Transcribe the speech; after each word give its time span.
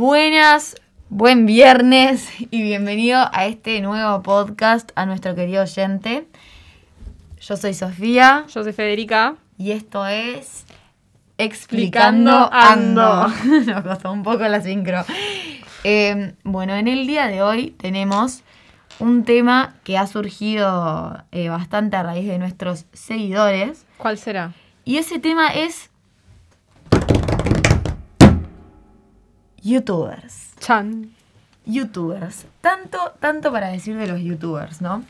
Buenas, 0.00 0.76
buen 1.10 1.44
viernes 1.44 2.26
y 2.50 2.62
bienvenido 2.62 3.20
a 3.34 3.44
este 3.44 3.82
nuevo 3.82 4.22
podcast 4.22 4.92
a 4.94 5.04
nuestro 5.04 5.34
querido 5.34 5.64
oyente. 5.64 6.26
Yo 7.38 7.58
soy 7.58 7.74
Sofía 7.74 8.46
Yo 8.48 8.64
soy 8.64 8.72
Federica. 8.72 9.36
y 9.58 9.72
esto 9.72 10.06
es 10.06 10.64
Explicando 11.36 12.30
Explicando 12.30 12.50
Ando. 12.50 13.12
Ando. 13.12 13.66
Nos 13.74 13.82
costó 13.82 14.10
un 14.10 14.22
poco 14.22 14.38
la 14.48 14.62
sincro. 14.62 15.04
Eh, 15.84 16.32
bueno, 16.44 16.76
en 16.76 16.88
el 16.88 17.06
día 17.06 17.26
de 17.26 17.42
hoy 17.42 17.72
tenemos 17.72 18.42
un 19.00 19.26
tema 19.26 19.74
que 19.84 19.98
ha 19.98 20.06
surgido 20.06 21.24
eh, 21.30 21.50
bastante 21.50 21.98
a 21.98 22.04
raíz 22.04 22.26
de 22.26 22.38
nuestros 22.38 22.86
seguidores. 22.94 23.84
¿Cuál 23.98 24.16
será? 24.16 24.54
Y 24.86 24.96
ese 24.96 25.18
tema 25.18 25.48
es 25.48 25.90
YouTubers. 29.62 30.54
Chan. 30.60 31.10
YouTubers. 31.66 32.46
Tanto, 32.60 32.98
tanto 33.20 33.52
para 33.52 33.68
decir 33.68 33.96
de 33.96 34.06
los 34.06 34.20
YouTubers, 34.20 34.80
¿no? 34.80 35.04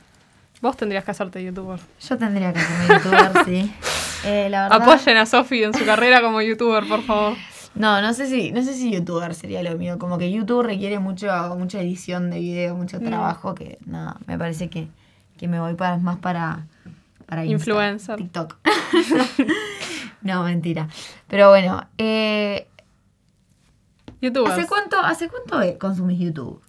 Vos 0.60 0.76
tendrías 0.76 1.04
que 1.04 1.10
hacerte 1.12 1.42
youtuber. 1.42 1.80
Yo 2.06 2.18
tendría 2.18 2.52
que 2.52 2.60
ser 2.60 2.88
YouTuber, 2.88 3.44
sí. 3.44 3.72
Eh, 4.22 4.48
la 4.50 4.64
verdad, 4.68 4.82
Apoyen 4.82 5.16
a 5.16 5.24
Sofi 5.24 5.64
en 5.64 5.72
su 5.72 5.82
carrera 5.86 6.20
como 6.20 6.42
youtuber, 6.42 6.86
por 6.86 7.02
favor. 7.04 7.38
No, 7.74 8.02
no 8.02 8.12
sé 8.12 8.26
si, 8.26 8.52
no 8.52 8.62
sé 8.62 8.74
si 8.74 8.92
YouTuber 8.92 9.34
sería 9.34 9.62
lo 9.62 9.78
mío. 9.78 9.98
Como 9.98 10.18
que 10.18 10.30
YouTube 10.30 10.62
requiere 10.62 10.98
mucho, 10.98 11.28
mucha 11.56 11.80
edición 11.80 12.28
de 12.28 12.38
video, 12.38 12.76
mucho 12.76 12.98
Mm. 13.00 13.04
trabajo, 13.06 13.54
que 13.54 13.78
nada, 13.86 14.18
me 14.26 14.36
parece 14.36 14.68
que, 14.68 14.88
que 15.38 15.48
me 15.48 15.58
voy 15.58 15.72
para, 15.72 15.96
más 15.96 16.18
para, 16.18 16.66
para 17.24 17.46
Insta, 17.46 17.70
Influencer. 17.70 18.16
TikTok. 18.16 18.56
no, 20.22 20.42
mentira. 20.44 20.88
Pero 21.26 21.48
bueno, 21.48 21.86
eh, 21.96 22.66
Youtubers. 24.20 24.58
¿hace 24.58 24.66
cuánto, 24.68 24.98
¿hace 25.00 25.28
cuánto 25.28 25.78
consumís 25.78 26.18
YouTube? 26.18 26.60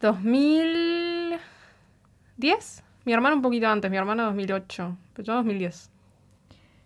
2010. 0.00 2.82
Mi 3.04 3.12
hermano 3.12 3.36
un 3.36 3.42
poquito 3.42 3.68
antes, 3.68 3.90
mi 3.90 3.96
hermano 3.96 4.24
2008. 4.24 4.96
Pero 5.14 5.26
yo 5.26 5.34
2010. 5.34 5.90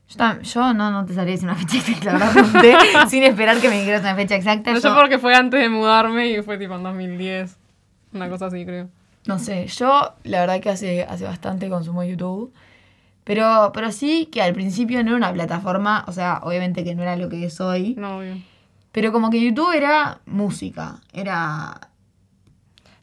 Yo, 0.08 0.16
tam- 0.16 0.40
yo 0.42 0.72
no, 0.74 0.90
no 0.90 1.04
te 1.04 1.14
sabría 1.14 1.32
decir 1.34 1.48
una 1.48 1.56
fecha 1.58 1.76
exacta, 1.78 2.04
la 2.06 2.12
verdad, 2.12 2.32
pregunté 2.32 2.76
sin 3.10 3.22
esperar 3.24 3.60
que 3.60 3.68
me 3.68 3.78
dijeras 3.80 4.00
una 4.00 4.14
fecha 4.14 4.36
exacta. 4.36 4.72
No 4.72 4.80
sé 4.80 4.88
Yo- 4.88 4.96
porque 4.96 5.18
fue 5.18 5.34
antes 5.34 5.60
de 5.60 5.68
mudarme 5.68 6.30
y 6.30 6.42
fue 6.42 6.56
tipo 6.58 6.74
en 6.74 6.82
2010. 6.82 7.56
Una 8.14 8.28
cosa 8.30 8.46
así, 8.46 8.64
creo. 8.64 8.88
No 9.26 9.38
sé, 9.38 9.66
yo 9.66 10.14
la 10.24 10.40
verdad 10.40 10.60
que 10.60 10.70
hace, 10.70 11.02
hace 11.04 11.24
bastante 11.24 11.68
consumo 11.68 12.02
YouTube. 12.04 12.52
Pero, 13.24 13.72
pero 13.74 13.92
sí 13.92 14.26
que 14.32 14.40
al 14.40 14.54
principio 14.54 15.02
no 15.04 15.10
era 15.10 15.16
una 15.18 15.32
plataforma, 15.34 16.02
o 16.08 16.12
sea, 16.12 16.40
obviamente 16.42 16.82
que 16.82 16.94
no 16.94 17.02
era 17.02 17.14
lo 17.16 17.28
que 17.28 17.44
es 17.44 17.60
hoy. 17.60 17.94
No, 17.98 18.18
obvio. 18.18 18.36
Pero 18.92 19.12
como 19.12 19.30
que 19.30 19.40
YouTube 19.40 19.72
era 19.76 20.18
música, 20.26 20.96
era... 21.12 21.78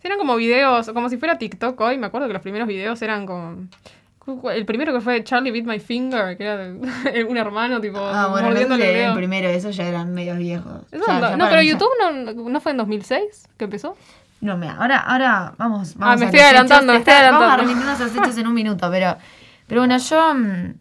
Eran 0.01 0.17
como 0.19 0.35
videos, 0.35 0.91
como 0.91 1.09
si 1.09 1.17
fuera 1.17 1.37
TikTok 1.37 1.79
hoy. 1.81 1.97
Me 1.97 2.05
acuerdo 2.07 2.27
que 2.27 2.33
los 2.33 2.41
primeros 2.41 2.67
videos 2.67 3.01
eran 3.01 3.25
como. 3.25 3.67
El 4.51 4.65
primero 4.65 4.91
que 4.93 5.01
fue 5.01 5.23
Charlie 5.23 5.51
Beat 5.51 5.65
My 5.65 5.79
Finger, 5.79 6.35
que 6.37 6.43
era 6.43 6.57
de- 6.57 7.23
un 7.29 7.37
hermano, 7.37 7.79
tipo, 7.81 7.99
Ah, 7.99 8.27
bueno, 8.27 8.49
no 8.51 8.75
el 8.75 9.13
primero, 9.15 9.49
esos 9.49 9.75
ya 9.75 9.87
eran 9.87 10.13
medios 10.13 10.37
viejos. 10.37 10.81
Eso 10.91 11.03
Ya- 11.07 11.13
no, 11.13 11.19
ya 11.21 11.31
no, 11.37 11.45
para 11.45 11.49
pero 11.49 11.61
YouTube 11.63 11.89
no, 11.99 12.49
no 12.49 12.61
fue 12.61 12.71
en 12.71 12.77
2006 12.77 13.47
que 13.57 13.65
empezó. 13.65 13.95
No, 14.41 14.57
mira, 14.57 14.75
ahora, 14.75 14.97
ahora 14.99 15.53
vamos, 15.57 15.95
vamos 15.95 16.15
Ah, 16.15 16.17
me 16.17 16.25
a 16.25 16.27
estoy 16.27 16.39
adelantando, 16.41 16.93
me 16.93 16.99
estoy 16.99 17.13
Está- 17.13 17.31
Vamos 17.31 17.47
a 17.49 17.53
adelantando. 17.53 17.61
remitirnos 17.73 18.01
a 18.01 18.03
los 18.03 18.15
hechos 18.27 18.37
en 18.39 18.47
un 18.47 18.53
minuto, 18.53 18.91
pero, 18.91 19.17
pero 19.67 19.81
bueno, 19.81 19.97
yo, 19.97 20.33
mm, 20.35 20.73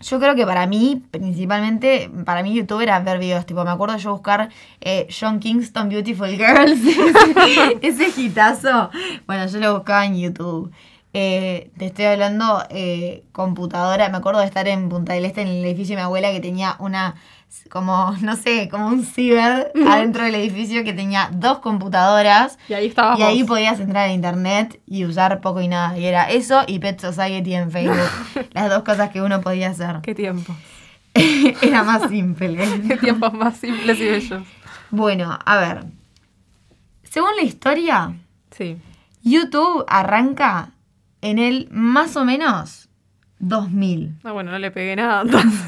yo 0.00 0.18
creo 0.18 0.34
que 0.34 0.46
para 0.46 0.66
mí, 0.66 1.02
principalmente, 1.10 2.10
para 2.24 2.42
mí 2.42 2.54
YouTube 2.54 2.80
era 2.80 2.98
ver 3.00 3.18
videos, 3.18 3.46
tipo, 3.46 3.64
me 3.64 3.70
acuerdo 3.70 3.96
yo 3.98 4.12
buscar 4.12 4.48
eh, 4.80 5.06
John 5.08 5.40
Kingston 5.40 5.88
Beautiful 5.88 6.30
Girls, 6.30 6.80
ese, 6.86 7.78
ese 7.82 8.20
hitazo, 8.20 8.90
bueno, 9.26 9.46
yo 9.46 9.58
lo 9.58 9.74
buscaba 9.74 10.06
en 10.06 10.18
YouTube. 10.18 10.72
Eh, 11.12 11.72
te 11.76 11.86
estoy 11.86 12.04
hablando 12.04 12.62
eh, 12.70 13.24
computadora, 13.32 14.08
me 14.10 14.18
acuerdo 14.18 14.40
de 14.40 14.46
estar 14.46 14.68
en 14.68 14.88
Punta 14.88 15.12
del 15.12 15.24
Este, 15.24 15.42
en 15.42 15.48
el 15.48 15.64
edificio 15.64 15.96
de 15.96 16.02
mi 16.02 16.04
abuela, 16.04 16.30
que 16.30 16.40
tenía 16.40 16.76
una, 16.78 17.16
como, 17.70 18.14
no 18.20 18.36
sé, 18.36 18.68
como 18.68 18.86
un 18.88 19.04
ciber 19.04 19.72
adentro 19.88 20.24
del 20.24 20.34
edificio 20.36 20.84
que 20.84 20.92
tenía 20.92 21.30
dos 21.32 21.58
computadoras. 21.58 22.58
Y 22.68 22.74
ahí 22.74 22.86
estabas 22.86 23.18
Y 23.18 23.22
ahí 23.22 23.42
vos. 23.42 23.48
podías 23.48 23.80
entrar 23.80 24.08
a 24.08 24.12
internet 24.12 24.80
y 24.86 25.04
usar 25.04 25.40
poco 25.40 25.60
y 25.60 25.68
nada. 25.68 25.98
Y 25.98 26.04
era 26.06 26.30
eso 26.30 26.62
y 26.66 26.78
Pet 26.78 27.00
Society 27.00 27.54
en 27.54 27.70
Facebook. 27.70 27.96
Las 28.52 28.70
dos 28.70 28.82
cosas 28.82 29.10
que 29.10 29.20
uno 29.22 29.40
podía 29.40 29.70
hacer. 29.70 30.00
Qué 30.02 30.14
tiempo. 30.14 30.54
era 31.62 31.82
más 31.82 32.08
simple. 32.08 32.56
Qué 32.88 32.96
tiempos 32.96 33.32
más 33.32 33.56
simples 33.56 33.98
y 33.98 34.04
bellos. 34.08 34.42
Bueno, 34.90 35.38
a 35.44 35.56
ver. 35.58 35.84
Según 37.02 37.30
la 37.36 37.42
historia, 37.42 38.12
Sí. 38.56 38.76
YouTube 39.22 39.84
arranca 39.88 40.70
en 41.20 41.38
el 41.38 41.68
más 41.70 42.16
o 42.16 42.24
menos 42.24 42.88
2000. 43.38 44.18
Ah, 44.24 44.32
bueno, 44.32 44.50
no 44.52 44.58
le 44.58 44.70
pegué 44.70 44.96
nada. 44.96 45.22
entonces. 45.22 45.60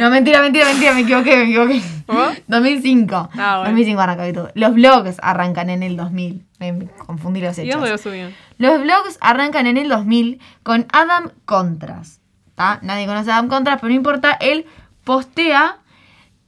No, 0.00 0.10
mentira, 0.10 0.40
mentira, 0.42 0.66
mentira, 0.66 0.94
me 0.94 1.00
equivoqué, 1.00 1.36
me 1.36 1.42
equivoqué. 1.44 1.82
¿Vos? 2.06 2.36
2005. 2.48 3.30
Ah, 3.34 3.56
bueno. 3.58 3.70
2005 3.70 4.00
arranca 4.00 4.26
YouTube. 4.26 4.50
Los 4.54 4.74
blogs 4.74 5.16
arrancan 5.22 5.70
en 5.70 5.82
el 5.82 5.96
2000. 5.96 6.44
Me 6.58 6.88
confundí 7.06 7.40
los 7.40 7.56
¿Y 7.58 7.62
hechos. 7.62 7.74
dónde 7.76 7.90
lo 7.90 7.98
subían? 7.98 8.34
Los 8.58 8.80
blogs 8.80 9.18
arrancan 9.20 9.66
en 9.66 9.76
el 9.76 9.88
2000 9.88 10.40
con 10.62 10.86
Adam 10.92 11.30
Contras. 11.44 12.20
¿tá? 12.54 12.78
Nadie 12.82 13.06
conoce 13.06 13.30
a 13.30 13.34
Adam 13.34 13.48
Contras, 13.48 13.76
pero 13.80 13.88
no 13.90 13.94
importa. 13.94 14.32
Él 14.40 14.66
postea 15.04 15.78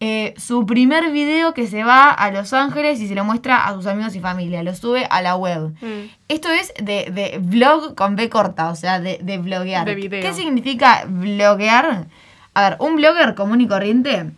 eh, 0.01 0.35
su 0.37 0.67
primer 0.67 1.13
video 1.13 1.55
que 1.55 1.69
se 1.69 1.85
va 1.85 2.11
a 2.11 2.31
Los 2.33 2.53
Ángeles 2.53 3.01
y 3.01 3.07
se 3.07 3.15
lo 3.15 3.25
muestra 3.25 3.67
a 3.67 3.73
sus 3.75 3.87
amigos 3.87 4.17
y 4.17 4.21
familia. 4.21 4.63
Lo 4.65 4.75
sube 4.75 5.07
a 5.09 5.23
la 5.23 5.37
web. 5.37 5.75
Mm. 5.81 6.11
Esto 6.29 6.49
es 6.51 6.73
de, 6.83 7.11
de 7.13 7.39
vlog 7.41 7.95
con 7.95 8.17
B 8.17 8.29
corta, 8.29 8.69
o 8.71 8.75
sea, 8.75 8.99
de, 8.99 9.19
de 9.23 9.39
bloguear. 9.39 9.87
De 9.87 9.95
video. 9.95 10.21
¿Qué 10.21 10.35
significa 10.35 11.05
bloguear? 11.07 12.07
A 12.55 12.69
ver, 12.69 12.77
un 12.81 12.97
blogger 12.97 13.35
común 13.35 13.61
y 13.61 13.67
corriente 13.67 14.31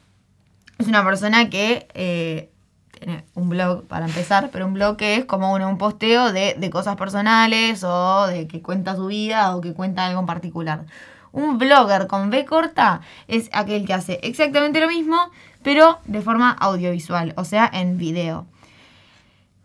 es 0.79 0.87
una 0.87 1.05
persona 1.05 1.51
que 1.51 1.89
eh, 1.95 2.51
tiene 2.93 3.25
un 3.35 3.49
blog 3.49 3.85
para 3.87 4.07
empezar, 4.07 4.51
pero 4.53 4.67
un 4.67 4.75
blog 4.75 4.97
que 4.97 5.17
es 5.17 5.25
como 5.25 5.53
un, 5.53 5.63
un 5.63 5.79
posteo 5.79 6.33
de, 6.33 6.55
de 6.57 6.71
cosas 6.71 6.97
personales 6.97 7.83
o 7.83 8.27
de 8.27 8.47
que 8.47 8.63
cuenta 8.63 8.95
su 8.95 9.07
vida 9.07 9.57
o 9.57 9.61
que 9.61 9.75
cuenta 9.75 10.07
algo 10.07 10.21
en 10.21 10.27
particular. 10.27 10.85
Un 11.33 11.59
blogger 11.59 12.07
con 12.07 12.31
B 12.31 12.45
corta 12.45 13.01
es 13.27 13.51
aquel 13.53 13.85
que 13.85 13.95
hace 13.95 14.21
exactamente 14.23 14.81
lo 14.81 14.87
mismo, 14.87 15.19
pero 15.65 15.99
de 16.05 16.23
forma 16.23 16.53
audiovisual, 16.53 17.35
o 17.37 17.45
sea, 17.45 17.69
en 17.73 17.99
video. 17.99 18.47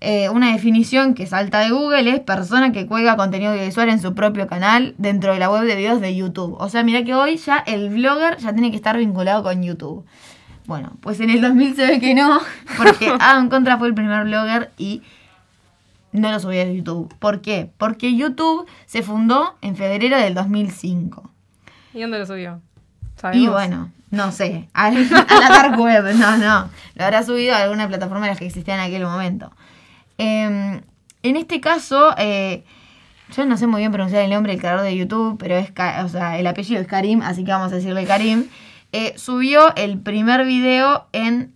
Eh, 0.01 0.29
una 0.29 0.53
definición 0.53 1.13
que 1.13 1.27
salta 1.27 1.59
de 1.59 1.71
Google 1.71 2.09
es 2.09 2.19
persona 2.21 2.71
que 2.71 2.85
cuelga 2.85 3.17
contenido 3.17 3.51
audiovisual 3.51 3.89
en 3.89 4.01
su 4.01 4.15
propio 4.15 4.47
canal 4.47 4.95
dentro 4.97 5.33
de 5.33 5.39
la 5.39 5.49
web 5.49 5.63
de 5.63 5.75
videos 5.75 5.99
de 5.99 6.15
YouTube. 6.15 6.55
O 6.57 6.69
sea, 6.69 6.83
mira 6.83 7.03
que 7.03 7.13
hoy 7.13 7.35
ya 7.35 7.57
el 7.57 7.89
blogger 7.89 8.37
ya 8.37 8.53
tiene 8.53 8.71
que 8.71 8.77
estar 8.77 8.97
vinculado 8.97 9.43
con 9.43 9.61
YouTube. 9.61 10.05
Bueno, 10.67 10.93
pues 11.01 11.19
en 11.19 11.31
el 11.31 11.41
2000 11.41 11.75
se 11.75 11.85
ve 11.85 11.99
que 11.99 12.13
no, 12.15 12.39
porque 12.77 13.11
Adam 13.19 13.49
Contra 13.49 13.77
fue 13.77 13.89
el 13.89 13.93
primer 13.93 14.23
blogger 14.23 14.71
y 14.77 15.01
no 16.13 16.31
lo 16.31 16.39
subió 16.39 16.61
a 16.61 16.65
YouTube. 16.65 17.13
¿Por 17.19 17.41
qué? 17.41 17.69
Porque 17.77 18.15
YouTube 18.15 18.65
se 18.85 19.03
fundó 19.03 19.57
en 19.61 19.75
febrero 19.75 20.17
del 20.17 20.33
2005. 20.33 21.29
¿Y 21.93 22.01
dónde 22.01 22.19
lo 22.19 22.25
subió? 22.25 22.61
Y 23.33 23.47
bueno, 23.47 23.91
no 24.11 24.31
sé, 24.31 24.69
a, 24.73 24.85
a 24.85 24.91
la 24.91 25.49
dark 25.49 25.77
web, 25.77 26.15
no, 26.15 26.37
no. 26.37 26.69
Lo 26.95 27.03
habrá 27.03 27.23
subido 27.23 27.53
a 27.53 27.63
alguna 27.63 27.87
plataforma 27.87 28.25
de 28.25 28.31
las 28.31 28.39
que 28.39 28.45
existían 28.45 28.79
en 28.79 28.85
aquel 28.85 29.03
momento. 29.03 29.51
Eh, 30.19 30.81
en 31.23 31.35
este 31.35 31.59
caso, 31.59 32.13
eh, 32.17 32.63
yo 33.35 33.45
no 33.45 33.57
sé 33.57 33.65
muy 33.65 33.81
bien 33.81 33.91
pronunciar 33.91 34.23
el 34.23 34.29
nombre 34.29 34.51
del 34.51 34.61
creador 34.61 34.83
de 34.83 34.95
YouTube, 34.95 35.37
pero 35.39 35.55
es, 35.55 35.71
o 36.03 36.09
sea, 36.09 36.37
el 36.37 36.45
apellido 36.45 36.79
es 36.81 36.87
Karim, 36.87 37.21
así 37.21 37.43
que 37.43 37.51
vamos 37.51 37.71
a 37.71 37.75
decirle 37.75 38.05
Karim. 38.05 38.45
Eh, 38.91 39.13
subió 39.17 39.75
el 39.75 39.99
primer 39.99 40.45
video 40.45 41.07
en 41.13 41.53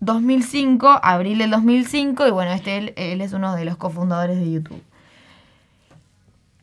2005, 0.00 1.00
abril 1.02 1.38
del 1.38 1.50
2005, 1.50 2.26
y 2.26 2.30
bueno, 2.30 2.52
este 2.52 3.12
él 3.12 3.20
es 3.20 3.32
uno 3.32 3.54
de 3.54 3.64
los 3.64 3.76
cofundadores 3.76 4.38
de 4.38 4.50
YouTube. 4.50 4.82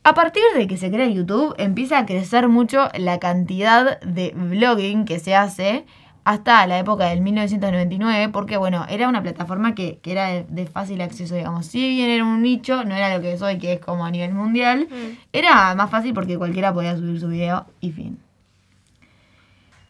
A 0.03 0.13
partir 0.13 0.43
de 0.55 0.67
que 0.67 0.77
se 0.77 0.91
crea 0.91 1.07
YouTube, 1.07 1.55
empieza 1.57 1.97
a 1.97 2.05
crecer 2.05 2.47
mucho 2.47 2.89
la 2.95 3.17
cantidad 3.19 3.99
de 4.01 4.33
blogging 4.35 5.03
que 5.03 5.19
se 5.19 5.35
hace 5.35 5.85
hasta 6.25 6.65
la 6.67 6.79
época 6.79 7.05
del 7.05 7.21
1999, 7.21 8.29
porque 8.33 8.57
bueno, 8.57 8.85
era 8.89 9.07
una 9.07 9.21
plataforma 9.21 9.75
que, 9.75 9.99
que 10.01 10.11
era 10.11 10.25
de, 10.27 10.43
de 10.49 10.65
fácil 10.65 10.99
acceso, 11.01 11.35
digamos. 11.35 11.67
Si 11.67 11.79
bien 11.87 12.09
era 12.09 12.25
un 12.25 12.41
nicho, 12.41 12.83
no 12.83 12.95
era 12.95 13.15
lo 13.15 13.21
que 13.21 13.31
es 13.33 13.41
hoy, 13.41 13.57
que 13.59 13.73
es 13.73 13.79
como 13.79 14.05
a 14.05 14.11
nivel 14.11 14.33
mundial, 14.33 14.87
Mm. 14.89 15.17
era 15.33 15.73
más 15.75 15.89
fácil 15.89 16.13
porque 16.13 16.37
cualquiera 16.37 16.73
podía 16.73 16.97
subir 16.97 17.19
su 17.19 17.27
video 17.27 17.67
y 17.79 17.91
fin. 17.91 18.17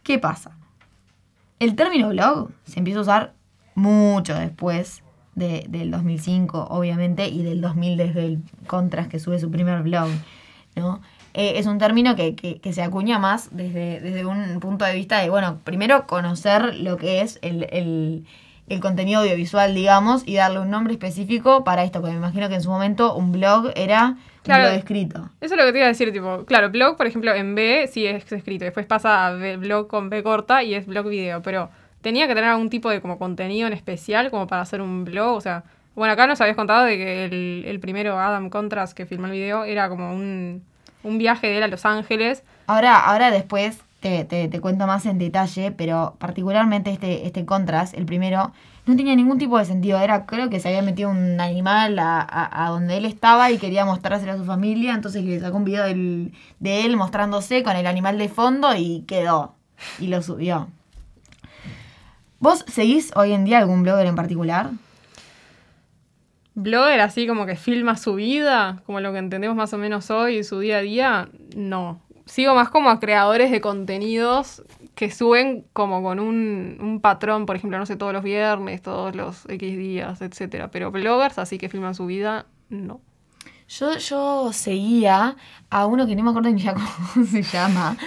¿Qué 0.02 0.18
pasa? 0.18 0.52
El 1.58 1.74
término 1.74 2.10
blog 2.10 2.50
se 2.64 2.78
empieza 2.78 2.98
a 3.00 3.02
usar 3.02 3.32
mucho 3.74 4.34
después 4.34 5.02
de- 5.34 5.64
del 5.68 5.90
2005, 5.90 6.66
obviamente, 6.70 7.28
y 7.28 7.42
del 7.42 7.60
2000 7.60 7.96
desde 7.96 8.24
el 8.26 8.42
Contras 8.66 9.08
que 9.08 9.18
sube 9.18 9.38
su 9.38 9.50
primer 9.50 9.82
blog, 9.82 10.08
¿no? 10.76 11.00
Eh, 11.38 11.58
es 11.58 11.66
un 11.66 11.76
término 11.76 12.16
que, 12.16 12.34
que- 12.34 12.60
que 12.60 12.72
se 12.72 12.82
acuña 12.82 13.18
más 13.18 13.54
desde, 13.54 14.00
desde 14.00 14.24
un 14.24 14.58
punto 14.58 14.86
de 14.86 14.94
vista 14.94 15.20
de, 15.20 15.28
bueno, 15.28 15.58
primero 15.64 16.06
conocer 16.06 16.74
lo 16.76 16.96
que 16.96 17.20
es 17.20 17.38
el, 17.42 17.66
el- 17.70 18.24
el 18.68 18.80
contenido 18.80 19.20
audiovisual, 19.20 19.74
digamos, 19.74 20.22
y 20.26 20.36
darle 20.36 20.60
un 20.60 20.70
nombre 20.70 20.94
específico 20.94 21.62
para 21.62 21.84
esto, 21.84 22.00
porque 22.00 22.12
me 22.14 22.18
imagino 22.18 22.48
que 22.48 22.54
en 22.56 22.62
su 22.62 22.70
momento 22.70 23.14
un 23.14 23.32
blog 23.32 23.70
era 23.76 24.16
Claro. 24.42 24.62
un 24.64 24.68
blog 24.70 24.78
escrito. 24.78 25.30
Eso 25.42 25.54
es 25.54 25.60
lo 25.60 25.66
que 25.66 25.72
te 25.72 25.78
iba 25.78 25.84
a 25.84 25.88
decir, 25.88 26.10
tipo, 26.12 26.44
claro, 26.46 26.70
blog, 26.70 26.96
por 26.96 27.06
ejemplo, 27.06 27.34
en 27.34 27.54
B 27.54 27.86
sí 27.92 28.06
es 28.06 28.32
escrito, 28.32 28.64
después 28.64 28.86
pasa 28.86 29.26
a 29.26 29.32
B- 29.32 29.58
blog 29.58 29.88
con 29.88 30.08
B 30.08 30.22
corta 30.22 30.62
y 30.62 30.74
es 30.74 30.86
blog 30.86 31.06
video, 31.08 31.42
pero 31.42 31.68
tenía 32.00 32.26
que 32.26 32.34
tener 32.34 32.48
algún 32.50 32.70
tipo 32.70 32.88
de 32.88 33.00
como 33.02 33.18
contenido 33.18 33.66
en 33.66 33.72
especial 33.74 34.30
como 34.30 34.46
para 34.46 34.62
hacer 34.62 34.80
un 34.80 35.04
blog, 35.04 35.36
o 35.36 35.40
sea, 35.42 35.64
bueno, 35.94 36.14
acá 36.14 36.26
nos 36.26 36.40
habías 36.40 36.56
contado 36.56 36.84
de 36.86 36.96
que 36.96 37.24
el, 37.26 37.64
el 37.66 37.78
primero 37.78 38.18
Adam 38.18 38.48
Contras 38.48 38.94
que 38.94 39.04
filmó 39.06 39.26
el 39.26 39.32
video 39.32 39.64
era 39.64 39.88
como 39.88 40.12
un, 40.14 40.62
un 41.02 41.18
viaje 41.18 41.46
de 41.46 41.58
él 41.58 41.62
a 41.62 41.68
Los 41.68 41.84
Ángeles. 41.84 42.42
Ahora, 42.66 42.98
ahora 42.98 43.30
después 43.30 43.78
te, 44.00 44.24
te- 44.24 44.48
te 44.48 44.60
cuento 44.60 44.86
más 44.86 45.06
en 45.06 45.18
detalle, 45.18 45.70
pero 45.72 46.16
particularmente 46.18 46.90
este, 46.90 47.26
este 47.26 47.44
Contras, 47.44 47.94
el 47.94 48.04
primero, 48.06 48.52
no 48.86 48.94
tenía 48.96 49.16
ningún 49.16 49.38
tipo 49.38 49.58
de 49.58 49.64
sentido. 49.64 49.98
Era, 50.00 50.26
creo 50.26 50.48
que 50.50 50.60
se 50.60 50.68
había 50.68 50.82
metido 50.82 51.10
un 51.10 51.40
animal 51.40 51.98
a, 51.98 52.20
a- 52.20 52.66
a 52.66 52.70
donde 52.70 52.96
él 52.96 53.04
estaba 53.04 53.50
y 53.50 53.58
quería 53.58 53.84
mostrárselo 53.84 54.32
a 54.32 54.36
su 54.36 54.44
familia, 54.44 54.94
entonces 54.94 55.24
le 55.24 55.40
sacó 55.40 55.56
un 55.56 55.64
video 55.64 55.84
del- 55.84 56.32
de 56.60 56.84
él 56.84 56.96
mostrándose 56.96 57.62
con 57.62 57.76
el 57.76 57.86
animal 57.86 58.18
de 58.18 58.28
fondo 58.28 58.74
y 58.76 59.04
quedó. 59.08 59.54
Y 59.98 60.06
lo 60.08 60.22
subió. 60.22 60.68
¿Vos 62.38 62.64
seguís 62.68 63.12
hoy 63.16 63.32
en 63.32 63.44
día 63.44 63.58
algún 63.58 63.82
blogger 63.82 64.06
en 64.06 64.14
particular? 64.14 64.70
Blogger 66.56 67.00
así 67.00 67.26
como 67.26 67.44
que 67.44 67.54
filma 67.54 67.98
su 67.98 68.14
vida, 68.14 68.82
como 68.86 69.00
lo 69.00 69.12
que 69.12 69.18
entendemos 69.18 69.54
más 69.54 69.74
o 69.74 69.78
menos 69.78 70.10
hoy, 70.10 70.42
su 70.42 70.58
día 70.58 70.78
a 70.78 70.80
día, 70.80 71.28
no. 71.54 72.00
Sigo 72.24 72.54
más 72.54 72.70
como 72.70 72.88
a 72.88 72.98
creadores 72.98 73.50
de 73.50 73.60
contenidos 73.60 74.62
que 74.94 75.10
suben 75.10 75.66
como 75.74 76.02
con 76.02 76.18
un, 76.18 76.78
un 76.80 77.00
patrón, 77.02 77.44
por 77.44 77.56
ejemplo, 77.56 77.78
no 77.78 77.84
sé, 77.84 77.96
todos 77.96 78.14
los 78.14 78.24
viernes, 78.24 78.80
todos 78.80 79.14
los 79.14 79.44
X 79.50 79.76
días, 79.76 80.22
etcétera. 80.22 80.70
Pero 80.70 80.90
bloggers 80.90 81.38
así 81.38 81.58
que 81.58 81.68
filman 81.68 81.94
su 81.94 82.06
vida, 82.06 82.46
no. 82.70 83.02
Yo, 83.68 83.98
yo 83.98 84.50
seguía 84.54 85.36
a 85.68 85.84
uno 85.84 86.06
que 86.06 86.16
no 86.16 86.22
me 86.22 86.30
acuerdo 86.30 86.50
ni 86.50 86.62
ya 86.62 86.72
cómo 87.12 87.26
se 87.26 87.42
llama, 87.42 87.98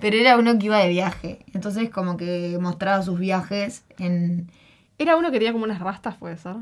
pero 0.00 0.16
era 0.16 0.38
uno 0.38 0.58
que 0.58 0.64
iba 0.64 0.78
de 0.78 0.88
viaje. 0.88 1.44
Entonces 1.52 1.90
como 1.90 2.16
que 2.16 2.56
mostraba 2.58 3.02
sus 3.02 3.18
viajes 3.18 3.84
en... 3.98 4.50
Era 4.96 5.16
uno 5.16 5.30
que 5.30 5.38
tenía 5.38 5.52
como 5.52 5.64
unas 5.64 5.80
rastas, 5.80 6.16
puede 6.16 6.38
ser. 6.38 6.56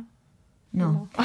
No. 0.76 1.08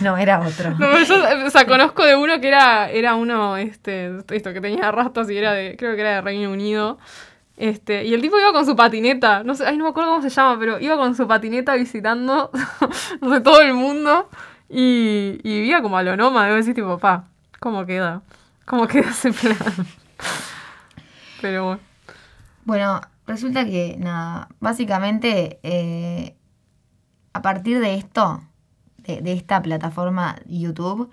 No, 0.00 0.16
era 0.16 0.40
otro. 0.40 0.70
No, 0.78 1.02
yo, 1.02 1.46
o 1.46 1.50
sea, 1.50 1.66
conozco 1.66 2.04
de 2.04 2.14
uno 2.14 2.40
que 2.40 2.48
era, 2.48 2.90
era 2.90 3.14
uno, 3.14 3.56
este, 3.56 4.12
esto, 4.30 4.52
que 4.52 4.60
tenía 4.60 4.92
rastas 4.92 5.28
y 5.30 5.36
era 5.36 5.52
de, 5.52 5.76
creo 5.76 5.94
que 5.94 6.02
era 6.02 6.16
de 6.16 6.20
Reino 6.20 6.52
Unido. 6.52 6.98
Este, 7.56 8.04
y 8.04 8.14
el 8.14 8.20
tipo 8.20 8.38
iba 8.38 8.52
con 8.52 8.64
su 8.64 8.76
patineta, 8.76 9.42
no 9.42 9.54
sé, 9.54 9.66
ay, 9.66 9.76
no 9.76 9.84
me 9.84 9.90
acuerdo 9.90 10.10
cómo 10.10 10.22
se 10.22 10.28
llama, 10.28 10.56
pero 10.60 10.78
iba 10.78 10.96
con 10.96 11.16
su 11.16 11.26
patineta 11.26 11.74
visitando, 11.74 12.50
no 13.20 13.34
sé, 13.34 13.40
todo 13.40 13.60
el 13.62 13.74
mundo. 13.74 14.28
Y, 14.68 15.40
y 15.42 15.60
vivía 15.60 15.82
como 15.82 15.96
a 15.98 16.02
lo 16.02 16.16
nómada, 16.16 16.46
debo 16.46 16.58
decir, 16.58 16.74
tipo, 16.74 16.98
pa, 16.98 17.24
¿cómo 17.58 17.86
queda? 17.86 18.22
¿Cómo 18.66 18.86
queda 18.86 19.10
ese 19.10 19.32
plan? 19.32 19.56
Pero 21.40 21.64
bueno. 21.64 21.80
Bueno, 22.64 23.00
resulta 23.26 23.64
que, 23.64 23.96
nada, 23.98 24.48
básicamente, 24.60 25.58
eh, 25.62 26.36
a 27.32 27.42
partir 27.42 27.80
de 27.80 27.94
esto, 27.94 28.42
de, 28.98 29.20
de 29.20 29.32
esta 29.32 29.62
plataforma 29.62 30.36
YouTube, 30.46 31.10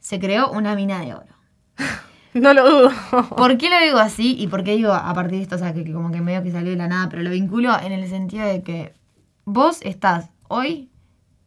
se 0.00 0.20
creó 0.20 0.50
una 0.50 0.74
mina 0.74 1.00
de 1.00 1.14
oro. 1.14 1.36
No 2.34 2.52
lo 2.52 2.68
dudo. 2.68 2.90
¿Por 3.34 3.56
qué 3.56 3.70
lo 3.70 3.80
digo 3.80 3.96
así 3.96 4.36
y 4.38 4.48
por 4.48 4.62
qué 4.62 4.76
digo 4.76 4.92
a 4.92 5.14
partir 5.14 5.38
de 5.38 5.42
esto? 5.42 5.56
O 5.56 5.58
sea, 5.58 5.72
que, 5.72 5.84
que 5.84 5.92
como 5.94 6.12
que 6.12 6.20
medio 6.20 6.42
que 6.42 6.50
salió 6.50 6.70
de 6.70 6.76
la 6.76 6.86
nada, 6.86 7.08
pero 7.08 7.22
lo 7.22 7.30
vinculo 7.30 7.74
en 7.80 7.92
el 7.92 8.06
sentido 8.10 8.46
de 8.46 8.62
que 8.62 8.92
vos 9.46 9.80
estás 9.80 10.28
hoy 10.48 10.90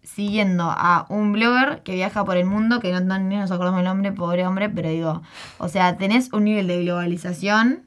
siguiendo 0.01 0.63
a 0.63 1.05
un 1.09 1.33
blogger 1.33 1.83
que 1.83 1.93
viaja 1.93 2.25
por 2.25 2.37
el 2.37 2.45
mundo, 2.45 2.79
que 2.79 2.91
no, 2.91 3.01
no, 3.01 3.19
ni 3.19 3.35
nos 3.35 3.51
acordamos 3.51 3.79
el 3.79 3.85
nombre, 3.85 4.11
pobre 4.11 4.47
hombre, 4.47 4.69
pero 4.69 4.89
digo, 4.89 5.21
o 5.59 5.67
sea, 5.67 5.95
tenés 5.97 6.33
un 6.33 6.45
nivel 6.45 6.67
de 6.67 6.81
globalización 6.81 7.85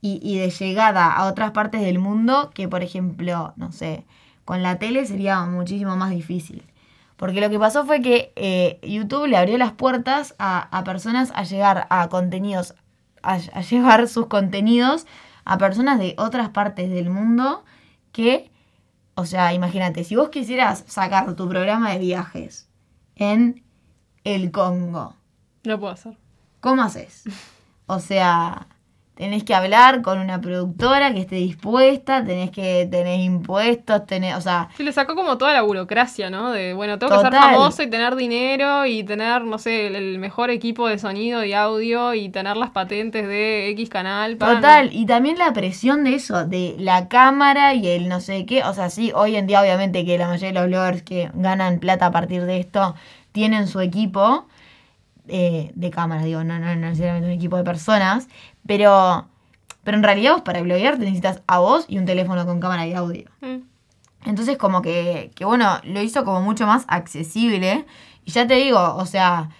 y, 0.00 0.18
y 0.20 0.38
de 0.38 0.50
llegada 0.50 1.12
a 1.12 1.26
otras 1.26 1.52
partes 1.52 1.82
del 1.82 2.00
mundo 2.00 2.50
que, 2.52 2.66
por 2.66 2.82
ejemplo, 2.82 3.52
no 3.56 3.70
sé, 3.70 4.04
con 4.46 4.62
la 4.62 4.78
tele 4.78 5.04
sería 5.04 5.44
muchísimo 5.44 5.96
más 5.96 6.08
difícil. 6.10 6.64
Porque 7.18 7.42
lo 7.42 7.50
que 7.50 7.58
pasó 7.58 7.84
fue 7.84 8.00
que 8.00 8.32
eh, 8.36 8.78
YouTube 8.82 9.26
le 9.26 9.36
abrió 9.36 9.58
las 9.58 9.72
puertas 9.72 10.34
a, 10.38 10.68
a 10.76 10.84
personas 10.84 11.32
a 11.34 11.42
llegar 11.42 11.86
a 11.90 12.08
contenidos, 12.08 12.74
a, 13.22 13.34
a 13.34 13.60
llevar 13.60 14.08
sus 14.08 14.26
contenidos 14.26 15.06
a 15.44 15.58
personas 15.58 15.98
de 15.98 16.14
otras 16.18 16.48
partes 16.50 16.88
del 16.90 17.10
mundo 17.10 17.64
que, 18.12 18.50
o 19.14 19.26
sea, 19.26 19.52
imagínate, 19.52 20.04
si 20.04 20.16
vos 20.16 20.28
quisieras 20.30 20.84
sacar 20.86 21.34
tu 21.36 21.48
programa 21.48 21.92
de 21.92 21.98
viajes 21.98 22.68
en 23.14 23.62
el 24.24 24.50
Congo, 24.50 25.16
No 25.64 25.78
puedo 25.78 25.92
hacer. 25.92 26.16
¿cómo 26.60 26.82
haces? 26.82 27.24
O 27.86 28.00
sea, 28.00 28.66
tenés 29.16 29.44
que 29.44 29.54
hablar 29.54 30.02
con 30.02 30.18
una 30.18 30.40
productora 30.42 31.12
que 31.14 31.20
esté 31.20 31.36
dispuesta, 31.36 32.22
tenés 32.22 32.50
que 32.50 32.86
tener 32.90 33.18
impuestos, 33.18 34.04
tenés, 34.04 34.36
o 34.36 34.42
sea, 34.42 34.68
Sí, 34.76 34.82
le 34.82 34.92
sacó 34.92 35.14
como 35.14 35.38
toda 35.38 35.54
la 35.54 35.62
burocracia, 35.62 36.28
¿no? 36.28 36.52
De, 36.52 36.74
bueno, 36.74 36.98
tengo 36.98 37.12
que 37.12 37.20
ser 37.22 37.30
Total. 37.32 37.54
famoso 37.54 37.82
y 37.82 37.88
tener 37.88 38.14
dinero 38.14 38.84
y 38.84 39.02
tener, 39.04 39.42
no 39.44 39.56
sé, 39.58 39.86
el, 39.86 39.96
el 39.96 40.18
mejor 40.18 40.50
equipo 40.50 40.86
de 40.86 40.98
sonido 40.98 41.42
y 41.44 41.54
audio 41.54 42.12
y 42.12 42.28
tener 42.28 42.58
las 42.58 42.70
patentes 42.70 43.26
de 43.26 43.70
X 43.70 43.88
canal. 43.88 44.36
para- 44.36 44.56
Total, 44.56 44.90
y 44.92 45.06
también 45.06 45.38
la 45.38 45.52
presión 45.54 46.04
de 46.04 46.14
eso, 46.14 46.44
de 46.44 46.76
la 46.78 47.08
cámara 47.08 47.72
y 47.72 47.88
el 47.88 48.08
no 48.10 48.20
sé 48.20 48.44
qué. 48.44 48.64
O 48.64 48.74
sea, 48.74 48.90
sí, 48.90 49.12
hoy 49.14 49.36
en 49.36 49.46
día 49.46 49.62
obviamente 49.62 50.04
que 50.04 50.18
la 50.18 50.28
mayoría 50.28 50.48
de 50.48 50.54
los 50.60 50.66
bloggers 50.66 51.02
que 51.02 51.30
ganan 51.32 51.78
plata 51.78 52.04
a 52.06 52.10
partir 52.10 52.44
de 52.44 52.58
esto 52.60 52.94
tienen 53.32 53.66
su 53.66 53.80
equipo 53.80 54.46
eh, 55.28 55.72
de 55.74 55.90
cámara, 55.90 56.22
digo, 56.22 56.44
no, 56.44 56.58
no, 56.60 56.66
no 56.76 56.88
necesariamente 56.88 57.26
un 57.26 57.32
equipo 57.34 57.56
de 57.56 57.64
personas, 57.64 58.28
pero, 58.66 59.26
pero 59.84 59.96
en 59.96 60.02
realidad 60.02 60.32
vos 60.32 60.42
para 60.42 60.60
bloguear 60.62 60.94
te 60.94 61.00
necesitas 61.04 61.42
a 61.46 61.58
vos 61.58 61.84
y 61.88 61.98
un 61.98 62.06
teléfono 62.06 62.44
con 62.46 62.60
cámara 62.60 62.86
y 62.86 62.94
audio. 62.94 63.28
Mm. 63.40 63.58
Entonces 64.26 64.56
como 64.58 64.82
que, 64.82 65.30
que 65.34 65.44
bueno, 65.44 65.78
lo 65.84 66.02
hizo 66.02 66.24
como 66.24 66.40
mucho 66.42 66.66
más 66.66 66.84
accesible. 66.88 67.86
Y 68.24 68.32
ya 68.32 68.46
te 68.46 68.54
digo, 68.54 68.96
o 68.96 69.06
sea, 69.06 69.50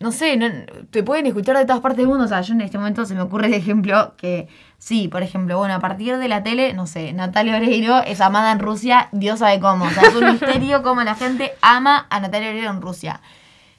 no 0.00 0.10
sé, 0.12 0.36
no- 0.36 0.48
te 0.90 1.02
pueden 1.02 1.26
escuchar 1.26 1.56
de 1.56 1.64
todas 1.64 1.80
partes 1.80 1.98
del 1.98 2.08
mundo. 2.08 2.24
O 2.24 2.28
sea, 2.28 2.40
yo 2.42 2.54
en 2.54 2.60
este 2.60 2.76
momento 2.76 3.04
se 3.06 3.14
me 3.14 3.20
ocurre 3.22 3.46
el 3.46 3.54
ejemplo 3.54 4.14
que, 4.16 4.48
sí, 4.78 5.06
por 5.08 5.22
ejemplo, 5.22 5.56
bueno, 5.58 5.74
a 5.74 5.78
partir 5.80 6.18
de 6.18 6.28
la 6.28 6.42
tele, 6.42 6.74
no 6.74 6.86
sé, 6.88 7.12
Natalia 7.12 7.56
Oreiro 7.56 8.02
es 8.02 8.20
amada 8.20 8.50
en 8.52 8.58
Rusia, 8.58 9.08
Dios 9.12 9.38
sabe 9.38 9.60
cómo. 9.60 9.84
O 9.84 9.90
sea, 9.90 10.02
es 10.02 10.14
un 10.16 10.24
misterio 10.32 10.82
cómo 10.82 11.02
la 11.04 11.14
gente 11.14 11.52
ama 11.62 12.06
a 12.10 12.18
Natalia 12.20 12.48
Oreiro 12.50 12.70
en 12.70 12.82
Rusia. 12.82 13.20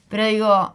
Pero 0.08 0.24
digo, 0.24 0.74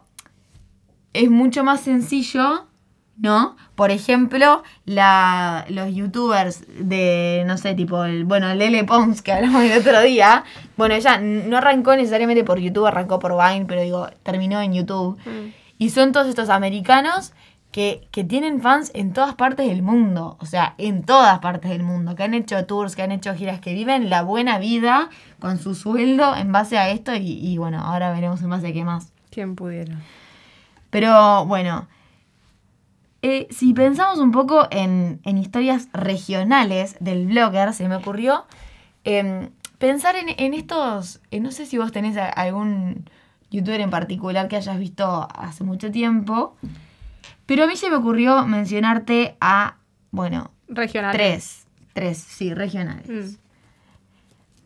es 1.12 1.28
mucho 1.30 1.64
más 1.64 1.80
sencillo, 1.80 2.66
¿no? 3.16 3.56
Por 3.74 3.90
ejemplo, 3.90 4.62
la, 4.84 5.64
los 5.68 5.94
youtubers 5.94 6.64
de, 6.78 7.44
no 7.46 7.56
sé, 7.58 7.74
tipo, 7.74 8.04
el, 8.04 8.24
bueno, 8.24 8.52
Lele 8.54 8.84
Pons, 8.84 9.22
que 9.22 9.32
hablamos 9.32 9.62
el 9.62 9.78
otro 9.78 10.00
día, 10.02 10.44
bueno, 10.76 10.94
ella 10.94 11.18
no 11.18 11.56
arrancó 11.58 11.94
necesariamente 11.96 12.44
por 12.44 12.58
YouTube, 12.58 12.86
arrancó 12.86 13.18
por 13.18 13.32
Vine, 13.32 13.66
pero 13.66 13.82
digo, 13.82 14.08
terminó 14.22 14.60
en 14.60 14.74
YouTube. 14.74 15.18
Mm. 15.24 15.52
Y 15.78 15.90
son 15.90 16.12
todos 16.12 16.28
estos 16.28 16.48
americanos 16.50 17.32
que, 17.72 18.06
que 18.12 18.22
tienen 18.22 18.60
fans 18.60 18.92
en 18.94 19.12
todas 19.12 19.34
partes 19.34 19.68
del 19.68 19.82
mundo, 19.82 20.36
o 20.40 20.46
sea, 20.46 20.74
en 20.78 21.02
todas 21.02 21.40
partes 21.40 21.70
del 21.70 21.82
mundo, 21.82 22.14
que 22.14 22.22
han 22.22 22.34
hecho 22.34 22.64
tours, 22.66 22.94
que 22.94 23.02
han 23.02 23.10
hecho 23.10 23.34
giras, 23.34 23.60
que 23.60 23.74
viven 23.74 24.10
la 24.10 24.22
buena 24.22 24.58
vida 24.58 25.08
con 25.40 25.58
su 25.58 25.74
sueldo 25.74 26.36
en 26.36 26.52
base 26.52 26.78
a 26.78 26.90
esto 26.90 27.14
y, 27.14 27.38
y 27.44 27.58
bueno, 27.58 27.80
ahora 27.80 28.12
veremos 28.12 28.40
en 28.42 28.50
base 28.50 28.68
a 28.68 28.72
qué 28.72 28.84
más. 28.84 29.12
¿Quién 29.30 29.56
pudiera? 29.56 29.96
Pero 30.90 31.44
bueno, 31.46 31.88
eh, 33.26 33.48
si 33.50 33.72
pensamos 33.72 34.18
un 34.18 34.30
poco 34.32 34.68
en, 34.70 35.18
en 35.24 35.38
historias 35.38 35.88
regionales 35.94 36.96
del 37.00 37.26
blogger, 37.26 37.72
se 37.72 37.88
me 37.88 37.96
ocurrió 37.96 38.44
em, 39.04 39.48
pensar 39.78 40.14
en, 40.16 40.26
en 40.36 40.52
estos, 40.52 41.20
eh, 41.30 41.40
no 41.40 41.50
sé 41.50 41.64
si 41.64 41.78
vos 41.78 41.90
tenés 41.90 42.16
a- 42.18 42.28
algún 42.28 43.08
youtuber 43.50 43.80
en 43.80 43.88
particular 43.90 44.46
que 44.48 44.56
hayas 44.56 44.78
visto 44.78 45.26
hace 45.34 45.64
mucho 45.64 45.90
tiempo, 45.90 46.56
pero 47.46 47.64
a 47.64 47.66
mí 47.66 47.76
se 47.76 47.88
me 47.88 47.96
ocurrió 47.96 48.44
mencionarte 48.46 49.36
a, 49.40 49.76
bueno, 50.10 50.50
Regional. 50.68 51.12
tres, 51.12 51.66
tres, 51.94 52.18
sí, 52.18 52.52
regionales. 52.52 53.08
Mm. 53.08 53.36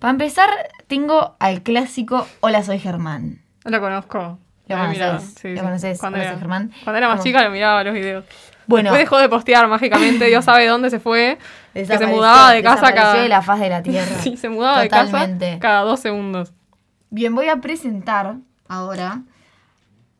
Para 0.00 0.10
empezar, 0.12 0.48
tengo 0.86 1.36
al 1.40 1.62
clásico 1.62 2.26
Hola, 2.40 2.62
soy 2.62 2.78
Germán. 2.78 3.40
Lo 3.64 3.80
conozco. 3.80 4.38
Lo 4.68 5.20
sí, 5.20 5.26
sí. 5.40 5.54
conoces, 5.54 5.98
Cuando 5.98 6.16
conoces, 6.16 6.30
era, 6.32 6.38
Germán. 6.38 6.72
Cuando 6.84 6.98
era 6.98 7.08
más 7.08 7.16
¿Cómo? 7.18 7.24
chica 7.24 7.42
lo 7.44 7.50
miraba 7.50 7.82
los 7.84 7.94
videos. 7.94 8.24
Bueno, 8.66 8.90
Después 8.90 9.00
dejó 9.04 9.18
de 9.18 9.28
postear 9.30 9.66
mágicamente, 9.68 10.26
Dios 10.26 10.44
sabe 10.44 10.66
dónde 10.66 10.90
se 10.90 11.00
fue. 11.00 11.38
Que 11.72 11.86
se 11.86 12.06
mudaba 12.06 12.52
de 12.52 12.62
casa 12.62 12.92
cada. 12.92 13.14
de 13.14 13.28
la 13.28 13.40
faz 13.40 13.60
de 13.60 13.68
la 13.70 13.82
tierra. 13.82 14.16
Sí, 14.20 14.36
se 14.36 14.48
mudaba 14.50 14.82
Totalmente. 14.82 15.44
de 15.44 15.50
casa 15.52 15.60
cada 15.60 15.80
dos 15.82 16.00
segundos. 16.00 16.52
Bien, 17.10 17.34
voy 17.34 17.48
a 17.48 17.56
presentar 17.62 18.36
ahora 18.68 19.22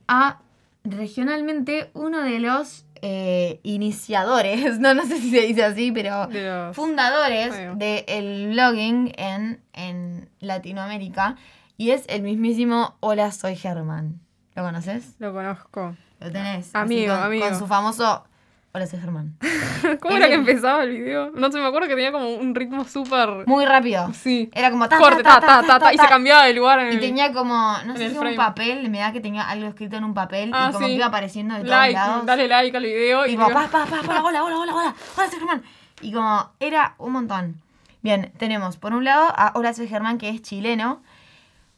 a 0.07 0.39
regionalmente 0.85 1.91
uno 1.95 2.23
de 2.23 2.39
los 2.39 2.87
eh, 3.03 3.61
iniciadores, 3.63 4.79
no, 4.81 4.95
no 4.95 5.05
sé 5.05 5.19
si 5.19 5.31
se 5.31 5.43
dice 5.43 5.65
así, 5.65 5.93
pero 5.93 6.27
De 6.29 6.43
los- 6.47 6.75
fundadores 6.77 7.55
del 7.77 8.49
blogging 8.53 9.13
en, 9.17 9.61
en 9.75 10.29
Latinoamérica. 10.41 11.37
Y 11.77 11.91
es 11.91 12.05
el 12.09 12.23
mismísimo 12.23 12.97
Hola, 13.01 13.31
soy 13.31 13.55
Germán. 13.55 14.19
¿Lo 14.59 14.65
conoces? 14.65 15.15
Lo 15.21 15.33
conozco. 15.33 15.95
Lo 16.19 16.33
tenés. 16.33 16.75
Amigo, 16.75 17.15
con, 17.15 17.23
amigo. 17.23 17.47
Con 17.49 17.57
su 17.57 17.67
famoso 17.69 18.25
Hola, 18.73 18.89
soy 18.89 18.99
Germán. 18.99 19.37
¿Cómo 20.01 20.17
era 20.17 20.27
que 20.27 20.35
empezaba 20.35 20.83
el 20.83 20.91
video? 20.91 21.31
No 21.31 21.53
sé, 21.53 21.59
me 21.59 21.67
acuerdo 21.67 21.87
que 21.87 21.95
tenía 21.95 22.11
como 22.11 22.29
un 22.29 22.57
ritmo 22.57 22.85
súper... 22.85 23.47
Muy 23.47 23.65
rápido. 23.65 24.13
Sí. 24.13 24.51
Era 24.53 24.73
como 24.73 24.89
ta, 24.89 24.99
Corte, 24.99 25.23
ta, 25.23 25.39
ta, 25.41 25.63
ta, 25.65 25.79
ta, 25.79 25.95
y 25.95 25.97
se 25.97 26.07
cambiaba 26.09 26.45
de 26.45 26.55
lugar 26.55 26.81
en 26.81 26.93
Y 26.93 26.99
tenía 26.99 27.33
como, 27.33 27.55
no 27.87 27.97
sé 27.97 28.11
si 28.11 28.19
un 28.19 28.35
papel, 28.35 28.91
me 28.91 28.99
da 28.99 29.13
que 29.13 29.21
tenía 29.21 29.49
algo 29.49 29.69
escrito 29.69 29.97
en 29.97 30.03
un 30.03 30.13
papel 30.13 30.51
Ah, 30.53 30.71
y 30.71 30.73
como 30.73 30.87
sí. 30.87 30.93
que 30.93 30.97
iba 30.97 31.07
apareciendo 31.07 31.55
de 31.55 31.61
todos 31.61 31.93
lados. 31.93 32.27
dale 32.27 32.49
like 32.49 32.77
al 32.77 32.83
video 32.83 33.27
y 33.27 33.31
digo- 33.31 33.49
pa, 33.49 33.69
pa, 33.69 33.87
pa, 33.87 34.03
pa, 34.03 34.23
hola, 34.25 34.43
hola, 34.43 34.59
hola, 34.59 34.75
hola, 34.75 34.95
hola, 35.17 35.31
soy 35.31 35.39
Germán. 35.39 35.63
Y 36.01 36.13
como, 36.13 36.51
era 36.59 36.97
un 36.99 37.13
montón. 37.13 37.63
Bien, 38.03 38.33
tenemos 38.39 38.77
por 38.77 38.93
un 38.93 39.05
lado 39.05 39.33
a 39.37 39.53
Hola, 39.55 39.73
soy 39.73 39.87
Germán, 39.87 40.19
que 40.19 40.29
es 40.29 40.43
chileno. 40.43 41.01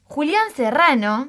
Julián 0.04 0.50
Serrano. 0.54 1.28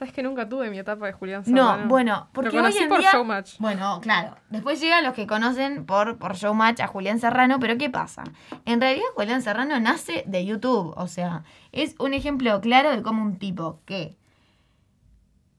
¿Sabes 0.00 0.14
que 0.14 0.22
nunca 0.22 0.48
tuve 0.48 0.70
mi 0.70 0.78
etapa 0.78 1.04
de 1.04 1.12
Julián 1.12 1.42
No, 1.46 1.72
Serrano? 1.72 1.88
bueno, 1.90 2.28
porque 2.32 2.48
Lo 2.56 2.62
conocí 2.62 2.78
hoy 2.78 2.84
en 2.84 2.88
por 2.88 3.00
día... 3.00 3.12
Showmatch. 3.12 3.58
Bueno, 3.58 4.00
claro. 4.00 4.34
Después 4.48 4.80
llegan 4.80 5.04
los 5.04 5.12
que 5.12 5.26
conocen 5.26 5.84
por, 5.84 6.16
por 6.16 6.36
Showmatch 6.36 6.80
a 6.80 6.86
Julián 6.86 7.18
Serrano, 7.20 7.60
pero 7.60 7.76
¿qué 7.76 7.90
pasa? 7.90 8.24
En 8.64 8.80
realidad 8.80 9.04
Julián 9.14 9.42
Serrano 9.42 9.78
nace 9.78 10.24
de 10.26 10.46
YouTube, 10.46 10.94
o 10.96 11.06
sea, 11.06 11.44
es 11.72 11.96
un 11.98 12.14
ejemplo 12.14 12.58
claro 12.62 12.90
de 12.92 13.02
cómo 13.02 13.22
un 13.22 13.36
tipo 13.38 13.80
que 13.84 14.16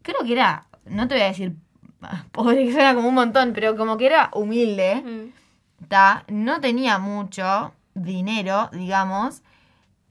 creo 0.01 0.23
que 0.25 0.33
era, 0.33 0.65
no 0.85 1.07
te 1.07 1.13
voy 1.13 1.23
a 1.23 1.27
decir 1.27 1.55
ah, 2.01 2.23
pobre 2.31 2.65
que 2.65 2.71
suena 2.73 2.95
como 2.95 3.09
un 3.09 3.13
montón, 3.15 3.51
pero 3.53 3.77
como 3.77 3.95
que 3.97 4.07
era 4.07 4.31
humilde, 4.33 5.03
Mm. 5.05 5.87
ta, 5.87 6.23
no 6.29 6.59
tenía 6.61 6.97
mucho 6.97 7.73
dinero, 7.93 8.69
digamos, 8.73 9.43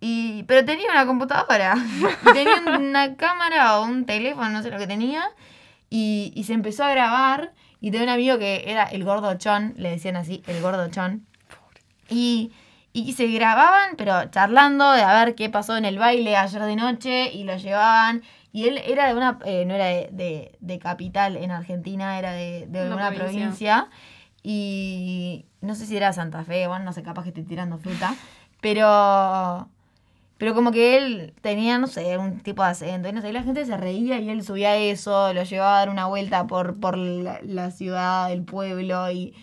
y, 0.01 0.43
pero 0.45 0.65
tenía 0.65 0.91
una 0.91 1.07
computadora, 1.07 1.75
tenía 2.33 2.63
una 2.79 3.17
cámara 3.17 3.79
o 3.79 3.85
un 3.85 4.07
teléfono, 4.07 4.49
no 4.51 4.63
sé 4.63 4.71
lo 4.71 4.79
que 4.79 4.87
tenía, 4.87 5.25
y, 5.91 6.33
y 6.35 6.45
se 6.45 6.55
empezó 6.55 6.85
a 6.85 6.91
grabar, 6.91 7.53
y 7.81 7.91
tenía 7.91 8.05
un 8.07 8.13
amigo 8.13 8.39
que 8.39 8.65
era 8.71 8.85
el 8.85 9.05
gordo 9.05 9.35
chon, 9.35 9.75
le 9.77 9.91
decían 9.91 10.17
así, 10.17 10.43
el 10.47 10.61
gordo 10.63 10.89
chon, 10.91 11.27
y, 12.09 12.53
y 12.93 13.13
se 13.13 13.27
grababan, 13.29 13.97
pero 13.97 14.25
charlando 14.31 14.91
de 14.93 15.03
a 15.03 15.25
ver 15.25 15.35
qué 15.35 15.49
pasó 15.51 15.77
en 15.77 15.85
el 15.85 15.99
baile 15.99 16.37
ayer 16.37 16.63
de 16.63 16.77
noche, 16.77 17.33
y 17.33 17.45
lo 17.45 17.57
llevaban, 17.57 18.23
y 18.53 18.69
él 18.69 18.79
era 18.79 19.07
de 19.07 19.15
una, 19.15 19.39
eh, 19.45 19.65
no 19.67 19.75
era 19.75 19.85
de, 19.87 20.09
de- 20.13 20.57
de 20.61 20.79
capital 20.79 21.37
en 21.37 21.51
Argentina, 21.53 22.19
era 22.19 22.33
de, 22.33 22.67
de 22.69 22.87
Una 22.87 22.95
una 22.97 23.09
provincia. 23.13 23.27
provincia, 23.87 23.89
y 24.43 25.45
no 25.61 25.75
sé 25.75 25.87
si 25.87 25.97
era 25.97 26.13
Santa 26.13 26.45
Fe, 26.45 26.67
bueno, 26.67 26.85
no 26.85 26.93
sé, 26.93 27.03
capaz 27.03 27.23
que 27.25 27.29
estoy 27.29 27.45
tirando 27.45 27.79
fruta, 27.79 28.15
pero... 28.61 29.69
Pero 30.41 30.55
como 30.55 30.73
que 30.73 30.97
él 30.97 31.35
tenía, 31.43 31.77
no 31.77 31.87
sé, 31.87 32.17
un 32.17 32.41
tipo 32.41 32.63
de 32.65 32.71
acento. 32.71 33.11
Y 33.11 33.13
no 33.13 33.21
sé, 33.21 33.29
y 33.29 33.33
la 33.33 33.43
gente 33.43 33.63
se 33.67 33.77
reía 33.77 34.19
y 34.21 34.31
él 34.31 34.43
subía 34.43 34.75
eso, 34.75 35.35
lo 35.35 35.43
llevaba 35.43 35.77
a 35.77 35.79
dar 35.81 35.91
una 35.91 36.07
vuelta 36.07 36.47
por, 36.47 36.81
por 36.81 36.97
la, 36.97 37.41
la 37.43 37.71
ciudad, 37.71 38.33
el 38.33 38.43
pueblo, 38.43 39.11
y, 39.11 39.35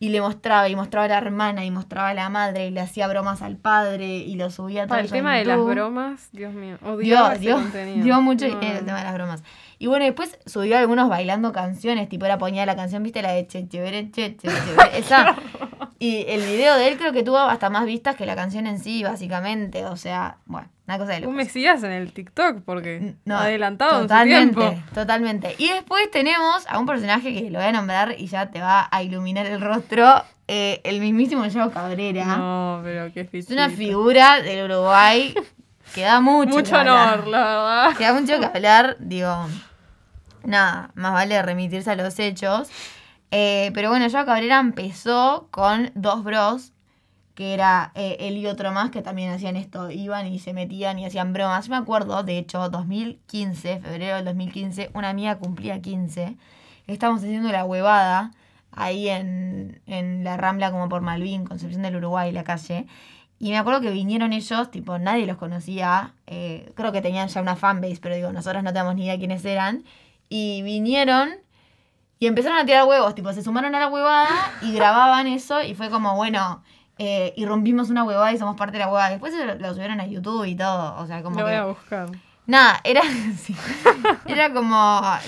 y 0.00 0.08
le 0.08 0.20
mostraba, 0.20 0.68
y 0.68 0.74
mostraba 0.74 1.04
a 1.04 1.08
la 1.08 1.18
hermana, 1.18 1.64
y 1.64 1.70
mostraba 1.70 2.08
a 2.08 2.14
la 2.14 2.28
madre, 2.30 2.66
y 2.66 2.72
le 2.72 2.80
hacía 2.80 3.06
bromas 3.06 3.42
al 3.42 3.58
padre, 3.58 4.08
y 4.08 4.34
lo 4.34 4.50
subía 4.50 4.88
todo 4.88 4.88
Para 4.88 5.02
el 5.02 5.10
tema 5.10 5.36
de 5.36 5.44
las 5.44 5.64
bromas, 5.64 6.30
Dios 6.32 6.52
mío, 6.52 6.78
odiaba 6.82 7.36
Dio, 7.36 7.56
ese 7.60 7.84
dio, 7.84 8.02
dio 8.02 8.20
mucho 8.20 8.48
No, 8.48 8.60
el 8.60 8.84
tema 8.84 8.98
de 8.98 9.04
las 9.04 9.14
bromas. 9.14 9.44
Y 9.78 9.86
bueno, 9.86 10.04
después 10.04 10.36
subió 10.46 10.78
algunos 10.78 11.08
bailando 11.08 11.52
canciones, 11.52 12.08
tipo 12.08 12.26
era 12.26 12.38
ponía 12.38 12.66
la 12.66 12.74
canción, 12.74 13.04
viste, 13.04 13.22
la 13.22 13.30
de 13.30 13.46
Che 13.46 13.68
Chévere, 13.68 14.10
Che 14.10 14.36
Chévere, 14.36 14.58
esa. 14.98 15.36
Y 16.02 16.24
el 16.28 16.40
video 16.40 16.76
de 16.76 16.88
él 16.88 16.96
creo 16.96 17.12
que 17.12 17.22
tuvo 17.22 17.36
hasta 17.38 17.68
más 17.68 17.84
vistas 17.84 18.16
que 18.16 18.24
la 18.24 18.34
canción 18.34 18.66
en 18.66 18.78
sí, 18.78 19.02
básicamente. 19.04 19.84
O 19.84 19.96
sea, 19.98 20.38
bueno, 20.46 20.66
una 20.88 20.96
cosa 20.96 21.12
de 21.12 21.18
Un 21.18 21.22
locos. 21.24 21.36
mesías 21.36 21.82
en 21.82 21.90
el 21.92 22.12
TikTok, 22.14 22.62
porque 22.64 23.14
No, 23.26 23.36
adelantado 23.36 23.90
en 23.92 23.96
su 23.98 24.02
totalmente, 24.08 24.56
tiempo. 24.58 24.82
Totalmente. 24.94 25.54
Y 25.58 25.68
después 25.68 26.10
tenemos 26.10 26.66
a 26.68 26.78
un 26.78 26.86
personaje 26.86 27.34
que 27.34 27.50
lo 27.50 27.58
voy 27.58 27.68
a 27.68 27.72
nombrar 27.72 28.14
y 28.18 28.28
ya 28.28 28.50
te 28.50 28.62
va 28.62 28.88
a 28.90 29.02
iluminar 29.02 29.44
el 29.44 29.60
rostro, 29.60 30.24
eh, 30.48 30.80
el 30.84 31.00
mismísimo 31.00 31.44
Joe 31.52 31.70
Cabrera. 31.70 32.24
No, 32.24 32.80
pero 32.82 33.12
qué 33.12 33.28
Es 33.30 33.50
una 33.50 33.68
figura 33.68 34.40
del 34.40 34.70
Uruguay 34.70 35.34
que 35.94 36.00
da 36.00 36.20
mucho. 36.22 36.48
Mucho 36.54 36.70
que 36.72 36.78
hablar. 36.78 37.18
honor, 37.18 37.28
la 37.28 37.38
verdad. 37.44 37.96
Queda 37.98 38.14
mucho 38.14 38.38
que 38.40 38.46
hablar, 38.46 38.96
digo, 39.00 39.36
nada, 40.44 40.92
más 40.94 41.12
vale 41.12 41.42
remitirse 41.42 41.90
a 41.90 41.94
los 41.96 42.18
hechos. 42.18 42.70
Eh, 43.30 43.70
pero 43.74 43.90
bueno, 43.90 44.08
Joao 44.10 44.26
Cabrera 44.26 44.58
empezó 44.58 45.48
con 45.50 45.92
dos 45.94 46.24
bros, 46.24 46.72
que 47.34 47.54
era 47.54 47.92
eh, 47.94 48.16
él 48.20 48.36
y 48.36 48.46
otro 48.46 48.72
más, 48.72 48.90
que 48.90 49.02
también 49.02 49.30
hacían 49.32 49.56
esto, 49.56 49.90
iban 49.90 50.26
y 50.26 50.38
se 50.40 50.52
metían 50.52 50.98
y 50.98 51.06
hacían 51.06 51.32
bromas. 51.32 51.66
Yo 51.66 51.70
me 51.70 51.76
acuerdo, 51.76 52.22
de 52.22 52.38
hecho, 52.38 52.68
2015, 52.68 53.80
febrero 53.80 54.16
del 54.16 54.24
2015, 54.26 54.90
una 54.94 55.10
amiga 55.10 55.38
cumplía 55.38 55.80
15, 55.80 56.36
estábamos 56.86 57.22
haciendo 57.22 57.50
la 57.50 57.64
huevada 57.64 58.32
ahí 58.72 59.08
en, 59.08 59.80
en 59.86 60.24
la 60.24 60.36
Rambla 60.36 60.70
como 60.70 60.88
por 60.88 61.00
Malvin, 61.02 61.44
Concepción 61.44 61.82
del 61.82 61.96
Uruguay, 61.96 62.32
la 62.32 62.44
calle. 62.44 62.86
Y 63.38 63.50
me 63.50 63.58
acuerdo 63.58 63.80
que 63.80 63.90
vinieron 63.90 64.32
ellos, 64.34 64.70
tipo, 64.70 64.98
nadie 64.98 65.26
los 65.26 65.38
conocía. 65.38 66.14
eh, 66.26 66.70
creo 66.74 66.92
que 66.92 67.00
tenían 67.00 67.28
ya 67.28 67.40
una 67.40 67.56
fanbase, 67.56 67.98
pero 68.02 68.14
digo, 68.14 68.32
nosotros 68.32 68.62
no 68.62 68.72
tenemos 68.72 68.94
ni 68.96 69.04
idea 69.04 69.18
quiénes 69.18 69.44
eran. 69.44 69.84
Y 70.28 70.62
vinieron 70.62 71.30
y 72.20 72.26
empezaron 72.26 72.58
a 72.58 72.66
tirar 72.66 72.84
huevos, 72.84 73.14
tipo, 73.14 73.32
se 73.32 73.42
sumaron 73.42 73.74
a 73.74 73.80
la 73.80 73.88
huevada 73.88 74.28
y 74.60 74.74
grababan 74.74 75.26
eso. 75.26 75.62
Y 75.62 75.74
fue 75.74 75.88
como, 75.88 76.14
bueno, 76.16 76.62
eh, 76.98 77.32
y 77.34 77.46
rompimos 77.46 77.88
una 77.88 78.04
huevada 78.04 78.30
y 78.30 78.38
somos 78.38 78.56
parte 78.56 78.74
de 78.74 78.80
la 78.80 78.88
huevada. 78.88 79.08
Después 79.08 79.32
lo, 79.34 79.54
lo 79.54 79.72
subieron 79.72 80.00
a 80.00 80.06
YouTube 80.06 80.44
y 80.44 80.54
todo. 80.54 80.96
O 80.98 81.06
sea, 81.06 81.22
como 81.22 81.40
Lo 81.40 81.46
que. 81.46 81.50
voy 81.50 81.60
a 81.60 81.64
buscar. 81.64 82.08
Nada, 82.46 82.80
era, 82.82 83.02
sí. 83.38 83.54
era 84.26 84.52
como 84.52 84.74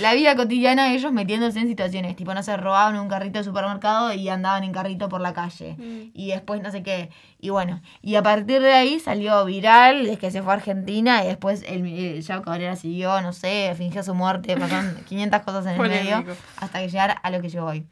la 0.01 0.15
vida 0.15 0.35
cotidiana 0.35 0.89
de 0.89 0.95
ellos 0.95 1.13
metiéndose 1.13 1.61
en 1.61 1.69
situaciones. 1.69 2.17
Tipo, 2.17 2.35
no 2.35 2.43
se 2.43 2.57
robaban 2.57 2.99
un 2.99 3.09
carrito 3.09 3.39
de 3.39 3.45
supermercado 3.45 4.13
y 4.13 4.29
andaban 4.29 4.65
en 4.65 4.73
carrito 4.73 5.09
por 5.09 5.21
la 5.21 5.33
calle. 5.33 5.77
Mm. 5.79 6.11
Y 6.15 6.29
después 6.31 6.61
no 6.63 6.73
sé 6.73 6.83
qué. 6.83 7.11
Y 7.39 7.51
bueno, 7.51 7.81
y 8.01 8.17
a 8.17 8.23
partir 8.23 8.61
de 8.61 8.73
ahí 8.73 8.99
salió 8.99 9.45
viral, 9.45 10.05
desde 10.05 10.19
que 10.19 10.31
se 10.33 10.43
fue 10.43 10.53
a 10.53 10.57
Argentina 10.57 11.23
y 11.23 11.29
después 11.29 11.63
el, 11.69 11.87
el 11.87 12.23
Yao 12.23 12.43
Cabrera 12.43 12.75
siguió, 12.75 13.21
no 13.21 13.33
sé, 13.33 13.73
fingió 13.77 14.03
su 14.03 14.15
muerte, 14.15 14.57
pasaron 14.57 14.97
500 15.07 15.43
cosas 15.43 15.67
en 15.67 15.81
el 15.81 15.89
medio 15.89 16.25
hasta 16.57 16.81
que 16.81 16.89
llegar 16.89 17.21
a 17.23 17.31
lo 17.31 17.41
que 17.41 17.51
llegó 17.51 17.67
hoy. 17.67 17.87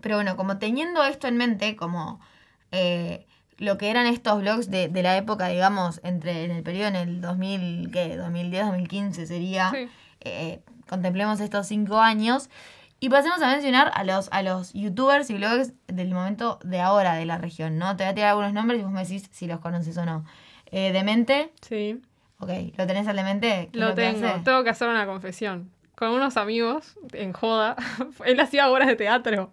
Pero 0.00 0.16
bueno, 0.16 0.36
como 0.36 0.58
teniendo 0.58 1.04
esto 1.04 1.28
en 1.28 1.36
mente, 1.36 1.76
como 1.76 2.18
eh, 2.72 3.27
lo 3.58 3.76
que 3.78 3.90
eran 3.90 4.06
estos 4.06 4.40
blogs 4.40 4.70
de, 4.70 4.88
de 4.88 5.02
la 5.02 5.16
época, 5.16 5.48
digamos, 5.48 6.00
entre 6.04 6.44
en 6.44 6.50
el 6.52 6.62
periodo 6.62 6.88
en 6.88 6.96
el 6.96 7.20
2000, 7.20 7.90
¿qué? 7.92 8.16
2010, 8.16 8.66
2015 8.66 9.26
sería, 9.26 9.70
Sí. 9.70 9.88
eh, 10.20 10.60
contemplemos 10.88 11.40
estos 11.40 11.66
cinco 11.66 11.98
años 12.00 12.48
y 13.00 13.10
pasemos 13.10 13.40
a 13.42 13.48
mencionar 13.48 13.90
a 13.94 14.04
los, 14.04 14.28
a 14.32 14.42
los 14.42 14.72
youtubers 14.72 15.28
y 15.30 15.34
blogs 15.34 15.72
del 15.86 16.10
momento 16.12 16.58
de 16.64 16.80
ahora 16.80 17.14
de 17.14 17.26
la 17.26 17.38
región, 17.38 17.78
¿no? 17.78 17.96
Te 17.96 18.04
voy 18.04 18.10
a 18.10 18.14
tirar 18.14 18.30
algunos 18.30 18.52
nombres 18.52 18.80
y 18.80 18.82
vos 18.84 18.92
me 18.92 19.02
decís 19.02 19.28
si 19.32 19.46
los 19.46 19.60
conoces 19.60 19.96
o 19.98 20.04
no. 20.04 20.24
Eh, 20.70 20.92
Demente, 20.92 21.52
Sí, 21.60 22.00
ok, 22.40 22.50
¿lo 22.76 22.86
tenés 22.86 23.06
al 23.08 23.16
Demente? 23.16 23.68
¿Qué 23.72 23.78
es 23.78 23.84
lo 23.84 23.94
que 23.94 24.02
tengo. 24.12 24.28
Tengo 24.44 24.64
que 24.64 24.70
hacer 24.70 24.88
una 24.88 25.06
confesión. 25.06 25.70
Con 25.96 26.10
unos 26.10 26.36
amigos, 26.36 26.96
en 27.12 27.32
joda, 27.32 27.74
él 28.24 28.38
hacía 28.40 28.70
obras 28.70 28.86
de 28.88 28.96
teatro. 28.96 29.52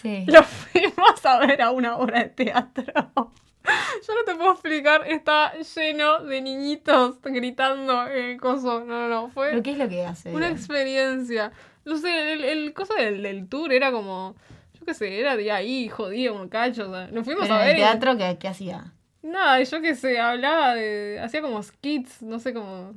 Sí. 0.00 0.24
Lo 0.28 0.42
fuimos 0.44 1.24
a 1.26 1.38
ver 1.38 1.62
a 1.62 1.70
una 1.70 1.96
obra 1.96 2.20
de 2.20 2.28
teatro. 2.30 3.32
Yo 4.06 4.14
no 4.14 4.24
te 4.26 4.34
puedo 4.34 4.52
explicar, 4.52 5.06
está 5.06 5.54
lleno 5.54 6.20
de 6.24 6.40
niñitos 6.42 7.20
gritando 7.22 8.06
el 8.06 8.38
coso. 8.40 8.84
No, 8.84 9.00
no, 9.00 9.08
no, 9.08 9.28
fue 9.30 9.50
¿Pero 9.50 9.62
qué 9.62 9.70
es 9.72 9.78
lo 9.78 9.88
que 9.88 10.04
hace? 10.04 10.32
una 10.34 10.50
experiencia. 10.50 11.52
No 11.84 11.96
sé, 11.98 12.32
el, 12.34 12.44
el 12.44 12.72
coso 12.74 12.94
del, 12.94 13.22
del 13.22 13.48
tour 13.48 13.72
era 13.72 13.90
como, 13.90 14.34
yo 14.78 14.84
qué 14.86 14.94
sé, 14.94 15.18
era 15.20 15.36
de 15.36 15.50
ahí, 15.52 15.88
jodido, 15.88 16.34
un 16.34 16.48
cacho. 16.48 16.90
O 16.90 16.94
sea, 16.94 17.06
nos 17.08 17.24
fuimos 17.24 17.42
Pero 17.44 17.54
a 17.54 17.58
ver. 17.58 17.70
el 17.70 17.76
teatro, 17.76 18.16
¿qué, 18.16 18.36
qué 18.38 18.48
hacía? 18.48 18.92
Nada, 19.22 19.62
yo 19.62 19.80
qué 19.80 19.94
sé, 19.94 20.18
hablaba 20.20 20.74
de. 20.74 21.18
Hacía 21.22 21.40
como 21.40 21.62
skits, 21.62 22.22
no 22.22 22.38
sé 22.38 22.52
cómo. 22.52 22.92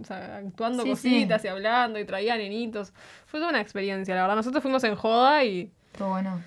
O 0.00 0.04
sea, 0.04 0.36
actuando 0.38 0.82
Sí, 0.84 0.90
cositas 0.90 1.44
y 1.44 1.48
hablando 1.48 1.98
y 1.98 2.04
traía 2.04 2.36
nenitos. 2.36 2.92
Fue 3.26 3.40
toda 3.40 3.50
una 3.50 3.60
experiencia, 3.60 4.14
la 4.14 4.22
verdad. 4.22 4.36
Nosotros 4.36 4.62
fuimos 4.62 4.82
en 4.84 4.94
joda 4.96 5.44
y. 5.44 5.70
Todo 5.96 6.10
bueno. 6.10 6.40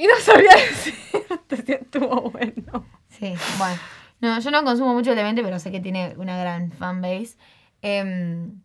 Y 0.00 0.06
no 0.06 0.16
sabía 0.18 0.52
decirte 0.56 1.72
estuvo 1.82 2.30
bueno. 2.30 2.86
Sí, 3.10 3.34
bueno. 3.58 3.78
No, 4.22 4.40
yo 4.40 4.50
no 4.50 4.64
consumo 4.64 4.94
mucho 4.94 5.14
Demente, 5.14 5.42
pero 5.42 5.58
sé 5.58 5.70
que 5.70 5.80
tiene 5.80 6.14
una 6.16 6.38
gran 6.38 6.72
fanbase. 6.72 7.36
Em, 7.82 8.62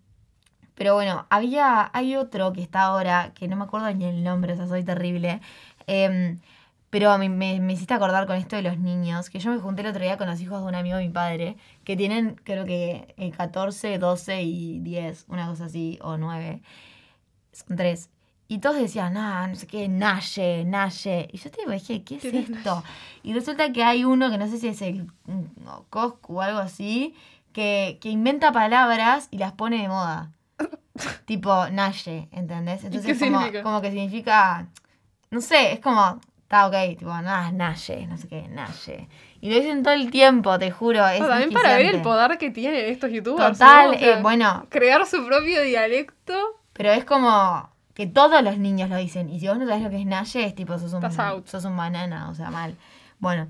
pero 0.75 0.93
bueno, 0.93 1.27
había, 1.29 1.91
hay 1.93 2.15
otro 2.15 2.53
que 2.53 2.61
está 2.61 2.83
ahora, 2.83 3.33
que 3.35 3.49
no 3.49 3.57
me 3.57 3.65
acuerdo 3.65 3.93
ni 3.93 4.05
el 4.05 4.23
nombre, 4.23 4.53
o 4.53 4.55
sea, 4.55 4.67
soy 4.67 4.85
terrible. 4.85 5.41
Em, 5.87 6.39
pero 6.89 7.17
me, 7.17 7.27
me, 7.27 7.59
me 7.59 7.73
hiciste 7.73 7.93
acordar 7.93 8.27
con 8.27 8.37
esto 8.37 8.55
de 8.55 8.61
los 8.61 8.77
niños, 8.77 9.29
que 9.29 9.39
yo 9.39 9.51
me 9.51 9.59
junté 9.59 9.81
el 9.81 9.87
otro 9.87 10.03
día 10.03 10.17
con 10.17 10.27
los 10.27 10.39
hijos 10.39 10.61
de 10.61 10.67
un 10.69 10.75
amigo 10.75 10.95
de 10.95 11.03
mi 11.03 11.11
padre, 11.11 11.57
que 11.83 11.97
tienen 11.97 12.35
creo 12.45 12.63
que 12.63 13.13
eh, 13.17 13.31
14, 13.31 13.97
12 13.97 14.41
y 14.43 14.79
10, 14.79 15.25
una 15.27 15.47
cosa 15.47 15.65
así, 15.65 15.99
o 16.01 16.15
9. 16.17 16.61
Son 17.51 17.75
tres. 17.75 18.09
Y 18.47 18.59
todos 18.59 18.77
decían, 18.77 19.17
ah, 19.17 19.47
no 19.47 19.55
sé 19.55 19.65
qué, 19.65 19.87
Naye, 19.87 20.65
Naye. 20.65 21.29
Y 21.31 21.37
yo 21.37 21.49
te 21.49 21.69
dije, 21.69 22.03
¿qué 22.03 22.15
es 22.15 22.21
¿Quién 22.21 22.35
es 22.35 22.49
esto? 22.49 22.83
Y 23.23 23.33
resulta 23.33 23.71
que 23.71 23.83
hay 23.83 24.05
uno 24.05 24.29
que 24.29 24.37
no 24.37 24.47
sé 24.47 24.59
si 24.59 24.67
es 24.67 24.81
el 24.83 25.07
mm, 25.25 25.43
Coscu 25.89 26.37
o 26.37 26.41
algo 26.41 26.59
así, 26.59 27.15
que, 27.53 27.97
que 28.01 28.09
inventa 28.09 28.51
palabras 28.51 29.29
y 29.31 29.39
las 29.39 29.53
pone 29.53 29.81
de 29.81 29.87
moda. 29.87 30.31
tipo 31.25 31.67
Naye, 31.69 32.29
¿entendés? 32.31 32.83
Entonces 32.83 33.17
qué 33.17 33.25
como, 33.25 33.39
significa? 33.39 33.63
como 33.63 33.81
que 33.81 33.91
significa, 33.91 34.67
no 35.31 35.41
sé, 35.41 35.73
es 35.73 35.79
como, 35.79 36.19
está 36.43 36.67
ok, 36.67 36.99
tipo, 36.99 37.09
nada, 37.09 37.51
Naye, 37.51 38.05
no 38.05 38.17
sé 38.17 38.27
qué, 38.27 38.47
Naye. 38.47 39.09
Y 39.41 39.49
lo 39.49 39.55
dicen 39.55 39.81
todo 39.81 39.93
el 39.95 40.11
tiempo, 40.11 40.57
te 40.59 40.69
juro. 40.69 41.07
Es 41.07 41.21
Ah, 41.21 41.27
también 41.27 41.51
para 41.51 41.77
ver 41.77 41.95
el 41.95 42.01
poder 42.03 42.37
que 42.37 42.51
tienen 42.51 42.85
estos 42.85 43.11
youtubers. 43.11 43.57
Total, 43.57 43.91
¿no? 43.91 43.95
O 43.95 43.99
sea, 43.99 44.17
eh, 44.17 44.21
bueno, 44.21 44.65
Crear 44.69 45.05
su 45.07 45.25
propio 45.25 45.61
dialecto. 45.63 46.33
Pero 46.73 46.91
es 46.91 47.05
como 47.05 47.69
que 47.95 48.05
todos 48.05 48.43
los 48.43 48.59
niños 48.59 48.89
lo 48.89 48.97
dicen. 48.97 49.29
Y 49.29 49.39
si 49.39 49.47
vos 49.47 49.57
no 49.57 49.65
sabés 49.65 49.81
lo 49.81 49.89
que 49.89 49.99
es 49.99 50.05
Naye, 50.05 50.45
es 50.45 50.53
tipo, 50.53 50.77
sos 50.77 50.93
un, 50.93 51.01
sos 51.45 51.65
un 51.65 51.77
banana, 51.77 52.29
o 52.29 52.35
sea, 52.35 52.51
mal. 52.51 52.75
Bueno, 53.19 53.47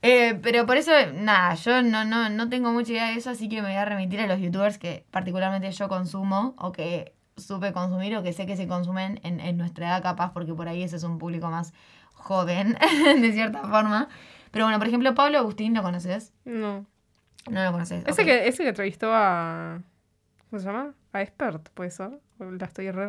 eh, 0.00 0.38
pero 0.42 0.64
por 0.64 0.76
eso, 0.76 0.92
nada, 1.12 1.54
yo 1.56 1.82
no, 1.82 2.04
no, 2.04 2.30
no 2.30 2.48
tengo 2.48 2.72
mucha 2.72 2.92
idea 2.92 3.08
de 3.08 3.14
eso, 3.14 3.30
así 3.30 3.48
que 3.48 3.56
me 3.56 3.68
voy 3.68 3.76
a 3.76 3.84
remitir 3.84 4.20
a 4.20 4.26
los 4.26 4.40
youtubers 4.40 4.78
que 4.78 5.04
particularmente 5.10 5.70
yo 5.72 5.88
consumo 5.88 6.54
o 6.56 6.72
que 6.72 7.12
supe 7.36 7.72
consumir 7.72 8.16
o 8.16 8.22
que 8.22 8.32
sé 8.32 8.46
que 8.46 8.56
se 8.56 8.68
consumen 8.68 9.20
en, 9.24 9.40
en 9.40 9.58
nuestra 9.58 9.88
edad 9.88 10.02
capaz, 10.02 10.32
porque 10.32 10.54
por 10.54 10.68
ahí 10.68 10.84
ese 10.84 10.96
es 10.96 11.02
un 11.02 11.18
público 11.18 11.50
más 11.50 11.74
joven, 12.14 12.78
de 13.20 13.32
cierta 13.32 13.62
forma. 13.62 14.08
Pero 14.52 14.66
bueno, 14.66 14.78
por 14.78 14.86
ejemplo, 14.86 15.14
Pablo 15.16 15.38
Agustín, 15.38 15.74
¿lo 15.74 15.82
conoces? 15.82 16.32
No. 16.44 16.86
No 17.50 17.64
lo 17.64 17.72
conoces. 17.72 18.04
Ese, 18.06 18.24
que, 18.24 18.46
ese 18.46 18.62
que 18.62 18.68
entrevistó 18.68 19.10
a. 19.12 19.80
¿Cómo 20.48 20.60
se 20.60 20.66
llama? 20.66 20.94
A 21.12 21.22
Expert, 21.22 21.68
¿puede 21.70 21.90
ser? 21.90 22.20
O 22.38 22.44
La 22.44 22.66
estoy 22.66 22.90
re. 22.90 23.08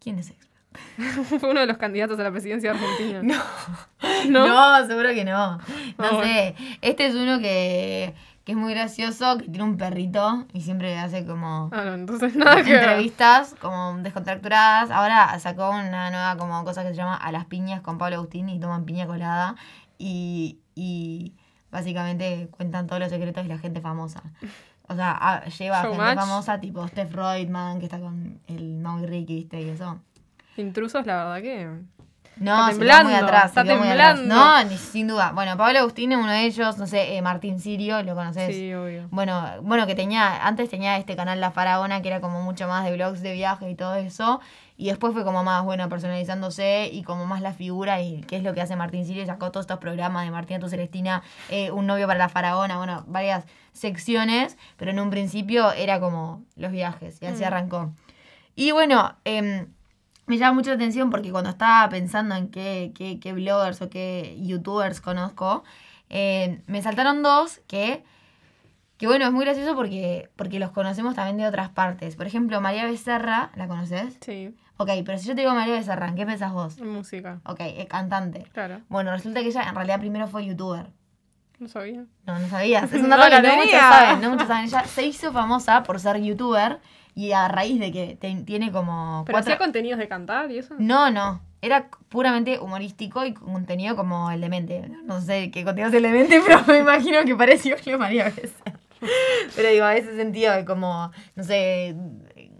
¿Quién 0.00 0.18
es 0.18 0.30
ese? 0.30 0.48
Fue 1.38 1.50
uno 1.50 1.60
de 1.60 1.66
los 1.66 1.78
candidatos 1.78 2.18
a 2.20 2.22
la 2.22 2.30
presidencia 2.30 2.72
de 2.72 2.78
Argentina. 2.78 3.20
No. 3.22 3.42
¿No? 4.30 4.46
No, 4.80 4.86
seguro 4.86 5.08
que 5.10 5.24
no. 5.24 5.56
No 5.58 5.62
Ah, 5.98 6.08
bueno. 6.12 6.22
sé. 6.22 6.54
Este 6.82 7.06
es 7.06 7.14
uno 7.14 7.38
que, 7.38 8.14
que 8.44 8.52
es 8.52 8.58
muy 8.58 8.74
gracioso, 8.74 9.38
que 9.38 9.44
tiene 9.48 9.64
un 9.64 9.76
perrito 9.76 10.46
y 10.52 10.60
siempre 10.60 10.96
hace 10.98 11.24
como 11.26 11.70
Ah, 11.72 11.84
no, 11.84 11.94
entonces 11.94 12.36
nada 12.36 12.62
que 12.62 12.72
ver. 12.72 12.82
entrevistas 12.84 13.54
como 13.60 13.96
descontracturadas. 13.98 14.90
Ahora 14.90 15.36
sacó 15.40 15.70
una 15.70 16.10
nueva 16.10 16.36
como 16.36 16.62
cosa 16.64 16.82
que 16.82 16.90
se 16.90 16.96
llama 16.96 17.16
A 17.16 17.32
las 17.32 17.46
piñas 17.46 17.80
con 17.80 17.98
Pablo 17.98 18.16
Agustín 18.16 18.48
y 18.48 18.60
toman 18.60 18.84
piña 18.84 19.06
colada. 19.06 19.56
Y, 19.98 20.58
y 20.76 21.34
básicamente 21.72 22.48
cuentan 22.52 22.86
todos 22.86 23.00
los 23.00 23.10
secretos 23.10 23.42
de 23.42 23.48
la 23.48 23.58
gente 23.58 23.80
famosa. 23.80 24.22
O 24.88 24.94
sea, 24.94 25.12
a- 25.20 25.44
lleva 25.46 25.82
gente 25.82 26.14
famosa 26.14 26.58
tipo 26.60 26.86
Steph 26.88 27.12
Reutemann, 27.14 27.78
que 27.78 27.84
está 27.86 27.98
con 28.00 28.40
el 28.46 28.76
Mau 28.78 28.98
y 29.02 29.06
Ricky, 29.06 29.34
¿viste? 29.36 29.60
Y 29.60 29.68
eso. 29.68 30.00
Intrusos, 30.56 31.06
la 31.06 31.24
verdad 31.24 31.42
que. 31.42 31.68
No, 32.40 32.52
Está 32.52 32.72
se 32.72 32.78
quedó 32.78 32.78
muy 32.78 32.96
temblando, 32.96 33.26
atrás. 33.26 33.44
está 33.46 33.64
se 33.64 33.74
muy 33.76 33.88
atrás. 33.88 34.16
temblando. 34.16 34.34
No, 34.34 34.64
ni 34.64 34.76
sin 34.78 35.08
duda. 35.08 35.32
Bueno, 35.32 35.56
Pablo 35.56 35.80
Agustín 35.80 36.12
es 36.12 36.18
uno 36.18 36.30
de 36.30 36.44
ellos, 36.44 36.78
no 36.78 36.86
sé, 36.86 37.16
eh, 37.16 37.20
Martín 37.22 37.58
Sirio, 37.58 38.00
¿lo 38.04 38.14
conoces? 38.14 38.54
Sí, 38.54 38.72
obvio. 38.74 39.08
Bueno, 39.10 39.44
bueno, 39.62 39.88
que 39.88 39.96
tenía, 39.96 40.46
antes 40.46 40.70
tenía 40.70 40.96
este 40.98 41.16
canal 41.16 41.40
La 41.40 41.50
Faraona, 41.50 42.00
que 42.00 42.06
era 42.08 42.20
como 42.20 42.40
mucho 42.42 42.68
más 42.68 42.84
de 42.84 42.92
vlogs 42.94 43.22
de 43.22 43.32
viaje 43.32 43.68
y 43.68 43.74
todo 43.74 43.96
eso. 43.96 44.40
Y 44.80 44.86
después 44.86 45.12
fue 45.12 45.24
como 45.24 45.42
más, 45.42 45.64
bueno, 45.64 45.88
personalizándose 45.88 46.88
y 46.92 47.02
como 47.02 47.26
más 47.26 47.42
la 47.42 47.52
figura 47.52 48.00
y 48.00 48.20
qué 48.22 48.36
es 48.36 48.44
lo 48.44 48.54
que 48.54 48.60
hace 48.60 48.76
Martín 48.76 49.04
Sirio. 49.04 49.26
Sacó 49.26 49.50
todos 49.50 49.64
estos 49.64 49.78
programas 49.78 50.24
de 50.24 50.30
Martina 50.30 50.60
Tu 50.60 50.68
Celestina, 50.68 51.22
eh, 51.50 51.72
Un 51.72 51.86
novio 51.88 52.06
para 52.06 52.18
la 52.20 52.28
Faraona, 52.28 52.76
bueno, 52.78 53.04
varias 53.08 53.44
secciones. 53.72 54.56
Pero 54.76 54.92
en 54.92 55.00
un 55.00 55.10
principio 55.10 55.72
era 55.72 55.98
como 55.98 56.44
los 56.56 56.70
viajes 56.70 57.20
y 57.20 57.26
así 57.26 57.42
Mm. 57.42 57.46
arrancó. 57.46 57.92
Y 58.54 58.70
bueno, 58.70 59.16
em, 59.24 59.66
me 60.26 60.38
llama 60.38 60.54
mucho 60.54 60.70
la 60.70 60.76
atención 60.76 61.10
porque 61.10 61.32
cuando 61.32 61.50
estaba 61.50 61.88
pensando 61.88 62.36
en 62.36 62.48
qué, 62.48 62.92
qué, 62.94 63.18
qué 63.18 63.32
bloggers 63.32 63.82
o 63.82 63.90
qué 63.90 64.36
youtubers 64.40 65.00
conozco, 65.00 65.64
eh, 66.08 66.60
me 66.68 66.82
saltaron 66.82 67.22
dos 67.24 67.60
que, 67.66 68.04
que 68.96 69.06
bueno, 69.08 69.24
es 69.26 69.32
muy 69.32 69.44
gracioso 69.44 69.74
porque, 69.74 70.28
porque 70.36 70.58
los 70.60 70.70
conocemos 70.70 71.14
también 71.16 71.36
de 71.38 71.46
otras 71.46 71.68
partes. 71.70 72.14
Por 72.16 72.26
ejemplo, 72.26 72.60
María 72.60 72.84
Becerra, 72.84 73.50
¿la 73.56 73.66
conoces? 73.68 74.18
Sí, 74.20 74.54
Ok, 74.78 74.88
pero 75.04 75.18
si 75.18 75.26
yo 75.28 75.34
te 75.34 75.40
digo 75.42 75.52
María 75.54 75.74
Becerra, 75.74 76.08
¿en 76.08 76.14
qué 76.14 76.24
pensás 76.24 76.52
vos? 76.52 76.78
música. 76.80 77.40
Ok, 77.44 77.60
es 77.60 77.86
cantante. 77.86 78.44
Claro, 78.52 78.80
Bueno, 78.88 79.10
resulta 79.10 79.40
que 79.40 79.48
ella 79.48 79.62
en 79.68 79.74
realidad 79.74 79.98
primero 79.98 80.26
fue 80.28 80.46
youtuber. 80.46 80.86
no 81.58 81.66
sabía. 81.68 82.04
No, 82.26 82.38
no 82.38 82.48
sabías. 82.48 82.84
Es 82.92 82.92
un 83.02 83.08
No 83.08 83.16
dato 83.16 83.28
la 83.28 83.42
que 83.42 83.48
no 83.48 83.56
muchos 83.56 83.72
saben. 83.72 84.20
No 84.20 84.30
muchos 84.30 84.46
saben. 84.48 84.64
Ella 84.66 84.84
se 84.84 85.04
hizo 85.04 85.32
famosa 85.32 85.82
por 85.82 85.98
ser 85.98 86.18
youtuber 86.22 86.78
y 87.16 87.32
a 87.32 87.48
raíz 87.48 87.80
de 87.80 87.90
que 87.90 88.16
te- 88.20 88.42
tiene 88.44 88.70
como 88.70 89.24
Pero 89.26 89.34
cuatro- 89.34 89.52
hacía 89.52 89.58
contenidos 89.58 89.98
de 89.98 90.06
cantar 90.08 90.50
y 90.52 90.58
eso. 90.58 90.74
No, 90.78 91.10
no. 91.10 91.40
Era 91.60 91.88
puramente 92.08 92.60
humorístico 92.60 93.24
y 93.24 93.34
contenido 93.34 93.96
como 93.96 94.30
el 94.30 94.40
demente. 94.40 94.88
No 95.02 95.20
sé 95.20 95.50
qué 95.50 95.64
contenido 95.64 95.88
es 95.88 95.94
el 95.96 96.04
demente, 96.04 96.40
pero 96.46 96.62
me 96.68 96.78
imagino 96.78 97.24
que 97.24 97.34
pareció 97.34 97.74
María 97.98 98.26
Becerra. 98.26 98.78
Pero 99.56 99.68
digo, 99.70 99.84
a 99.84 99.96
ese 99.96 100.14
sentido 100.16 100.52
de 100.54 100.64
como, 100.64 101.10
no 101.36 101.42
sé, 101.44 101.94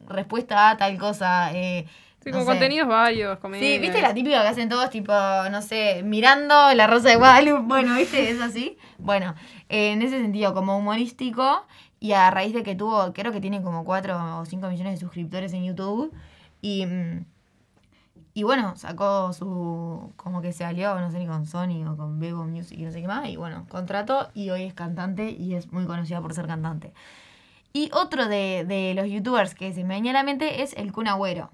respuesta 0.08 0.70
a 0.70 0.76
tal 0.76 0.96
cosa. 0.98 1.50
Eh, 1.52 1.86
Sí, 2.20 2.30
no 2.32 2.40
sé. 2.40 2.46
contenidos 2.46 2.88
varios, 2.88 3.38
comedia. 3.38 3.66
Sí, 3.66 3.78
¿viste 3.78 4.02
la 4.02 4.12
típica 4.14 4.42
que 4.42 4.48
hacen 4.48 4.68
todos 4.68 4.90
tipo, 4.90 5.12
no 5.50 5.62
sé, 5.62 6.02
mirando 6.04 6.74
la 6.74 6.86
rosa 6.86 7.10
de 7.10 7.16
Guadalupe? 7.16 7.62
Bueno, 7.62 7.94
¿viste? 7.96 8.30
Es 8.30 8.40
así. 8.40 8.76
Bueno, 8.98 9.34
eh, 9.68 9.92
en 9.92 10.02
ese 10.02 10.20
sentido, 10.20 10.54
como 10.54 10.76
humorístico 10.76 11.64
y 12.00 12.12
a 12.12 12.30
raíz 12.30 12.54
de 12.54 12.62
que 12.62 12.74
tuvo, 12.74 13.12
creo 13.12 13.32
que 13.32 13.40
tiene 13.40 13.62
como 13.62 13.84
4 13.84 14.40
o 14.40 14.44
5 14.44 14.68
millones 14.68 14.94
de 14.94 15.00
suscriptores 15.00 15.52
en 15.52 15.64
YouTube 15.64 16.12
y... 16.60 16.86
mm, 16.86 17.24
y 18.34 18.44
bueno, 18.44 18.76
sacó 18.76 19.32
su. 19.32 20.12
como 20.16 20.40
que 20.40 20.52
se 20.52 20.64
alió, 20.64 20.94
no 21.00 21.10
sé 21.10 21.18
ni 21.18 21.26
con 21.26 21.44
Sony 21.44 21.84
o 21.88 21.96
con 21.96 22.20
Bebo 22.20 22.44
Music 22.44 22.78
y 22.78 22.84
no 22.84 22.92
sé 22.92 23.00
qué 23.00 23.08
más. 23.08 23.28
Y 23.28 23.36
bueno, 23.36 23.66
contrató 23.68 24.28
y 24.32 24.50
hoy 24.50 24.62
es 24.62 24.74
cantante 24.74 25.30
y 25.30 25.54
es 25.54 25.72
muy 25.72 25.86
conocida 25.86 26.20
por 26.20 26.34
ser 26.34 26.46
cantante. 26.46 26.92
Y 27.72 27.90
otro 27.92 28.28
de, 28.28 28.64
de 28.66 28.94
los 28.94 29.08
youtubers 29.08 29.54
que 29.54 29.72
se 29.72 29.82
me 29.82 29.94
venía 29.94 30.12
a 30.12 30.14
la 30.14 30.22
mente 30.22 30.62
es 30.62 30.72
el 30.74 30.92
Kun 30.92 31.08
Agüero. 31.08 31.50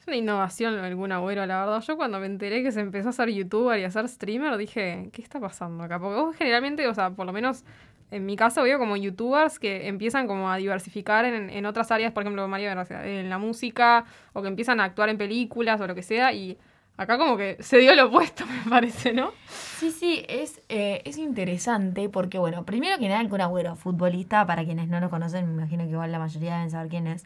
Es 0.00 0.06
una 0.06 0.16
innovación 0.16 0.78
algún 0.78 1.12
agüero, 1.12 1.44
la 1.44 1.60
verdad. 1.60 1.82
Yo 1.86 1.96
cuando 1.96 2.18
me 2.20 2.26
enteré 2.26 2.62
que 2.62 2.72
se 2.72 2.80
empezó 2.80 3.08
a 3.08 3.10
hacer 3.10 3.28
youtuber 3.28 3.78
y 3.78 3.84
a 3.84 3.90
ser 3.90 4.08
streamer, 4.08 4.56
dije, 4.56 5.10
¿qué 5.12 5.20
está 5.20 5.38
pasando 5.38 5.84
acá? 5.84 6.00
Porque 6.00 6.20
vos 6.20 6.36
generalmente, 6.36 6.88
o 6.88 6.94
sea, 6.94 7.10
por 7.10 7.26
lo 7.26 7.32
menos 7.32 7.64
en 8.10 8.26
mi 8.26 8.34
caso 8.34 8.62
veo 8.62 8.78
como 8.78 8.96
youtubers 8.96 9.58
que 9.58 9.88
empiezan 9.88 10.26
como 10.26 10.50
a 10.50 10.56
diversificar 10.56 11.26
en, 11.26 11.50
en 11.50 11.66
otras 11.66 11.90
áreas, 11.90 12.12
por 12.12 12.22
ejemplo, 12.22 12.48
María 12.48 12.72
en 13.04 13.28
la 13.28 13.38
música, 13.38 14.04
o 14.32 14.40
que 14.42 14.48
empiezan 14.48 14.80
a 14.80 14.84
actuar 14.84 15.10
en 15.10 15.18
películas 15.18 15.80
o 15.80 15.86
lo 15.86 15.94
que 15.94 16.02
sea, 16.02 16.32
y 16.32 16.56
acá 16.96 17.18
como 17.18 17.36
que 17.36 17.56
se 17.60 17.78
dio 17.78 17.94
lo 17.94 18.06
opuesto, 18.06 18.44
me 18.64 18.70
parece, 18.70 19.12
¿no? 19.12 19.32
Sí, 19.48 19.90
sí, 19.90 20.24
es, 20.28 20.60
eh, 20.68 21.02
es 21.04 21.18
interesante 21.18 22.08
porque, 22.08 22.38
bueno, 22.38 22.64
primero 22.64 22.98
que 22.98 23.08
nada, 23.08 23.20
el 23.20 23.28
Kun 23.28 23.40
futbolista, 23.76 24.46
para 24.46 24.64
quienes 24.64 24.88
no 24.88 24.98
lo 24.98 25.10
conocen, 25.10 25.46
me 25.46 25.62
imagino 25.62 25.84
que 25.84 25.90
igual 25.90 26.10
la 26.10 26.18
mayoría 26.18 26.54
deben 26.54 26.70
saber 26.70 26.88
quién 26.88 27.06
es. 27.06 27.24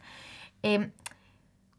Eh, 0.61 0.89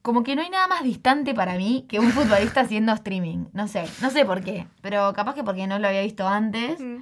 como 0.07 0.23
que 0.23 0.37
no 0.37 0.43
hay 0.43 0.51
nada 0.51 0.69
más 0.69 0.85
distante 0.85 1.35
para 1.35 1.57
mí 1.57 1.85
que 1.89 1.99
un 1.99 2.13
futbolista 2.13 2.61
haciendo 2.61 2.93
streaming. 2.93 3.47
No 3.53 3.67
sé, 3.67 3.87
no 4.01 4.11
sé 4.11 4.25
por 4.25 4.41
qué, 4.45 4.69
pero 4.81 5.13
capaz 5.15 5.35
que 5.35 5.43
porque 5.43 5.67
no 5.67 5.81
lo 5.81 5.89
había 5.89 6.03
visto 6.03 6.29
antes. 6.29 6.79
Mm. 6.79 6.99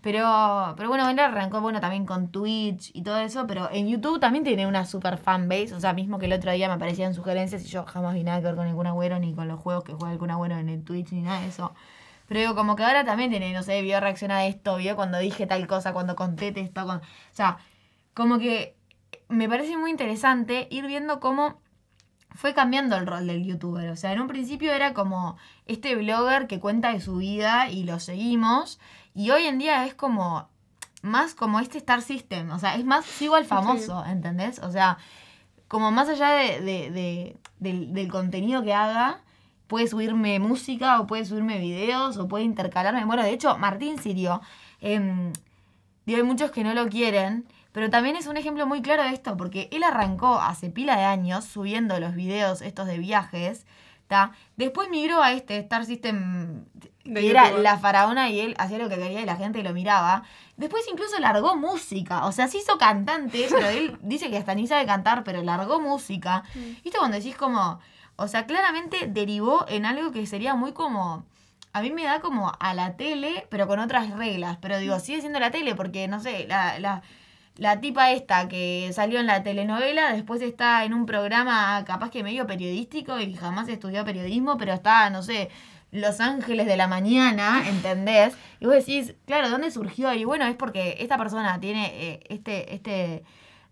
Pero, 0.00 0.74
pero 0.76 0.88
bueno, 0.88 1.08
él 1.08 1.16
arrancó, 1.20 1.60
bueno, 1.60 1.80
también 1.80 2.06
con 2.06 2.32
Twitch 2.32 2.90
y 2.92 3.02
todo 3.02 3.20
eso, 3.20 3.46
pero 3.46 3.70
en 3.70 3.86
YouTube 3.86 4.18
también 4.18 4.42
tiene 4.42 4.66
una 4.66 4.84
super 4.84 5.16
fanbase, 5.16 5.74
o 5.74 5.78
sea, 5.78 5.92
mismo 5.92 6.18
que 6.18 6.26
el 6.26 6.32
otro 6.32 6.50
día 6.50 6.66
me 6.66 6.74
aparecían 6.74 7.14
sugerencias 7.14 7.64
y 7.64 7.68
yo 7.68 7.84
jamás 7.84 8.14
vi 8.14 8.24
nada 8.24 8.40
que 8.40 8.46
ver 8.46 8.56
con 8.56 8.74
Kun 8.74 8.86
Agüero, 8.88 9.20
ni 9.20 9.32
con 9.32 9.46
los 9.46 9.60
juegos 9.60 9.84
que 9.84 9.92
juega 9.92 10.18
Kun 10.18 10.32
Agüero 10.32 10.58
en 10.58 10.70
el 10.70 10.82
Twitch, 10.82 11.12
ni 11.12 11.22
nada 11.22 11.42
de 11.42 11.48
eso. 11.48 11.72
Pero 12.26 12.40
digo, 12.40 12.56
como 12.56 12.74
que 12.74 12.82
ahora 12.82 13.04
también 13.04 13.30
tiene, 13.30 13.52
no 13.52 13.62
sé, 13.62 13.80
vio 13.82 14.00
reacción 14.00 14.32
a 14.32 14.44
esto, 14.46 14.78
vio 14.78 14.96
cuando 14.96 15.18
dije 15.18 15.46
tal 15.46 15.64
cosa, 15.68 15.92
cuando 15.92 16.16
conté 16.16 16.52
esto, 16.56 16.84
con... 16.84 16.96
o 16.96 17.02
sea, 17.30 17.58
como 18.12 18.40
que 18.40 18.74
me 19.28 19.48
parece 19.48 19.76
muy 19.76 19.92
interesante 19.92 20.66
ir 20.70 20.86
viendo 20.88 21.20
cómo 21.20 21.59
fue 22.40 22.54
cambiando 22.54 22.96
el 22.96 23.06
rol 23.06 23.26
del 23.26 23.44
youtuber. 23.44 23.90
O 23.90 23.96
sea, 23.96 24.12
en 24.14 24.20
un 24.22 24.26
principio 24.26 24.72
era 24.72 24.94
como 24.94 25.36
este 25.66 25.94
blogger 25.94 26.46
que 26.46 26.58
cuenta 26.58 26.90
de 26.94 27.00
su 27.00 27.16
vida 27.18 27.68
y 27.68 27.84
lo 27.84 28.00
seguimos. 28.00 28.80
Y 29.14 29.28
hoy 29.30 29.44
en 29.44 29.58
día 29.58 29.84
es 29.84 29.92
como 29.94 30.48
más 31.02 31.34
como 31.34 31.60
este 31.60 31.76
Star 31.76 32.00
System. 32.00 32.50
O 32.50 32.58
sea, 32.58 32.76
es 32.76 32.84
más, 32.86 33.04
sigo 33.04 33.34
al 33.34 33.44
famoso, 33.44 34.04
¿entendés? 34.06 34.58
O 34.60 34.70
sea, 34.72 34.96
como 35.68 35.90
más 35.90 36.08
allá 36.08 36.30
de, 36.30 36.60
de- 36.62 36.90
de- 36.90 37.36
del, 37.58 37.92
del 37.92 38.08
contenido 38.08 38.62
que 38.62 38.72
haga, 38.72 39.20
puede 39.66 39.86
subirme 39.86 40.38
música 40.38 40.98
o 40.98 41.06
puede 41.06 41.26
subirme 41.26 41.58
videos 41.58 42.16
o 42.16 42.26
puede 42.26 42.44
intercalarme. 42.44 43.04
Bueno, 43.04 43.22
de 43.22 43.32
hecho, 43.32 43.58
Martín 43.58 43.98
Sirio, 43.98 44.40
em, 44.80 45.30
digo, 46.06 46.16
hay 46.16 46.24
muchos 46.24 46.50
que 46.52 46.64
no 46.64 46.72
lo 46.72 46.88
quieren, 46.88 47.44
pero 47.72 47.90
también 47.90 48.16
es 48.16 48.26
un 48.26 48.36
ejemplo 48.36 48.66
muy 48.66 48.82
claro 48.82 49.02
de 49.02 49.10
esto, 49.10 49.36
porque 49.36 49.68
él 49.72 49.82
arrancó 49.82 50.40
hace 50.40 50.70
pila 50.70 50.96
de 50.96 51.04
años 51.04 51.44
subiendo 51.44 51.98
los 52.00 52.14
videos 52.14 52.62
estos 52.62 52.86
de 52.86 52.98
viajes. 52.98 53.66
Después 54.56 54.90
migró 54.90 55.22
a 55.22 55.32
este 55.32 55.58
Star 55.58 55.86
System, 55.86 56.64
De 57.04 57.20
que 57.20 57.30
era 57.30 57.52
la 57.52 57.78
faraona 57.78 58.28
y 58.28 58.40
él 58.40 58.54
hacía 58.58 58.78
lo 58.78 58.88
que 58.88 58.96
quería 58.96 59.20
y 59.20 59.24
la 59.24 59.36
gente 59.36 59.62
lo 59.62 59.72
miraba. 59.72 60.24
Después 60.56 60.84
incluso 60.90 61.18
largó 61.20 61.56
música, 61.56 62.26
o 62.26 62.32
sea, 62.32 62.48
se 62.48 62.58
hizo 62.58 62.76
cantante, 62.76 63.46
pero 63.50 63.68
él 63.68 63.98
dice 64.02 64.30
que 64.30 64.38
hasta 64.38 64.54
ni 64.54 64.66
sabe 64.66 64.84
cantar, 64.84 65.22
pero 65.24 65.42
largó 65.42 65.80
música. 65.80 66.42
¿Viste 66.54 66.98
cuando 66.98 67.16
decís 67.16 67.36
como, 67.36 67.78
O 68.16 68.28
sea, 68.28 68.46
claramente 68.46 69.06
derivó 69.06 69.64
en 69.68 69.86
algo 69.86 70.10
que 70.10 70.26
sería 70.26 70.54
muy 70.54 70.72
como. 70.72 71.24
A 71.72 71.82
mí 71.82 71.92
me 71.92 72.02
da 72.02 72.20
como 72.20 72.52
a 72.58 72.74
la 72.74 72.96
tele, 72.96 73.46
pero 73.48 73.68
con 73.68 73.78
otras 73.78 74.10
reglas. 74.10 74.58
Pero 74.60 74.78
digo, 74.78 74.98
sigue 74.98 75.20
siendo 75.20 75.38
la 75.38 75.52
tele, 75.52 75.76
porque 75.76 76.08
no 76.08 76.18
sé, 76.18 76.46
la, 76.48 76.80
la, 76.80 77.02
la 77.60 77.78
tipa 77.78 78.10
esta 78.12 78.48
que 78.48 78.90
salió 78.94 79.20
en 79.20 79.26
la 79.26 79.42
telenovela, 79.42 80.14
después 80.14 80.40
está 80.40 80.82
en 80.86 80.94
un 80.94 81.04
programa 81.04 81.84
capaz 81.84 82.10
que 82.10 82.22
medio 82.22 82.46
periodístico 82.46 83.20
y 83.20 83.34
jamás 83.34 83.68
estudió 83.68 84.02
periodismo, 84.02 84.56
pero 84.56 84.72
está, 84.72 85.10
no 85.10 85.22
sé, 85.22 85.50
Los 85.92 86.20
Ángeles 86.20 86.66
de 86.66 86.78
la 86.78 86.88
Mañana, 86.88 87.68
¿entendés? 87.68 88.34
Y 88.60 88.64
vos 88.64 88.74
decís, 88.74 89.14
claro, 89.26 89.48
¿de 89.48 89.52
dónde 89.52 89.70
surgió? 89.70 90.14
Y 90.14 90.24
bueno, 90.24 90.46
es 90.46 90.56
porque 90.56 90.96
esta 91.00 91.18
persona 91.18 91.60
tiene 91.60 91.92
eh, 91.92 92.20
este, 92.30 92.74
este 92.74 93.24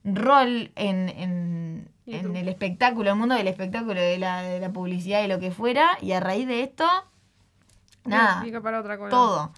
rol 0.05 0.71
en, 0.77 1.09
en, 1.09 1.89
en 2.05 2.37
el 2.37 2.49
espectáculo, 2.51 3.09
el 3.09 3.17
mundo 3.17 3.37
del 3.37 3.49
espectáculo, 3.49 3.99
de 3.99 4.19
la, 4.19 4.43
de 4.43 4.61
la 4.61 4.71
publicidad 4.71 5.25
y 5.25 5.29
lo 5.29 5.39
que 5.39 5.51
fuera, 5.51 5.97
y 6.03 6.13
a 6.13 6.21
raíz 6.21 6.47
de 6.47 6.61
esto, 6.63 6.87
nada, 8.05 8.45
para 8.63 8.81
otra 8.81 8.99
cosa. 8.99 9.09
todo. 9.09 9.53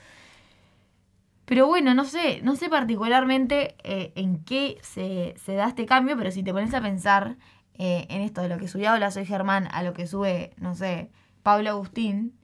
Pero 1.50 1.66
bueno, 1.66 1.94
no 1.94 2.04
sé, 2.04 2.42
no 2.44 2.54
sé 2.54 2.68
particularmente 2.68 3.74
eh, 3.82 4.12
en 4.14 4.44
qué 4.44 4.78
se, 4.82 5.34
se 5.36 5.54
da 5.54 5.66
este 5.66 5.84
cambio, 5.84 6.16
pero 6.16 6.30
si 6.30 6.44
te 6.44 6.52
pones 6.52 6.72
a 6.74 6.80
pensar 6.80 7.38
eh, 7.74 8.06
en 8.08 8.20
esto 8.20 8.40
de 8.40 8.48
lo 8.48 8.56
que 8.56 8.68
subía 8.68 8.94
Hola 8.94 9.10
Soy 9.10 9.26
Germán 9.26 9.66
a 9.72 9.82
lo 9.82 9.92
que 9.92 10.06
sube, 10.06 10.52
no 10.58 10.76
sé, 10.76 11.10
Pablo 11.42 11.70
Agustín, 11.70 12.38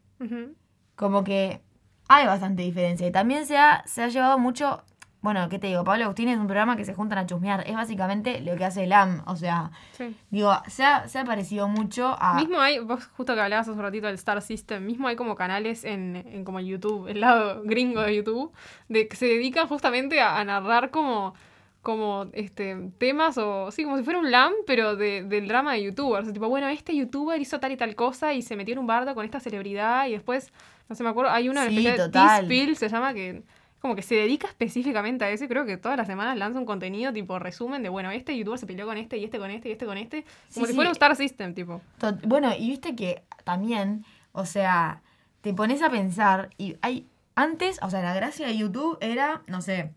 como 0.96 1.22
que 1.22 1.60
hay 2.08 2.26
bastante 2.26 2.64
diferencia. 2.64 3.06
Y 3.06 3.12
también 3.12 3.46
se 3.46 3.56
ha, 3.56 3.84
se 3.86 4.02
ha 4.02 4.08
llevado 4.08 4.40
mucho, 4.40 4.82
bueno, 5.22 5.48
¿qué 5.48 5.58
te 5.58 5.66
digo? 5.66 5.82
Pablo 5.82 6.04
Agustín 6.04 6.28
es 6.28 6.38
un 6.38 6.46
programa 6.46 6.76
que 6.76 6.84
se 6.84 6.94
juntan 6.94 7.18
a 7.18 7.26
chusmear, 7.26 7.64
es 7.66 7.74
básicamente 7.74 8.40
lo 8.42 8.54
que 8.56 8.64
hace 8.64 8.84
el 8.84 8.92
AM, 8.92 9.22
o 9.26 9.34
sea, 9.36 9.70
Sí. 9.92 10.14
digo, 10.30 10.52
se 10.68 10.84
ha, 10.84 11.08
se 11.08 11.18
ha 11.18 11.24
parecido 11.24 11.66
mucho 11.66 12.16
a... 12.20 12.34
Mismo 12.36 12.60
hay, 12.60 12.78
vos 12.78 13.06
justo 13.16 13.34
que 13.34 13.40
hablabas 13.40 13.66
hace 13.66 13.76
un 13.76 13.82
ratito 13.82 14.06
del 14.06 14.14
Star 14.16 14.40
System, 14.40 14.84
mismo 14.84 15.08
hay 15.08 15.16
como 15.16 15.34
canales 15.34 15.84
en, 15.84 16.16
en 16.16 16.44
como 16.44 16.60
YouTube, 16.60 17.08
el 17.08 17.20
lado 17.20 17.62
gringo 17.64 18.02
de 18.02 18.14
YouTube, 18.16 18.52
de 18.88 19.08
que 19.08 19.16
se 19.16 19.26
dedican 19.26 19.66
justamente 19.66 20.20
a, 20.20 20.38
a 20.38 20.44
narrar 20.44 20.90
como, 20.90 21.34
como 21.82 22.26
este 22.32 22.90
temas 22.98 23.36
o 23.38 23.70
sí, 23.72 23.82
como 23.84 23.96
si 23.96 24.04
fuera 24.04 24.18
un 24.20 24.30
LAM, 24.30 24.52
pero 24.66 24.94
de, 24.96 25.22
del 25.24 25.48
drama 25.48 25.72
de 25.72 25.82
youtubers. 25.84 26.32
Tipo, 26.32 26.48
bueno, 26.48 26.68
este 26.68 26.94
youtuber 26.96 27.40
hizo 27.40 27.58
tal 27.58 27.72
y 27.72 27.76
tal 27.76 27.94
cosa 27.96 28.32
y 28.34 28.42
se 28.42 28.54
metió 28.54 28.72
en 28.74 28.78
un 28.80 28.86
bardo 28.86 29.14
con 29.14 29.24
esta 29.24 29.40
celebridad 29.40 30.06
y 30.06 30.12
después, 30.12 30.52
no 30.88 30.94
sé, 30.94 31.02
me 31.02 31.08
acuerdo, 31.10 31.30
hay 31.32 31.48
una 31.48 31.62
Sí, 31.62 31.68
especie 31.70 31.90
de 31.92 31.96
total. 31.98 32.40
T-Spill, 32.42 32.76
se 32.76 32.88
llama 32.88 33.12
que 33.14 33.42
como 33.86 33.94
que 33.94 34.02
se 34.02 34.16
dedica 34.16 34.48
específicamente 34.48 35.24
a 35.24 35.30
eso 35.30 35.44
y 35.44 35.48
creo 35.48 35.64
que 35.64 35.76
todas 35.76 35.96
las 35.96 36.08
semanas 36.08 36.36
lanza 36.36 36.58
un 36.58 36.66
contenido 36.66 37.12
tipo 37.12 37.38
resumen 37.38 37.84
de, 37.84 37.88
bueno, 37.88 38.10
este 38.10 38.36
youtuber 38.36 38.58
se 38.58 38.66
peleó 38.66 38.84
con 38.84 38.98
este 38.98 39.16
y 39.16 39.24
este 39.24 39.38
con 39.38 39.48
este 39.50 39.68
y 39.68 39.72
este 39.72 39.86
con 39.86 39.96
este, 39.96 40.24
como 40.52 40.66
Sí, 40.66 40.72
si 40.72 40.74
fuera 40.74 40.90
un 40.90 40.94
Star 40.94 41.14
System, 41.14 41.54
tipo. 41.54 41.80
Bueno, 42.24 42.52
y 42.58 42.68
viste 42.68 42.96
que 42.96 43.22
también, 43.44 44.04
o 44.32 44.44
sea, 44.44 45.02
te 45.40 45.54
pones 45.54 45.82
a 45.82 45.90
pensar 45.90 46.50
y 46.58 46.76
hay 46.82 47.06
antes, 47.36 47.78
o 47.80 47.88
sea, 47.88 48.02
la 48.02 48.12
gracia 48.12 48.48
de 48.48 48.56
YouTube 48.56 48.98
era, 49.00 49.42
no 49.46 49.62
sé, 49.62 49.92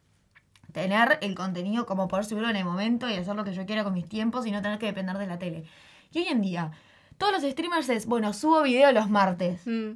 tener 0.72 1.18
el 1.22 1.34
contenido 1.34 1.88
como 1.88 2.08
poder 2.08 2.26
subirlo 2.26 2.50
en 2.50 2.58
el 2.58 2.66
momento 2.66 3.10
y 3.10 3.16
hacer 3.16 3.36
lo 3.36 3.44
que 3.44 3.54
yo 3.54 3.66
quiera 3.66 3.84
con 3.84 3.94
mis 3.94 4.08
tiempos 4.08 4.46
y 4.46 4.52
no 4.52 4.62
tener 4.62 4.78
que 4.78 4.86
depender 4.86 5.18
de 5.18 5.26
la 5.26 5.40
tele. 5.40 5.64
Y 6.12 6.20
hoy 6.20 6.28
en 6.28 6.42
día, 6.42 6.72
todos 7.18 7.34
los 7.34 7.52
streamers 7.52 7.90
es, 7.90 8.06
bueno, 8.06 8.34
subo 8.34 8.62
video 8.62 8.92
los 8.92 9.10
martes. 9.10 9.66
Mm. 9.66 9.94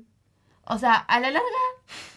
O 0.65 0.78
sea, 0.78 0.95
a 0.95 1.19
la 1.19 1.32
larga, 1.32 1.47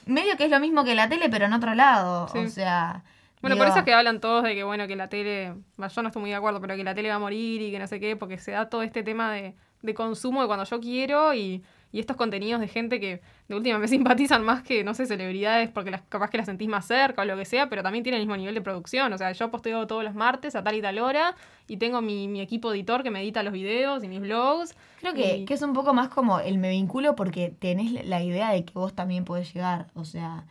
medio 0.06 0.36
que 0.36 0.44
es 0.44 0.50
lo 0.50 0.60
mismo 0.60 0.84
que 0.84 0.94
la 0.94 1.08
tele, 1.08 1.28
pero 1.28 1.46
en 1.46 1.52
otro 1.52 1.74
lado. 1.74 2.28
Sí. 2.28 2.38
O 2.38 2.48
sea. 2.48 3.02
Bueno, 3.40 3.54
digo, 3.54 3.64
por 3.64 3.70
eso 3.70 3.78
es 3.80 3.84
que 3.84 3.92
hablan 3.92 4.20
todos 4.20 4.44
de 4.44 4.54
que, 4.54 4.64
bueno, 4.64 4.86
que 4.86 4.96
la 4.96 5.08
tele, 5.08 5.54
yo 5.76 6.02
no 6.02 6.08
estoy 6.08 6.20
muy 6.20 6.30
de 6.30 6.36
acuerdo, 6.36 6.60
pero 6.60 6.74
que 6.74 6.84
la 6.84 6.94
tele 6.94 7.10
va 7.10 7.16
a 7.16 7.20
morir 7.20 7.60
y 7.60 7.70
que 7.70 7.78
no 7.78 7.86
sé 7.86 8.00
qué, 8.00 8.16
porque 8.16 8.38
se 8.38 8.52
da 8.52 8.68
todo 8.68 8.82
este 8.82 9.02
tema 9.02 9.30
de, 9.32 9.54
de 9.82 9.94
consumo 9.94 10.40
de 10.40 10.46
cuando 10.46 10.64
yo 10.64 10.80
quiero 10.80 11.34
y, 11.34 11.62
y 11.92 12.00
estos 12.00 12.16
contenidos 12.16 12.60
de 12.60 12.68
gente 12.68 12.98
que 12.98 13.20
de 13.48 13.54
última 13.54 13.78
me 13.78 13.88
simpatizan 13.88 14.44
más 14.44 14.62
que, 14.62 14.82
no 14.84 14.94
sé, 14.94 15.06
celebridades, 15.06 15.70
porque 15.70 15.90
las, 15.90 16.02
capaz 16.08 16.30
que 16.30 16.36
las 16.38 16.46
sentís 16.46 16.68
más 16.68 16.86
cerca 16.86 17.22
o 17.22 17.24
lo 17.24 17.36
que 17.36 17.44
sea, 17.44 17.68
pero 17.68 17.82
también 17.82 18.02
tienen 18.02 18.20
el 18.20 18.26
mismo 18.26 18.36
nivel 18.36 18.54
de 18.54 18.60
producción. 18.60 19.12
O 19.12 19.18
sea, 19.18 19.32
yo 19.32 19.50
posteo 19.50 19.86
todos 19.86 20.02
los 20.04 20.14
martes 20.14 20.56
a 20.56 20.62
tal 20.64 20.74
y 20.74 20.82
tal 20.82 20.98
hora 20.98 21.34
y 21.68 21.76
tengo 21.76 22.00
mi, 22.02 22.28
mi 22.28 22.40
equipo 22.40 22.72
editor 22.72 23.02
que 23.02 23.10
me 23.10 23.20
edita 23.20 23.42
los 23.42 23.52
videos 23.52 24.02
y 24.04 24.08
mis 24.08 24.20
blogs. 24.20 24.74
Creo 25.00 25.14
que, 25.14 25.36
y- 25.38 25.44
que 25.44 25.54
es 25.54 25.62
un 25.62 25.72
poco 25.72 25.94
más 25.94 26.08
como 26.08 26.40
el 26.40 26.58
me 26.58 26.70
vinculo 26.70 27.14
porque 27.14 27.54
tenés 27.58 28.04
la 28.06 28.22
idea 28.22 28.50
de 28.50 28.64
que 28.64 28.72
vos 28.74 28.94
también 28.94 29.24
podés 29.24 29.52
llegar. 29.54 29.86
O 29.94 30.04
sea, 30.04 30.44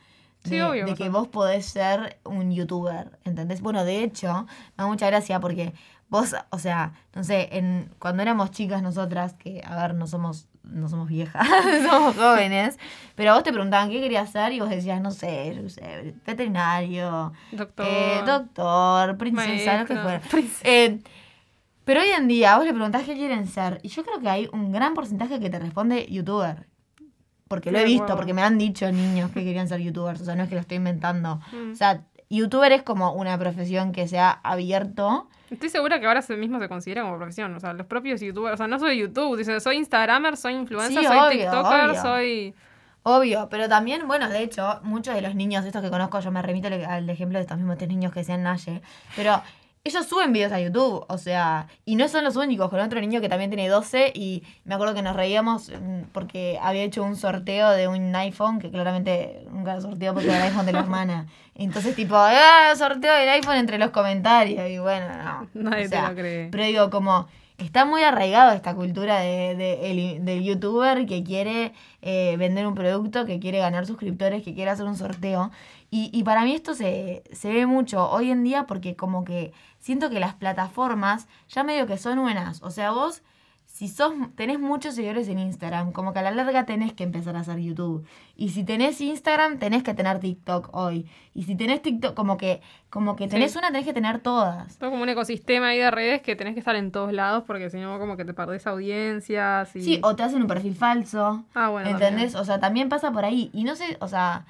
Sí, 0.43 0.51
de, 0.57 0.63
obvio, 0.63 0.85
de 0.85 0.91
o 0.91 0.95
que 0.95 1.03
sea. 1.05 1.11
vos 1.11 1.27
podés 1.27 1.65
ser 1.65 2.19
un 2.23 2.51
youtuber. 2.53 3.17
¿Entendés? 3.23 3.61
Bueno, 3.61 3.83
de 3.83 4.03
hecho, 4.03 4.43
me 4.77 4.83
da 4.83 4.87
mucha 4.87 5.07
gracia 5.07 5.39
porque 5.39 5.73
vos, 6.07 6.35
o 6.51 6.59
sea, 6.59 6.93
no 7.15 7.23
sé, 7.23 7.49
en, 7.57 7.89
cuando 7.97 8.21
éramos 8.21 8.51
chicas 8.51 8.83
nosotras, 8.83 9.33
que 9.33 9.63
a 9.65 9.75
ver, 9.81 9.95
no 9.95 10.05
somos, 10.05 10.47
no 10.69 10.89
somos 10.89 11.07
viejas, 11.07 11.47
somos 11.89 12.15
jóvenes, 12.15 12.77
pero 13.15 13.31
a 13.31 13.33
vos 13.35 13.43
te 13.43 13.51
preguntaban 13.51 13.89
qué 13.89 14.01
querías 14.01 14.31
ser 14.31 14.51
y 14.53 14.59
vos 14.59 14.69
decías, 14.69 15.01
no 15.01 15.11
sé, 15.11 15.55
yo 15.55 15.69
sé, 15.69 16.15
veterinario, 16.25 17.33
Doctor. 17.51 17.85
eh, 17.87 18.21
doctor, 18.25 19.17
princesa, 19.17 19.79
lo 19.79 19.85
que 19.85 19.95
fuera. 19.95 20.21
Eh, 20.63 20.99
pero 21.85 22.01
hoy 22.01 22.09
en 22.09 22.27
día 22.27 22.57
vos 22.57 22.65
le 22.65 22.73
preguntás 22.73 23.03
qué 23.03 23.13
quieren 23.13 23.47
ser. 23.47 23.79
Y 23.83 23.89
yo 23.89 24.03
creo 24.03 24.19
que 24.19 24.27
hay 24.27 24.49
un 24.51 24.71
gran 24.71 24.95
porcentaje 24.95 25.39
que 25.39 25.51
te 25.51 25.59
responde 25.59 26.07
youtuber. 26.07 26.67
Porque 27.47 27.71
lo 27.71 27.77
he 27.77 27.85
visto, 27.85 28.15
porque 28.15 28.33
me 28.33 28.41
han 28.41 28.57
dicho 28.57 28.91
niños 28.91 29.29
que 29.29 29.43
querían 29.43 29.67
ser 29.67 29.79
youtubers. 29.79 30.19
O 30.21 30.25
sea, 30.25 30.35
no 30.35 30.43
es 30.43 30.49
que 30.49 30.55
lo 30.55 30.61
estoy 30.61 30.77
inventando. 30.77 31.39
Mm. 31.51 31.71
O 31.73 31.75
sea, 31.75 32.03
youtuber 32.29 32.71
es 32.71 32.83
como 32.83 33.13
una 33.13 33.37
profesión 33.37 33.91
que 33.91 34.07
se 34.07 34.19
ha 34.19 34.31
abierto. 34.31 35.27
Estoy 35.49 35.69
segura 35.69 35.99
que 35.99 36.07
ahora 36.07 36.23
mismo 36.37 36.59
se 36.59 36.67
considera 36.67 37.03
como 37.03 37.17
profesión. 37.17 37.53
O 37.55 37.59
sea, 37.59 37.73
los 37.73 37.85
propios 37.85 38.19
youtubers. 38.21 38.55
O 38.55 38.57
sea, 38.57 38.67
no 38.67 38.79
soy 38.79 38.97
YouTube. 38.97 39.37
Dicen, 39.37 39.61
soy 39.61 39.77
Instagramer, 39.77 40.37
soy 40.37 40.53
influencer, 40.55 41.01
Sí, 41.01 41.07
soy 41.07 41.17
obvio, 41.17 41.29
TikToker, 41.41 41.89
obvio. 41.89 42.01
soy. 42.01 42.55
Obvio, 43.03 43.47
pero 43.51 43.69
también, 43.69 44.07
bueno, 44.07 44.27
de 44.29 44.41
hecho, 44.41 44.79
muchos 44.81 45.13
de 45.13 45.21
los 45.21 45.35
niños, 45.35 45.63
estos 45.63 45.83
que 45.83 45.91
conozco, 45.91 46.19
yo 46.21 46.31
me 46.31 46.41
remito 46.41 46.67
al 46.67 46.83
al 46.85 47.07
ejemplo 47.07 47.37
de 47.37 47.43
estos 47.43 47.57
mismos 47.57 47.77
tres 47.77 47.89
niños 47.89 48.11
que 48.11 48.23
sean 48.23 48.41
Naye, 48.41 48.81
pero 49.15 49.43
ellos 49.85 50.05
suben 50.07 50.33
videos 50.33 50.51
a 50.51 50.59
YouTube, 50.59 51.05
o 51.07 51.17
sea, 51.17 51.67
y 51.85 51.95
no 51.95 52.07
son 52.07 52.23
los 52.23 52.35
únicos, 52.35 52.69
con 52.69 52.79
otro 52.79 52.99
niño 52.99 53.21
que 53.21 53.29
también 53.29 53.49
tiene 53.51 53.69
12 53.69 54.11
y 54.15 54.43
me 54.65 54.73
acuerdo 54.75 54.95
que 54.95 55.01
nos 55.03 55.15
reíamos 55.15 55.69
mm, 55.69 56.07
porque 56.11 56.57
había 56.61 56.83
hecho 56.83 57.03
un 57.03 57.15
sorteo 57.15 57.69
de 57.69 57.87
un 57.87 58.13
iPhone 58.15 58.59
que 58.59 58.71
claramente 58.71 59.45
nunca 59.51 59.75
lo 59.75 59.81
sorteó 59.81 60.13
porque 60.13 60.27
era 60.29 60.37
el 60.39 60.51
iPhone 60.51 60.65
de 60.65 60.73
la 60.73 60.79
hermana. 60.79 61.27
Entonces, 61.53 61.95
tipo, 61.95 62.15
¡ah! 62.17 62.73
Sorteo 62.75 63.13
del 63.13 63.29
iPhone 63.29 63.55
entre 63.57 63.77
los 63.77 63.91
comentarios 63.91 64.69
y 64.69 64.79
bueno, 64.79 65.05
no. 65.23 65.47
Nadie 65.69 65.85
O 65.85 65.89
sea, 65.89 66.01
te 66.03 66.09
lo 66.09 66.15
cree. 66.15 66.47
pero 66.51 66.63
digo, 66.65 66.89
como 66.89 67.27
está 67.57 67.85
muy 67.85 68.03
arraigado 68.03 68.51
esta 68.51 68.75
cultura 68.75 69.19
de, 69.19 69.55
de- 69.55 69.91
el- 69.91 70.25
del 70.25 70.43
youtuber 70.43 71.05
que 71.05 71.23
quiere 71.23 71.71
eh, 72.01 72.35
vender 72.37 72.67
un 72.67 72.75
producto, 72.75 73.25
que 73.25 73.39
quiere 73.39 73.59
ganar 73.59 73.85
suscriptores, 73.85 74.43
que 74.43 74.53
quiere 74.53 74.71
hacer 74.71 74.85
un 74.85 74.97
sorteo. 74.97 75.51
Y, 75.91 76.09
y 76.13 76.23
para 76.23 76.43
mí 76.43 76.53
esto 76.53 76.73
se, 76.73 77.23
se 77.31 77.53
ve 77.53 77.65
mucho 77.65 78.09
hoy 78.09 78.31
en 78.31 78.43
día 78.43 78.65
porque 78.65 78.95
como 78.95 79.23
que 79.23 79.53
siento 79.79 80.09
que 80.09 80.19
las 80.19 80.33
plataformas 80.33 81.27
ya 81.47 81.63
medio 81.63 81.87
que 81.87 81.97
son 81.97 82.19
buenas. 82.21 82.61
O 82.63 82.71
sea, 82.71 82.91
vos, 82.91 83.21
si 83.65 83.87
sos, 83.87 84.13
tenés 84.35 84.59
muchos 84.59 84.95
seguidores 84.95 85.27
en 85.27 85.37
Instagram, 85.39 85.91
como 85.91 86.11
que 86.13 86.19
a 86.19 86.21
la 86.21 86.31
larga 86.31 86.65
tenés 86.65 86.93
que 86.93 87.03
empezar 87.03 87.35
a 87.35 87.41
hacer 87.41 87.59
YouTube. 87.59 88.05
Y 88.35 88.49
si 88.49 88.63
tenés 88.63 88.99
Instagram, 89.01 89.59
tenés 89.59 89.83
que 89.83 89.93
tener 89.93 90.19
TikTok 90.19 90.69
hoy. 90.73 91.07
Y 91.33 91.43
si 91.43 91.55
tenés 91.55 91.81
TikTok, 91.81 92.13
como 92.15 92.37
que, 92.37 92.61
como 92.89 93.15
que 93.15 93.27
tenés 93.27 93.51
Sí. 93.51 93.57
una, 93.57 93.67
tenés 93.67 93.85
que 93.85 93.93
tener 93.93 94.19
todas. 94.19 94.77
Todo 94.77 94.91
como 94.91 95.03
un 95.03 95.09
ecosistema 95.09 95.67
ahí 95.69 95.77
de 95.79 95.91
redes 95.91 96.21
que 96.21 96.35
tenés 96.35 96.53
que 96.53 96.59
estar 96.59 96.75
en 96.75 96.91
todos 96.91 97.11
lados 97.13 97.43
porque 97.45 97.69
si 97.69 97.77
no, 97.79 97.99
como 97.99 98.17
que 98.17 98.25
te 98.25 98.33
perdés 98.33 98.65
audiencias 98.67 99.75
y. 99.75 99.81
Sí, 99.83 99.99
o 100.03 100.15
te 100.15 100.23
hacen 100.23 100.41
un 100.41 100.47
perfil 100.47 100.75
falso. 100.75 101.43
Ah, 101.53 101.69
bueno. 101.69 101.89
¿Entendés? 101.89 102.33
también. 102.33 102.41
O 102.41 102.45
sea, 102.45 102.59
también 102.59 102.89
pasa 102.89 103.11
por 103.11 103.25
ahí. 103.25 103.49
Y 103.53 103.63
no 103.65 103.75
sé, 103.75 103.97
o 103.99 104.07
sea, 104.07 104.45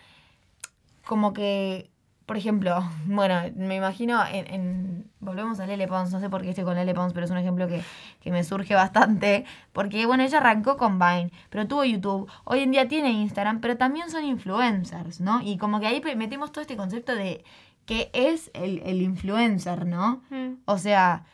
como 1.05 1.33
que, 1.33 1.89
por 2.25 2.37
ejemplo, 2.37 2.79
bueno, 3.05 3.35
me 3.55 3.75
imagino 3.75 4.21
en, 4.25 4.47
en- 4.53 5.11
volvemos 5.19 5.59
a 5.59 5.65
Lele 5.67 5.87
Pons, 5.87 6.11
no 6.11 6.19
sé 6.19 6.29
por 6.29 6.41
qué 6.43 6.49
estoy 6.49 6.63
con 6.63 6.75
Lele 6.75 6.93
Pons, 6.93 7.13
pero 7.13 7.25
es 7.25 7.31
un 7.31 7.37
ejemplo 7.37 7.67
que, 7.67 7.81
que 8.21 8.31
me 8.31 8.43
surge 8.43 8.75
bastante, 8.75 9.45
porque 9.73 10.05
bueno, 10.05 10.23
ella 10.23 10.37
arrancó 10.37 10.77
con 10.77 10.99
Vine, 10.99 11.31
pero 11.49 11.67
tuvo 11.67 11.83
YouTube, 11.83 12.29
hoy 12.43 12.59
en 12.59 12.71
día 12.71 12.87
tiene 12.87 13.11
Instagram, 13.11 13.59
pero 13.61 13.77
también 13.77 14.09
son 14.09 14.23
influencers, 14.23 15.21
¿no? 15.21 15.41
Y 15.41 15.57
como 15.57 15.79
que 15.79 15.87
ahí 15.87 16.01
metemos 16.15 16.51
todo 16.51 16.61
este 16.61 16.75
concepto 16.77 17.15
de 17.15 17.43
qué 17.85 18.09
es 18.13 18.51
el, 18.53 18.79
el 18.85 19.01
influencer, 19.01 19.85
¿no? 19.85 20.21
Mm. 20.29 20.55
O 20.65 20.77
sea, 20.77 21.25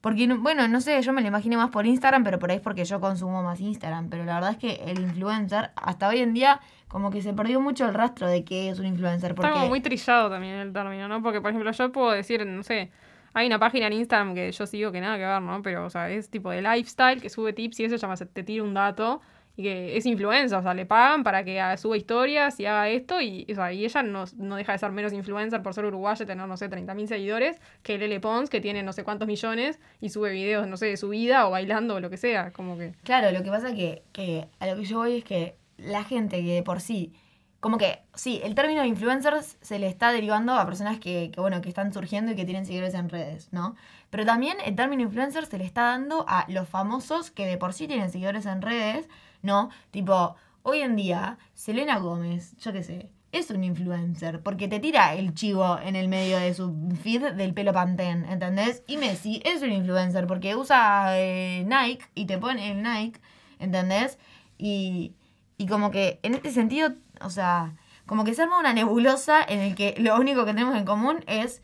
porque, 0.00 0.26
no- 0.26 0.38
bueno, 0.38 0.68
no 0.68 0.80
sé, 0.80 1.00
yo 1.02 1.12
me 1.12 1.20
lo 1.22 1.28
imagino 1.28 1.58
más 1.58 1.70
por 1.70 1.84
Instagram, 1.86 2.22
pero 2.24 2.38
por 2.38 2.50
ahí 2.50 2.56
es 2.58 2.62
porque 2.62 2.84
yo 2.84 3.00
consumo 3.00 3.42
más 3.42 3.60
Instagram. 3.60 4.08
Pero 4.10 4.24
la 4.24 4.34
verdad 4.34 4.52
es 4.52 4.56
que 4.58 4.74
el 4.86 5.00
influencer, 5.00 5.70
hasta 5.76 6.08
hoy 6.08 6.18
en 6.20 6.34
día, 6.34 6.60
como 6.88 7.10
que 7.10 7.22
se 7.22 7.32
perdió 7.34 7.60
mucho 7.60 7.86
el 7.86 7.94
rastro 7.94 8.26
de 8.28 8.44
qué 8.44 8.70
es 8.70 8.78
un 8.78 8.86
influencer. 8.86 9.34
Porque, 9.34 9.48
Está 9.48 9.58
como 9.58 9.68
muy 9.68 9.80
trillado 9.80 10.30
también 10.30 10.54
el 10.54 10.72
término, 10.72 11.06
¿no? 11.06 11.22
Porque, 11.22 11.40
por 11.40 11.50
ejemplo, 11.50 11.70
yo 11.70 11.92
puedo 11.92 12.10
decir, 12.10 12.44
no 12.46 12.62
sé, 12.62 12.90
hay 13.34 13.46
una 13.46 13.58
página 13.58 13.86
en 13.86 13.92
Instagram 13.92 14.34
que 14.34 14.50
yo 14.50 14.66
sigo 14.66 14.90
que 14.90 15.00
nada 15.00 15.16
que 15.16 15.24
ver, 15.24 15.42
¿no? 15.42 15.62
Pero, 15.62 15.84
o 15.84 15.90
sea, 15.90 16.10
es 16.10 16.30
tipo 16.30 16.50
de 16.50 16.62
lifestyle 16.62 17.20
que 17.20 17.28
sube 17.28 17.52
tips 17.52 17.80
y 17.80 17.84
eso 17.84 17.96
llama, 17.96 18.16
te 18.16 18.42
tira 18.42 18.64
un 18.64 18.74
dato. 18.74 19.20
y 19.56 19.64
que 19.64 19.96
es 19.96 20.06
influencer, 20.06 20.56
o 20.56 20.62
sea, 20.62 20.72
le 20.72 20.86
pagan 20.86 21.24
para 21.24 21.44
que 21.44 21.60
suba 21.78 21.96
historias 21.96 22.60
y 22.60 22.66
haga 22.66 22.88
esto, 22.88 23.20
y, 23.20 23.44
o 23.50 23.54
sea, 23.56 23.72
y 23.72 23.84
ella 23.84 24.04
no, 24.04 24.24
no 24.36 24.54
deja 24.54 24.70
de 24.70 24.78
ser 24.78 24.92
menos 24.92 25.12
influencer 25.12 25.62
por 25.62 25.74
ser 25.74 25.84
uruguaya 25.84 26.22
y 26.22 26.26
tener, 26.26 26.46
no 26.46 26.56
sé, 26.56 26.70
30.000 26.70 27.06
seguidores, 27.06 27.60
que 27.82 27.98
Lele 27.98 28.20
Pons, 28.20 28.50
que 28.50 28.60
tiene 28.60 28.84
no 28.84 28.92
sé 28.92 29.02
cuántos 29.02 29.26
millones, 29.26 29.80
y 30.00 30.10
sube 30.10 30.30
videos, 30.30 30.68
no 30.68 30.76
sé, 30.76 30.86
de 30.86 30.96
su 30.96 31.08
vida, 31.08 31.46
o 31.48 31.50
bailando, 31.50 31.96
o 31.96 32.00
lo 32.00 32.08
que 32.08 32.16
sea, 32.16 32.52
como 32.52 32.78
que... 32.78 32.94
Claro, 33.02 33.32
lo 33.36 33.42
que 33.42 33.50
pasa 33.50 33.74
que, 33.74 34.04
que 34.12 34.46
a 34.60 34.68
lo 34.68 34.76
que 34.76 34.84
yo 34.84 34.98
voy 34.98 35.18
es 35.18 35.24
que 35.24 35.56
la 35.78 36.04
gente 36.04 36.42
que 36.44 36.54
de 36.54 36.62
por 36.62 36.80
sí, 36.80 37.14
como 37.60 37.76
que, 37.76 38.02
sí, 38.14 38.40
el 38.44 38.54
término 38.54 38.84
influencers 38.84 39.56
se 39.60 39.78
le 39.80 39.88
está 39.88 40.12
derivando 40.12 40.52
a 40.54 40.64
personas 40.64 41.00
que, 41.00 41.32
bueno, 41.36 41.60
que 41.60 41.68
están 41.68 41.92
surgiendo 41.92 42.32
y 42.32 42.36
que 42.36 42.44
tienen 42.44 42.66
seguidores 42.66 42.94
en 42.94 43.08
redes, 43.08 43.48
¿no? 43.52 43.74
Pero 44.10 44.24
también 44.24 44.58
el 44.64 44.76
término 44.76 45.02
influencer 45.02 45.46
se 45.46 45.58
le 45.58 45.64
está 45.64 45.82
dando 45.82 46.24
a 46.28 46.46
los 46.48 46.68
famosos 46.68 47.30
que 47.32 47.46
de 47.46 47.58
por 47.58 47.72
sí 47.72 47.88
tienen 47.88 48.10
seguidores 48.10 48.46
en 48.46 48.62
redes, 48.62 49.08
¿no? 49.42 49.70
Tipo, 49.90 50.36
hoy 50.62 50.82
en 50.82 50.94
día, 50.94 51.38
Selena 51.54 51.98
Gómez, 51.98 52.56
yo 52.58 52.72
qué 52.72 52.84
sé, 52.84 53.10
es 53.32 53.50
un 53.50 53.64
influencer, 53.64 54.40
porque 54.40 54.68
te 54.68 54.78
tira 54.78 55.14
el 55.14 55.34
chivo 55.34 55.78
en 55.80 55.96
el 55.96 56.08
medio 56.08 56.38
de 56.38 56.54
su 56.54 56.72
feed 57.02 57.32
del 57.32 57.54
pelo 57.54 57.72
Pantene, 57.72 58.32
¿entendés? 58.32 58.84
Y 58.86 58.98
Messi 58.98 59.42
es 59.44 59.62
un 59.62 59.72
influencer 59.72 60.28
porque 60.28 60.54
usa 60.54 61.18
eh, 61.18 61.64
Nike 61.66 62.06
y 62.14 62.26
te 62.26 62.38
pone 62.38 62.70
el 62.70 62.82
Nike, 62.84 63.20
¿entendés? 63.58 64.16
Y, 64.56 65.14
y 65.58 65.66
como 65.66 65.90
que 65.90 66.20
en 66.22 66.34
este 66.34 66.50
sentido, 66.50 66.94
o 67.20 67.30
sea, 67.30 67.74
como 68.06 68.24
que 68.24 68.32
se 68.32 68.42
arma 68.42 68.58
una 68.58 68.72
nebulosa 68.72 69.42
en 69.46 69.58
el 69.58 69.74
que 69.74 69.94
lo 69.98 70.16
único 70.16 70.46
que 70.46 70.54
tenemos 70.54 70.76
en 70.76 70.84
común 70.84 71.24
es 71.26 71.60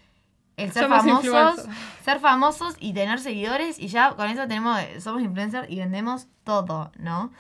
el 0.56 0.72
ser 0.72 0.84
Somos 0.84 0.98
famosos, 0.98 1.68
ser 2.04 2.20
famosos 2.20 2.76
y 2.78 2.92
tener 2.92 3.18
seguidores 3.20 3.78
y 3.78 3.88
ya 3.88 4.14
con 4.14 4.28
eso 4.28 4.46
tenemos, 4.46 4.78
somos 4.98 5.22
influencers 5.22 5.70
y 5.70 5.76
vendemos 5.76 6.26
todo, 6.44 6.92
¿no? 6.98 7.32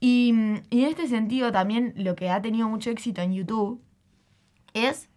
Y, 0.00 0.34
y 0.70 0.82
en 0.82 0.88
este 0.88 1.06
sentido 1.06 1.52
también 1.52 1.92
lo 1.94 2.16
que 2.16 2.30
ha 2.30 2.40
tenido 2.42 2.68
mucho 2.68 2.90
éxito 2.90 3.20
en 3.20 3.34
YouTube 3.34 3.82
es 4.72 5.10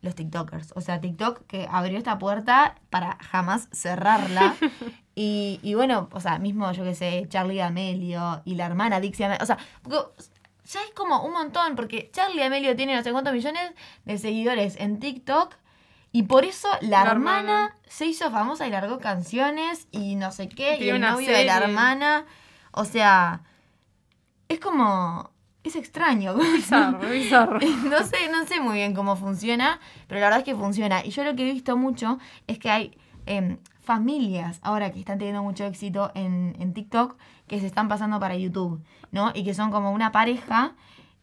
los 0.00 0.14
TikTokers. 0.14 0.72
O 0.76 0.80
sea, 0.80 1.00
TikTok 1.00 1.46
que 1.46 1.66
abrió 1.70 1.98
esta 1.98 2.18
puerta 2.18 2.76
para 2.90 3.16
jamás 3.20 3.68
cerrarla. 3.72 4.54
y, 5.14 5.60
y 5.62 5.74
bueno, 5.74 6.08
o 6.12 6.20
sea, 6.20 6.38
mismo 6.38 6.70
yo 6.72 6.84
que 6.84 6.94
sé, 6.94 7.26
Charlie 7.28 7.60
Amelio 7.60 8.42
y 8.44 8.56
la 8.56 8.66
hermana 8.66 9.00
Dixie 9.00 9.24
Amelio. 9.26 9.42
O 9.42 9.46
sea, 9.46 9.58
ya 10.64 10.80
es 10.82 10.90
como 10.94 11.22
un 11.24 11.32
montón, 11.32 11.76
porque 11.76 12.10
Charlie 12.12 12.42
Amelio 12.42 12.74
tiene 12.74 12.96
no 12.96 13.02
sé 13.02 13.12
cuántos 13.12 13.32
millones 13.32 13.72
de 14.04 14.18
seguidores 14.18 14.76
en 14.76 14.98
TikTok. 14.98 15.54
Y 16.10 16.24
por 16.24 16.44
eso 16.44 16.68
la, 16.80 17.04
La 17.04 17.10
hermana, 17.10 17.38
hermana. 17.40 17.76
se 17.88 18.06
hizo 18.06 18.30
famosa 18.30 18.66
y 18.66 18.70
largó 18.70 18.98
canciones 19.00 19.88
y 19.90 20.14
no 20.14 20.30
sé 20.30 20.48
qué. 20.48 20.76
Y, 20.76 20.78
Tiene 20.78 20.92
el 20.96 21.00
novio 21.00 21.32
de 21.32 21.44
la 21.44 21.58
hermana. 21.58 22.24
O 22.70 22.84
sea, 22.84 23.42
es 24.48 24.60
como. 24.60 25.30
Es 25.64 25.76
extraño. 25.76 26.34
Bizarro, 26.54 27.08
bizarro. 27.08 27.58
No 27.84 28.04
sé, 28.04 28.28
no 28.30 28.46
sé 28.46 28.60
muy 28.60 28.74
bien 28.76 28.94
cómo 28.94 29.16
funciona, 29.16 29.80
pero 30.06 30.20
la 30.20 30.26
verdad 30.26 30.40
es 30.40 30.44
que 30.44 30.54
funciona. 30.54 31.04
Y 31.04 31.10
yo 31.10 31.24
lo 31.24 31.34
que 31.34 31.48
he 31.48 31.52
visto 31.52 31.76
mucho 31.76 32.18
es 32.46 32.58
que 32.58 32.70
hay 32.70 32.98
em, 33.26 33.58
familias 33.84 34.58
ahora 34.62 34.90
que 34.90 34.98
están 34.98 35.18
teniendo 35.18 35.42
mucho 35.42 35.64
éxito 35.64 36.10
en, 36.14 36.56
en 36.58 36.72
TikTok 36.74 37.16
que 37.46 37.60
se 37.60 37.66
están 37.66 37.88
pasando 37.88 38.18
para 38.18 38.36
YouTube, 38.36 38.82
¿no? 39.12 39.30
Y 39.34 39.44
que 39.44 39.54
son 39.54 39.70
como 39.70 39.92
una 39.92 40.12
pareja. 40.12 40.72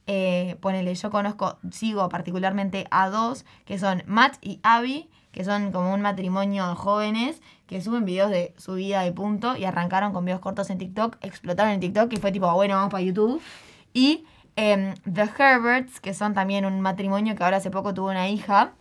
Eh, 0.08 0.58
ponele, 0.62 0.94
yo 0.96 1.10
conozco, 1.12 1.58
sigo 1.72 2.10
particularmente 2.10 2.88
a 2.92 3.10
dos, 3.10 3.46
que 3.66 3.78
son 3.78 4.04
Matt 4.08 4.38
y 4.42 4.60
Abby, 4.64 5.10
que 5.32 5.44
son 5.44 5.72
como 5.72 5.94
un 5.94 6.02
matrimonio 6.02 6.68
de 6.68 6.76
jóvenes 6.76 7.42
que 7.68 7.82
suben 7.82 8.04
videos 8.04 8.30
de 8.32 8.54
su 8.58 8.74
vida 8.74 9.02
de 9.02 9.12
punto 9.14 9.56
y 9.56 9.64
arrancaron 9.64 10.12
con 10.12 10.26
videos 10.26 10.42
cortos 10.42 10.70
en 10.70 10.78
TikTok, 10.78 11.18
explotaron 11.22 11.72
en 11.72 11.80
TikTok 11.80 12.12
y 12.12 12.18
fue 12.18 12.32
tipo, 12.32 12.52
bueno, 12.54 12.76
vamos 12.76 12.92
para 12.92 13.04
YouTube. 13.04 13.42
Y 13.94 14.26
em, 14.56 14.94
The 15.12 15.30
Herberts, 15.38 16.02
que 16.02 16.14
son 16.14 16.34
también 16.34 16.66
un 16.66 16.82
matrimonio 16.82 17.36
que 17.36 17.44
ahora 17.44 17.58
hace 17.58 17.72
poco 17.72 17.94
tuvo 17.94 18.10
una 18.10 18.28
hija. 18.28 18.74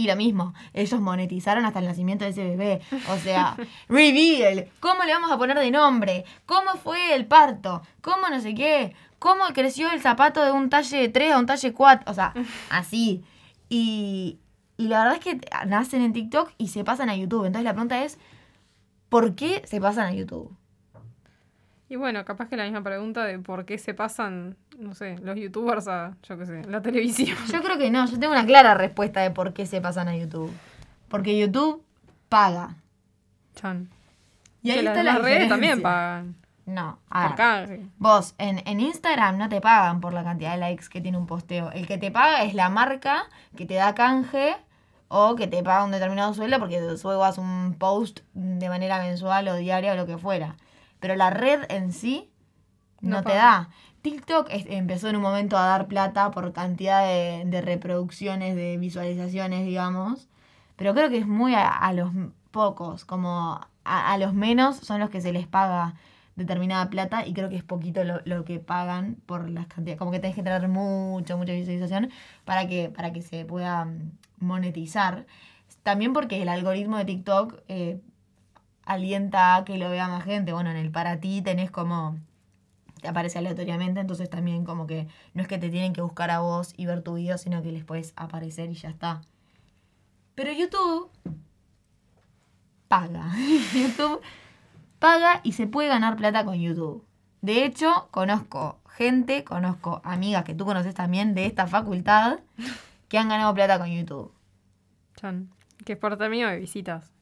Y 0.00 0.06
lo 0.06 0.16
mismo, 0.16 0.54
ellos 0.72 0.98
monetizaron 0.98 1.66
hasta 1.66 1.80
el 1.80 1.84
nacimiento 1.84 2.24
de 2.24 2.30
ese 2.30 2.42
bebé. 2.42 2.80
O 3.10 3.18
sea, 3.18 3.54
reveal, 3.90 4.70
¿cómo 4.80 5.04
le 5.04 5.12
vamos 5.12 5.30
a 5.30 5.36
poner 5.36 5.58
de 5.58 5.70
nombre? 5.70 6.24
¿Cómo 6.46 6.70
fue 6.82 7.14
el 7.14 7.26
parto? 7.26 7.82
¿Cómo 8.00 8.30
no 8.30 8.40
sé 8.40 8.54
qué? 8.54 8.94
¿Cómo 9.18 9.44
creció 9.52 9.92
el 9.92 10.00
zapato 10.00 10.42
de 10.42 10.52
un 10.52 10.70
talle 10.70 11.10
3 11.10 11.32
a 11.32 11.38
un 11.38 11.44
talle 11.44 11.74
4? 11.74 12.10
O 12.10 12.14
sea, 12.14 12.32
así. 12.70 13.22
Y, 13.68 14.38
y 14.78 14.88
la 14.88 15.04
verdad 15.04 15.18
es 15.18 15.20
que 15.20 15.40
nacen 15.66 16.00
en 16.00 16.14
TikTok 16.14 16.50
y 16.56 16.68
se 16.68 16.82
pasan 16.82 17.10
a 17.10 17.16
YouTube. 17.16 17.44
Entonces 17.44 17.64
la 17.64 17.74
pregunta 17.74 18.02
es, 18.02 18.18
¿por 19.10 19.34
qué 19.34 19.60
se 19.66 19.82
pasan 19.82 20.06
a 20.06 20.14
YouTube? 20.14 20.56
Y 21.90 21.96
bueno, 21.96 22.24
capaz 22.24 22.48
que 22.48 22.56
la 22.56 22.64
misma 22.64 22.82
pregunta 22.82 23.26
de 23.26 23.38
por 23.38 23.66
qué 23.66 23.76
se 23.76 23.92
pasan, 23.92 24.56
no 24.80 24.94
sé, 24.94 25.16
los 25.22 25.36
youtubers 25.36 25.86
a, 25.88 26.16
yo 26.22 26.38
qué 26.38 26.46
sé, 26.46 26.64
la 26.64 26.82
televisión. 26.82 27.36
Yo 27.52 27.62
creo 27.62 27.78
que 27.78 27.90
no, 27.90 28.06
yo 28.06 28.18
tengo 28.18 28.32
una 28.32 28.46
clara 28.46 28.74
respuesta 28.74 29.20
de 29.20 29.30
por 29.30 29.52
qué 29.52 29.66
se 29.66 29.80
pasan 29.80 30.08
a 30.08 30.16
YouTube. 30.16 30.52
Porque 31.08 31.38
YouTube 31.38 31.84
paga. 32.28 32.76
Chan. 33.54 33.88
Y 34.62 34.70
ahí 34.70 34.78
que 34.78 34.82
las 34.84 34.92
está 34.96 35.02
la 35.04 35.10
demás 35.12 35.24
redes 35.24 35.42
diferencia. 35.42 35.48
también 35.48 35.82
pagan. 35.82 36.36
No, 36.66 36.98
a 37.10 37.34
ver, 37.66 37.80
vos 37.98 38.34
en, 38.38 38.62
en 38.66 38.78
Instagram 38.80 39.38
no 39.38 39.48
te 39.48 39.60
pagan 39.60 40.00
por 40.00 40.12
la 40.12 40.22
cantidad 40.22 40.52
de 40.52 40.58
likes 40.58 40.84
que 40.88 41.00
tiene 41.00 41.18
un 41.18 41.26
posteo. 41.26 41.72
El 41.72 41.86
que 41.88 41.98
te 41.98 42.10
paga 42.12 42.44
es 42.44 42.54
la 42.54 42.68
marca 42.68 43.24
que 43.56 43.66
te 43.66 43.74
da 43.74 43.94
canje 43.94 44.56
o 45.08 45.34
que 45.34 45.48
te 45.48 45.64
paga 45.64 45.84
un 45.84 45.90
determinado 45.90 46.32
sueldo 46.32 46.60
porque 46.60 46.96
subas 46.96 47.38
un 47.38 47.74
post 47.76 48.20
de 48.34 48.68
manera 48.68 48.98
mensual 49.00 49.48
o 49.48 49.56
diaria 49.56 49.94
o 49.94 49.96
lo 49.96 50.06
que 50.06 50.16
fuera. 50.16 50.54
Pero 51.00 51.16
la 51.16 51.30
red 51.30 51.64
en 51.70 51.92
sí 51.92 52.30
no, 53.00 53.16
No 53.16 53.22
te 53.24 53.30
paga. 53.30 53.40
da. 53.40 53.68
TikTok 54.02 54.48
empezó 54.50 55.08
en 55.08 55.16
un 55.16 55.22
momento 55.22 55.58
a 55.58 55.66
dar 55.66 55.86
plata 55.86 56.30
por 56.30 56.52
cantidad 56.52 57.02
de, 57.04 57.60
reproducciones, 57.60 58.56
de 58.56 58.78
visualizaciones, 58.78 59.66
digamos. 59.66 60.28
Pero 60.76 60.94
creo 60.94 61.10
que 61.10 61.18
es 61.18 61.26
muy 61.26 61.54
a, 61.54 61.92
los 61.92 62.10
pocos, 62.50 63.04
como 63.04 63.60
a, 63.84 64.18
los 64.18 64.32
menos 64.34 64.76
son 64.78 65.00
los 65.00 65.10
que 65.10 65.20
se 65.20 65.32
les 65.32 65.46
paga 65.46 65.94
determinada 66.36 66.88
plata 66.88 67.26
y 67.26 67.34
creo 67.34 67.50
que 67.50 67.56
es 67.56 67.64
poquito 67.64 68.02
lo, 68.04 68.44
que 68.44 68.58
pagan 68.60 69.16
por 69.26 69.50
las 69.50 69.66
cantidades. 69.66 69.98
Como 69.98 70.10
que 70.10 70.20
tenés 70.20 70.36
que 70.36 70.42
tener 70.42 70.66
mucha, 70.68 71.36
mucha 71.36 71.52
visualización 71.52 72.10
para 72.46 72.66
que, 72.66 72.88
para 72.88 73.12
que 73.12 73.20
se 73.22 73.44
pueda 73.44 73.84
mm, 73.84 74.12
monetizar. 74.38 75.26
También 75.82 76.12
porque 76.14 76.42
el 76.42 76.48
algoritmo 76.48 76.96
de 76.96 77.04
TikTok 77.04 77.60
eh, 77.68 78.00
alienta 78.84 79.56
a 79.56 79.64
que 79.64 79.78
lo 79.78 79.90
vea 79.90 80.08
más 80.08 80.24
gente. 80.24 80.52
Bueno, 80.54 80.70
en 80.70 80.76
el 80.76 80.90
para 80.90 81.20
ti 81.20 81.42
tenés 81.42 81.70
como 81.70 82.18
te 83.00 83.08
aparece 83.08 83.38
aleatoriamente, 83.38 84.00
entonces 84.00 84.28
también 84.30 84.64
como 84.64 84.86
que 84.86 85.08
no 85.34 85.42
es 85.42 85.48
que 85.48 85.58
te 85.58 85.70
tienen 85.70 85.92
que 85.92 86.02
buscar 86.02 86.30
a 86.30 86.40
vos 86.40 86.74
y 86.76 86.86
ver 86.86 87.02
tu 87.02 87.14
video, 87.14 87.38
sino 87.38 87.62
que 87.62 87.72
les 87.72 87.84
puedes 87.84 88.12
aparecer 88.16 88.70
y 88.70 88.74
ya 88.74 88.88
está. 88.88 89.22
Pero 90.34 90.52
YouTube 90.52 91.10
paga. 92.88 93.30
YouTube 93.74 94.20
paga 94.98 95.40
y 95.42 95.52
se 95.52 95.66
puede 95.66 95.88
ganar 95.88 96.16
plata 96.16 96.44
con 96.44 96.56
YouTube. 96.60 97.04
De 97.40 97.64
hecho, 97.64 98.08
conozco 98.10 98.80
gente, 98.88 99.44
conozco 99.44 100.02
amigas 100.04 100.44
que 100.44 100.54
tú 100.54 100.64
conoces 100.64 100.94
también 100.94 101.34
de 101.34 101.46
esta 101.46 101.66
facultad 101.66 102.40
que 103.08 103.18
han 103.18 103.28
ganado 103.28 103.54
plata 103.54 103.78
con 103.78 103.88
YouTube. 103.88 104.32
Chan. 105.16 105.50
Que 105.84 105.94
es 105.94 105.98
por 105.98 106.16
término 106.16 106.48
de 106.48 106.58
visitas. 106.58 107.12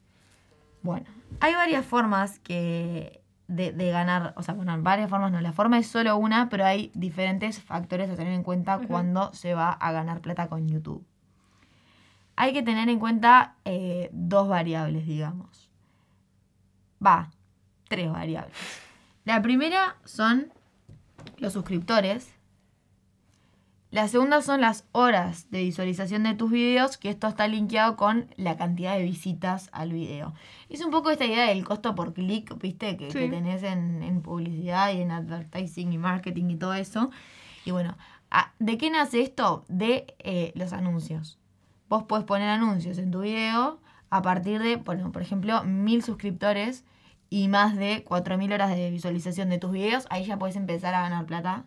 Bueno, 0.81 1.05
hay 1.39 1.53
varias 1.53 1.85
formas 1.85 2.39
que 2.39 3.18
de, 3.49 3.71
de 3.71 3.89
ganar, 3.89 4.33
o 4.37 4.43
sea, 4.43 4.53
bueno, 4.53 4.79
varias 4.81 5.09
formas 5.09 5.31
no, 5.31 5.41
la 5.41 5.51
forma 5.51 5.79
es 5.79 5.87
solo 5.87 6.15
una, 6.17 6.49
pero 6.49 6.65
hay 6.65 6.91
diferentes 6.93 7.59
factores 7.59 8.09
a 8.09 8.15
tener 8.15 8.31
en 8.31 8.43
cuenta 8.43 8.79
cuando 8.87 9.33
se 9.33 9.55
va 9.55 9.71
a 9.71 9.91
ganar 9.91 10.21
plata 10.21 10.47
con 10.47 10.69
YouTube. 10.69 11.03
Hay 12.35 12.53
que 12.53 12.61
tener 12.61 12.87
en 12.87 12.99
cuenta 12.99 13.55
eh, 13.65 14.09
dos 14.13 14.47
variables, 14.47 15.05
digamos. 15.05 15.69
Va, 17.05 17.31
tres 17.87 18.11
variables. 18.11 18.55
La 19.25 19.41
primera 19.41 19.97
son 20.05 20.53
los 21.37 21.53
suscriptores. 21.53 22.33
La 23.91 24.07
segunda 24.07 24.43
son 24.43 24.61
las 24.61 24.85
horas 24.91 25.49
de 25.49 25.63
visualización 25.63 26.21
de 26.21 26.35
tus 26.35 26.51
videos, 26.51 26.97
que 26.97 27.09
esto 27.09 27.27
está 27.27 27.47
linkeado 27.47 27.95
con 27.95 28.27
la 28.37 28.55
cantidad 28.55 28.95
de 28.95 29.01
visitas 29.01 29.67
al 29.71 29.93
video. 29.93 30.35
Es 30.69 30.85
un 30.85 30.91
poco 30.91 31.09
esta 31.09 31.25
idea 31.25 31.47
del 31.47 31.65
costo 31.65 31.95
por 31.95 32.13
clic, 32.13 32.55
viste, 32.59 32.97
que, 32.97 33.07
tenés 33.07 33.63
en, 33.63 34.03
en 34.03 34.21
publicidad 34.21 34.93
y 34.93 35.01
en 35.01 35.09
advertising 35.09 35.91
y 35.91 35.97
marketing 35.97 36.51
y 36.51 36.55
todo 36.57 36.75
eso. 36.75 37.09
Y 37.65 37.71
bueno, 37.71 37.97
ah, 38.29 38.53
¿de 38.59 38.77
qué 38.77 38.91
nace 38.91 39.21
esto? 39.21 39.65
De 39.69 40.13
eh, 40.19 40.51
los 40.53 40.71
anuncios. 40.71 41.39
Vos 41.89 42.03
podés 42.03 42.25
poner 42.25 42.47
anuncios 42.47 42.99
en 42.99 43.09
tu 43.09 43.21
video 43.21 43.79
a 44.11 44.21
partir 44.21 44.61
de, 44.61 44.75
bueno, 44.75 45.11
por 45.11 45.23
ejemplo, 45.23 45.63
mil 45.63 46.03
suscriptores 46.03 46.85
y 47.31 47.47
más 47.47 47.75
de 47.75 48.05
4.000 48.05 48.53
horas 48.53 48.69
de 48.69 48.91
visualización 48.91 49.49
de 49.49 49.57
tus 49.57 49.71
videos. 49.71 50.05
Ahí 50.11 50.25
ya 50.25 50.37
podés 50.37 50.55
empezar 50.55 50.93
a 50.93 51.01
ganar 51.01 51.25
plata 51.25 51.65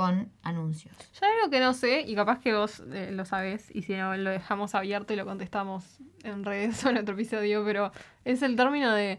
con 0.00 0.32
anuncios. 0.42 0.96
Yo 1.12 1.26
algo 1.26 1.50
que 1.50 1.60
no 1.60 1.74
sé, 1.74 2.04
y 2.06 2.14
capaz 2.14 2.40
que 2.40 2.54
vos 2.54 2.82
eh, 2.90 3.10
lo 3.12 3.26
sabés, 3.26 3.70
y 3.74 3.82
si 3.82 3.92
no, 3.94 4.16
lo 4.16 4.30
dejamos 4.30 4.74
abierto 4.74 5.12
y 5.12 5.16
lo 5.16 5.26
contestamos 5.26 5.98
en 6.22 6.42
redes 6.42 6.82
o 6.86 6.88
en 6.88 6.96
otro 6.96 7.14
episodio, 7.14 7.62
pero 7.66 7.92
es 8.24 8.40
el 8.40 8.56
término 8.56 8.94
de 8.94 9.18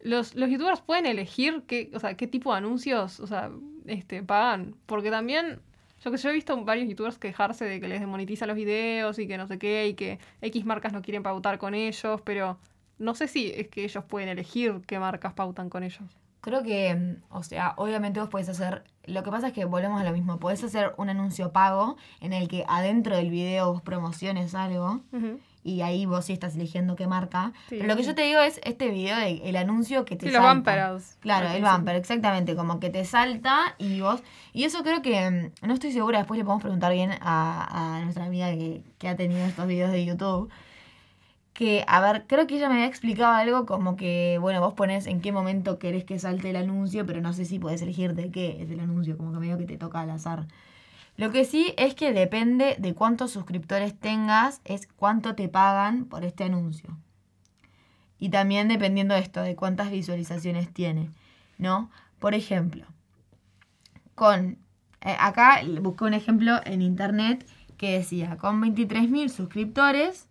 los, 0.00 0.34
los 0.34 0.50
youtubers 0.50 0.80
pueden 0.80 1.06
elegir 1.06 1.62
qué, 1.68 1.90
o 1.94 2.00
sea, 2.00 2.16
qué 2.16 2.26
tipo 2.26 2.50
de 2.50 2.58
anuncios 2.58 3.20
o 3.20 3.26
sea, 3.28 3.52
este, 3.86 4.24
pagan. 4.24 4.74
Porque 4.86 5.10
también, 5.10 5.60
yo 6.02 6.10
que 6.10 6.16
yo 6.16 6.30
he 6.30 6.32
visto 6.32 6.64
varios 6.64 6.88
youtubers 6.88 7.18
quejarse 7.18 7.64
de 7.64 7.80
que 7.80 7.86
les 7.86 8.00
demonetizan 8.00 8.48
los 8.48 8.56
videos 8.56 9.20
y 9.20 9.28
que 9.28 9.38
no 9.38 9.46
sé 9.46 9.60
qué, 9.60 9.86
y 9.86 9.94
que 9.94 10.18
X 10.42 10.64
marcas 10.64 10.92
no 10.92 11.02
quieren 11.02 11.22
pautar 11.22 11.58
con 11.58 11.74
ellos, 11.74 12.20
pero 12.22 12.58
no 12.98 13.14
sé 13.14 13.28
si 13.28 13.52
es 13.52 13.68
que 13.68 13.84
ellos 13.84 14.02
pueden 14.04 14.28
elegir 14.28 14.80
qué 14.88 14.98
marcas 14.98 15.34
pautan 15.34 15.70
con 15.70 15.84
ellos. 15.84 16.18
Creo 16.46 16.62
que, 16.62 17.16
o 17.28 17.42
sea, 17.42 17.74
obviamente 17.76 18.20
vos 18.20 18.28
podés 18.28 18.48
hacer. 18.48 18.84
Lo 19.04 19.24
que 19.24 19.32
pasa 19.32 19.48
es 19.48 19.52
que 19.52 19.64
volvemos 19.64 20.00
a 20.00 20.04
lo 20.04 20.12
mismo. 20.12 20.38
Podés 20.38 20.62
hacer 20.62 20.94
un 20.96 21.08
anuncio 21.08 21.50
pago 21.50 21.96
en 22.20 22.32
el 22.32 22.46
que 22.46 22.64
adentro 22.68 23.16
del 23.16 23.30
video 23.30 23.72
vos 23.72 23.82
promociones 23.82 24.54
algo 24.54 25.00
y 25.64 25.80
ahí 25.80 26.06
vos 26.06 26.26
sí 26.26 26.32
estás 26.32 26.54
eligiendo 26.54 26.94
qué 26.94 27.08
marca. 27.08 27.52
Sí. 27.68 27.78
Pero 27.80 27.88
lo 27.88 27.96
que 27.96 28.04
yo 28.04 28.14
te 28.14 28.22
digo 28.22 28.38
es 28.38 28.60
este 28.62 28.90
video 28.90 29.16
de 29.16 29.42
el 29.48 29.56
anuncio 29.56 30.04
que 30.04 30.14
te 30.14 30.26
Sí, 30.26 30.32
los 30.32 30.40
salta. 30.40 30.54
bumper 30.54 30.78
ads. 30.78 31.16
Claro, 31.18 31.48
el 31.48 31.62
bumper, 31.64 31.96
exactamente, 31.96 32.54
como 32.54 32.78
que 32.78 32.90
te 32.90 33.04
salta 33.04 33.74
y 33.78 34.00
vos... 34.00 34.22
Y 34.52 34.62
eso 34.62 34.84
creo 34.84 35.02
que, 35.02 35.52
mm, 35.62 35.66
no 35.66 35.74
estoy 35.74 35.90
segura, 35.90 36.18
después 36.18 36.38
le 36.38 36.44
podemos 36.44 36.62
preguntar 36.62 36.92
bien 36.92 37.10
a, 37.20 37.96
a 37.96 38.00
nuestra 38.02 38.24
amiga 38.26 38.52
que, 38.52 38.84
que 38.98 39.08
ha 39.08 39.16
tenido 39.16 39.44
estos 39.44 39.66
videos 39.66 39.90
de 39.90 40.04
YouTube. 40.04 40.48
Que, 41.56 41.86
a 41.88 42.02
ver, 42.02 42.26
creo 42.26 42.46
que 42.46 42.56
ella 42.56 42.68
me 42.68 42.74
había 42.74 42.86
explicado 42.86 43.32
algo 43.32 43.64
como 43.64 43.96
que, 43.96 44.36
bueno, 44.42 44.60
vos 44.60 44.74
pones 44.74 45.06
en 45.06 45.22
qué 45.22 45.32
momento 45.32 45.78
querés 45.78 46.04
que 46.04 46.18
salte 46.18 46.50
el 46.50 46.56
anuncio, 46.56 47.06
pero 47.06 47.22
no 47.22 47.32
sé 47.32 47.46
si 47.46 47.58
podés 47.58 47.80
elegir 47.80 48.14
de 48.14 48.30
qué 48.30 48.62
es 48.62 48.70
el 48.70 48.78
anuncio, 48.78 49.16
como 49.16 49.32
que 49.32 49.38
medio 49.38 49.56
que 49.56 49.64
te 49.64 49.78
toca 49.78 50.02
al 50.02 50.10
azar. 50.10 50.46
Lo 51.16 51.32
que 51.32 51.46
sí 51.46 51.72
es 51.78 51.94
que 51.94 52.12
depende 52.12 52.76
de 52.78 52.92
cuántos 52.92 53.30
suscriptores 53.30 53.98
tengas, 53.98 54.60
es 54.66 54.86
cuánto 54.86 55.34
te 55.34 55.48
pagan 55.48 56.04
por 56.04 56.26
este 56.26 56.44
anuncio. 56.44 56.94
Y 58.18 58.28
también 58.28 58.68
dependiendo 58.68 59.14
de 59.14 59.20
esto, 59.20 59.40
de 59.40 59.56
cuántas 59.56 59.90
visualizaciones 59.90 60.70
tiene, 60.74 61.08
¿no? 61.56 61.90
Por 62.18 62.34
ejemplo, 62.34 62.84
con... 64.14 64.58
eh, 65.00 65.16
acá 65.18 65.62
busqué 65.80 66.04
un 66.04 66.12
ejemplo 66.12 66.60
en 66.66 66.82
internet 66.82 67.46
que 67.78 67.92
decía, 67.92 68.36
con 68.36 68.60
23.000 68.60 69.30
suscriptores, 69.30 70.25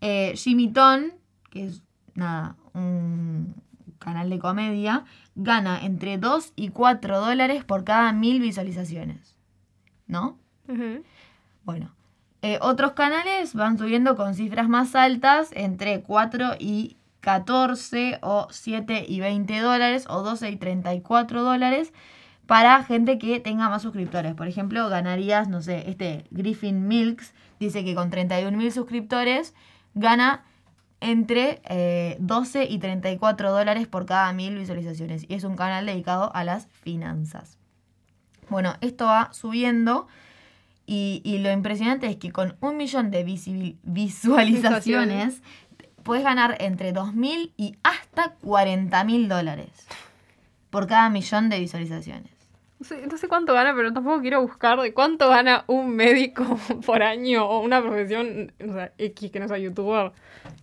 eh, 0.00 0.32
Jimmy 0.36 0.72
Ton, 0.72 1.12
que 1.50 1.66
es 1.66 1.82
nada, 2.14 2.56
un 2.74 3.54
canal 3.98 4.30
de 4.30 4.38
comedia, 4.38 5.04
gana 5.34 5.84
entre 5.84 6.18
2 6.18 6.52
y 6.56 6.68
4 6.68 7.20
dólares 7.20 7.64
por 7.64 7.84
cada 7.84 8.12
mil 8.12 8.40
visualizaciones, 8.40 9.36
¿no? 10.06 10.38
Bueno, 11.64 11.94
eh, 12.42 12.58
otros 12.60 12.92
canales 12.92 13.54
van 13.54 13.78
subiendo 13.78 14.16
con 14.16 14.34
cifras 14.34 14.68
más 14.68 14.94
altas, 14.94 15.50
entre 15.52 16.02
4 16.02 16.56
y 16.58 16.96
14 17.20 18.20
o 18.22 18.46
7 18.50 19.04
y 19.08 19.18
20 19.18 19.58
dólares 19.58 20.06
o 20.08 20.22
12 20.22 20.50
y 20.50 20.56
34 20.56 21.42
dólares 21.42 21.92
para 22.46 22.84
gente 22.84 23.18
que 23.18 23.40
tenga 23.40 23.68
más 23.68 23.82
suscriptores. 23.82 24.34
Por 24.34 24.46
ejemplo, 24.46 24.88
ganarías, 24.88 25.48
no 25.48 25.60
sé, 25.60 25.90
este 25.90 26.26
Griffin 26.30 26.86
Milks 26.86 27.34
dice 27.58 27.84
que 27.84 27.96
con 27.96 28.10
31 28.10 28.56
mil 28.56 28.70
suscriptores 28.70 29.54
gana 29.96 30.44
entre 31.00 31.60
eh, 31.68 32.16
12 32.20 32.64
y 32.70 32.78
34 32.78 33.50
dólares 33.50 33.88
por 33.88 34.06
cada 34.06 34.32
mil 34.32 34.56
visualizaciones. 34.56 35.24
Y 35.28 35.34
es 35.34 35.42
un 35.44 35.56
canal 35.56 35.84
dedicado 35.86 36.30
a 36.34 36.44
las 36.44 36.68
finanzas. 36.68 37.58
Bueno, 38.48 38.76
esto 38.80 39.06
va 39.06 39.30
subiendo 39.32 40.06
y, 40.86 41.20
y 41.24 41.38
lo 41.38 41.50
impresionante 41.50 42.06
es 42.06 42.16
que 42.16 42.30
con 42.30 42.56
un 42.60 42.76
millón 42.76 43.10
de 43.10 43.26
visibil- 43.26 43.76
visualizaciones 43.82 45.42
puedes 46.04 46.22
ganar 46.24 46.56
entre 46.60 46.94
2.000 46.94 47.52
y 47.56 47.74
hasta 47.82 48.36
40.000 48.38 49.26
dólares 49.26 49.70
por 50.70 50.86
cada 50.86 51.10
millón 51.10 51.48
de 51.48 51.58
visualizaciones. 51.58 52.30
No 52.78 52.86
sé, 52.86 53.06
no 53.06 53.16
sé 53.16 53.26
cuánto 53.28 53.54
gana, 53.54 53.74
pero 53.74 53.92
tampoco 53.92 54.20
quiero 54.20 54.42
buscar 54.42 54.78
de 54.80 54.92
cuánto 54.92 55.28
gana 55.30 55.64
un 55.66 55.96
médico 55.96 56.44
por 56.86 57.02
año 57.02 57.46
o 57.46 57.60
una 57.60 57.80
profesión, 57.80 58.52
o 58.68 58.72
sea, 58.72 58.92
X 58.98 59.30
que 59.30 59.40
no 59.40 59.48
sea 59.48 59.58
youtuber. 59.58 60.12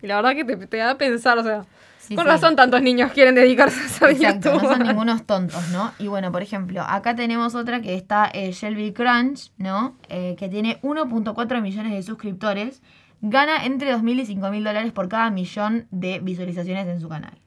Y 0.00 0.06
la 0.06 0.16
verdad 0.16 0.34
que 0.34 0.44
te, 0.44 0.56
te 0.68 0.76
da 0.76 0.90
a 0.90 0.98
pensar, 0.98 1.38
o 1.38 1.42
sea, 1.42 1.64
Sí, 1.98 2.14
con 2.16 2.24
sí. 2.26 2.30
razón 2.30 2.54
tantos 2.54 2.82
niños 2.82 3.12
quieren 3.12 3.34
dedicarse 3.34 3.80
a 3.80 3.88
ser 3.88 4.10
Exacto, 4.10 4.50
no 4.50 4.54
youtuber. 4.56 4.76
son 4.76 4.86
ningunos 4.86 5.24
tontos, 5.24 5.70
¿no? 5.70 5.90
Y 5.98 6.06
bueno, 6.08 6.30
por 6.30 6.42
ejemplo, 6.42 6.82
acá 6.82 7.16
tenemos 7.16 7.54
otra 7.54 7.80
que 7.80 7.94
está 7.94 8.30
eh, 8.34 8.52
Shelby 8.52 8.92
Crunch, 8.92 9.50
¿no? 9.56 9.96
Eh, 10.10 10.36
que 10.38 10.50
tiene 10.50 10.78
1.4 10.82 11.62
millones 11.62 11.92
de 11.92 12.02
suscriptores. 12.02 12.82
Gana 13.22 13.64
entre 13.64 13.90
2.000 13.94 14.20
y 14.20 14.36
5.000 14.36 14.58
dólares 14.64 14.92
por 14.92 15.08
cada 15.08 15.30
millón 15.30 15.88
de 15.90 16.18
visualizaciones 16.20 16.86
en 16.88 17.00
su 17.00 17.08
canal, 17.08 17.38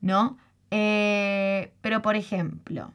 ¿no? 0.00 0.38
Eh, 0.72 1.72
pero 1.82 2.02
por 2.02 2.16
ejemplo, 2.16 2.92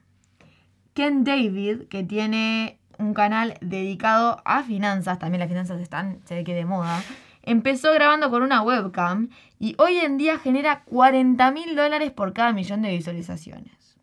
Ken 0.97 1.23
David, 1.23 1.83
que 1.89 2.03
tiene 2.03 2.79
un 2.97 3.13
canal 3.13 3.53
dedicado 3.61 4.41
a 4.45 4.63
finanzas, 4.63 5.19
también 5.19 5.41
las 5.41 5.47
finanzas 5.47 5.79
están, 5.79 6.21
se 6.25 6.33
ve 6.33 6.43
que 6.43 6.55
de 6.55 6.65
moda, 6.65 7.03
empezó 7.43 7.93
grabando 7.93 8.31
con 8.31 8.41
una 8.41 8.63
webcam 8.63 9.29
y 9.59 9.75
hoy 9.77 9.97
en 9.97 10.17
día 10.17 10.39
genera 10.39 10.81
40 10.85 11.51
mil 11.51 11.75
dólares 11.75 12.11
por 12.11 12.33
cada 12.33 12.51
millón 12.51 12.81
de 12.81 12.89
visualizaciones. 12.89 13.99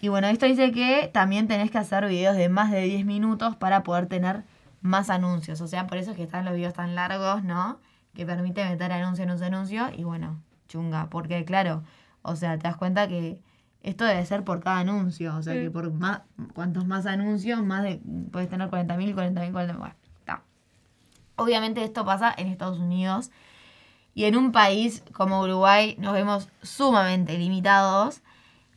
Y 0.00 0.06
bueno, 0.06 0.28
esto 0.28 0.46
dice 0.46 0.70
que 0.70 1.10
también 1.12 1.48
tenés 1.48 1.72
que 1.72 1.78
hacer 1.78 2.06
videos 2.06 2.36
de 2.36 2.48
más 2.48 2.70
de 2.70 2.82
10 2.82 3.04
minutos 3.04 3.56
para 3.56 3.82
poder 3.82 4.06
tener 4.06 4.44
más 4.82 5.10
anuncios. 5.10 5.60
O 5.60 5.66
sea, 5.66 5.88
por 5.88 5.98
eso 5.98 6.12
es 6.12 6.16
que 6.16 6.22
están 6.22 6.44
los 6.44 6.54
videos 6.54 6.74
tan 6.74 6.94
largos, 6.94 7.42
¿no? 7.42 7.80
Que 8.14 8.24
permite 8.24 8.64
meter 8.64 8.92
anuncio, 8.92 9.24
anuncio, 9.24 9.46
anuncio. 9.48 9.90
Y 9.96 10.04
bueno, 10.04 10.40
chunga. 10.68 11.10
Porque 11.10 11.44
claro, 11.44 11.82
o 12.22 12.36
sea, 12.36 12.56
te 12.58 12.68
das 12.68 12.76
cuenta 12.76 13.08
que 13.08 13.40
esto 13.82 14.04
debe 14.04 14.24
ser 14.26 14.44
por 14.44 14.60
cada 14.60 14.78
anuncio. 14.78 15.34
O 15.36 15.42
sea, 15.42 15.54
que 15.54 15.70
por 15.70 15.90
más, 15.92 16.22
cuantos 16.54 16.86
más 16.86 17.06
anuncios, 17.06 17.62
más 17.62 17.82
de, 17.82 18.00
puedes 18.30 18.48
tener 18.48 18.68
40 18.68 18.96
mil, 18.96 19.14
40 19.14 19.40
mil, 19.40 19.52
40 19.52 19.76
Bueno, 19.78 19.94
está. 20.18 20.42
Obviamente 21.36 21.82
esto 21.82 22.04
pasa 22.04 22.34
en 22.36 22.48
Estados 22.48 22.78
Unidos. 22.78 23.30
Y 24.14 24.24
en 24.24 24.36
un 24.36 24.52
país 24.52 25.02
como 25.12 25.40
Uruguay 25.40 25.96
nos 25.98 26.12
vemos 26.12 26.48
sumamente 26.62 27.38
limitados. 27.38 28.22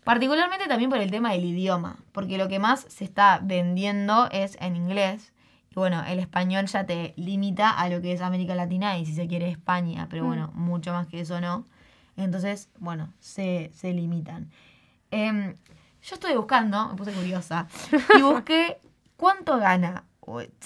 Particularmente 0.03 0.67
también 0.67 0.89
por 0.89 0.99
el 0.99 1.11
tema 1.11 1.31
del 1.31 1.45
idioma. 1.45 1.97
Porque 2.11 2.37
lo 2.37 2.47
que 2.47 2.59
más 2.59 2.81
se 2.87 3.03
está 3.03 3.39
vendiendo 3.43 4.29
es 4.31 4.57
en 4.61 4.75
inglés. 4.75 5.33
Y 5.71 5.75
bueno, 5.75 6.03
el 6.07 6.19
español 6.19 6.67
ya 6.67 6.85
te 6.85 7.13
limita 7.17 7.69
a 7.71 7.89
lo 7.89 7.99
que 8.01 8.13
es 8.13 8.21
América 8.21 8.53
Latina 8.53 8.97
y 8.97 9.05
si 9.05 9.13
se 9.13 9.27
quiere 9.27 9.49
España. 9.49 10.07
Pero 10.09 10.23
Mm. 10.23 10.27
bueno, 10.27 10.51
mucho 10.53 10.93
más 10.93 11.07
que 11.07 11.19
eso 11.21 11.41
no. 11.41 11.65
Entonces, 12.15 12.69
bueno, 12.79 13.11
se, 13.19 13.71
se 13.73 13.91
limitan. 13.91 14.49
Em, 15.13 15.53
yo 16.01 16.15
estuve 16.15 16.35
buscando, 16.35 16.89
me 16.89 16.95
puse 16.95 17.11
curiosa, 17.11 17.67
y 18.17 18.21
busqué 18.23 18.79
cuánto 19.15 19.59
gana 19.59 20.05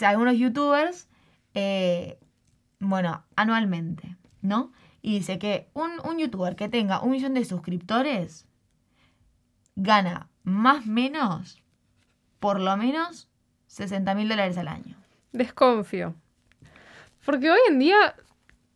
algunos 0.01 0.37
youtubers, 0.37 1.09
eh, 1.53 2.17
bueno, 2.79 3.25
anualmente, 3.35 4.15
¿no? 4.41 4.71
Y 5.01 5.15
dice 5.15 5.37
que 5.37 5.69
un, 5.73 5.99
un 6.05 6.17
youtuber 6.17 6.55
que 6.55 6.69
tenga 6.69 7.01
un 7.01 7.11
millón 7.11 7.33
de 7.33 7.43
suscriptores 7.43 8.47
gana 9.75 10.29
más 10.43 10.85
o 10.85 10.91
menos, 10.91 11.61
por 12.39 12.61
lo 12.61 12.77
menos, 12.77 13.27
60 13.67 14.15
mil 14.15 14.29
dólares 14.29 14.57
al 14.57 14.69
año. 14.69 14.95
Desconfío. 15.33 16.15
Porque 17.25 17.51
hoy 17.51 17.59
en 17.67 17.79
día 17.79 18.15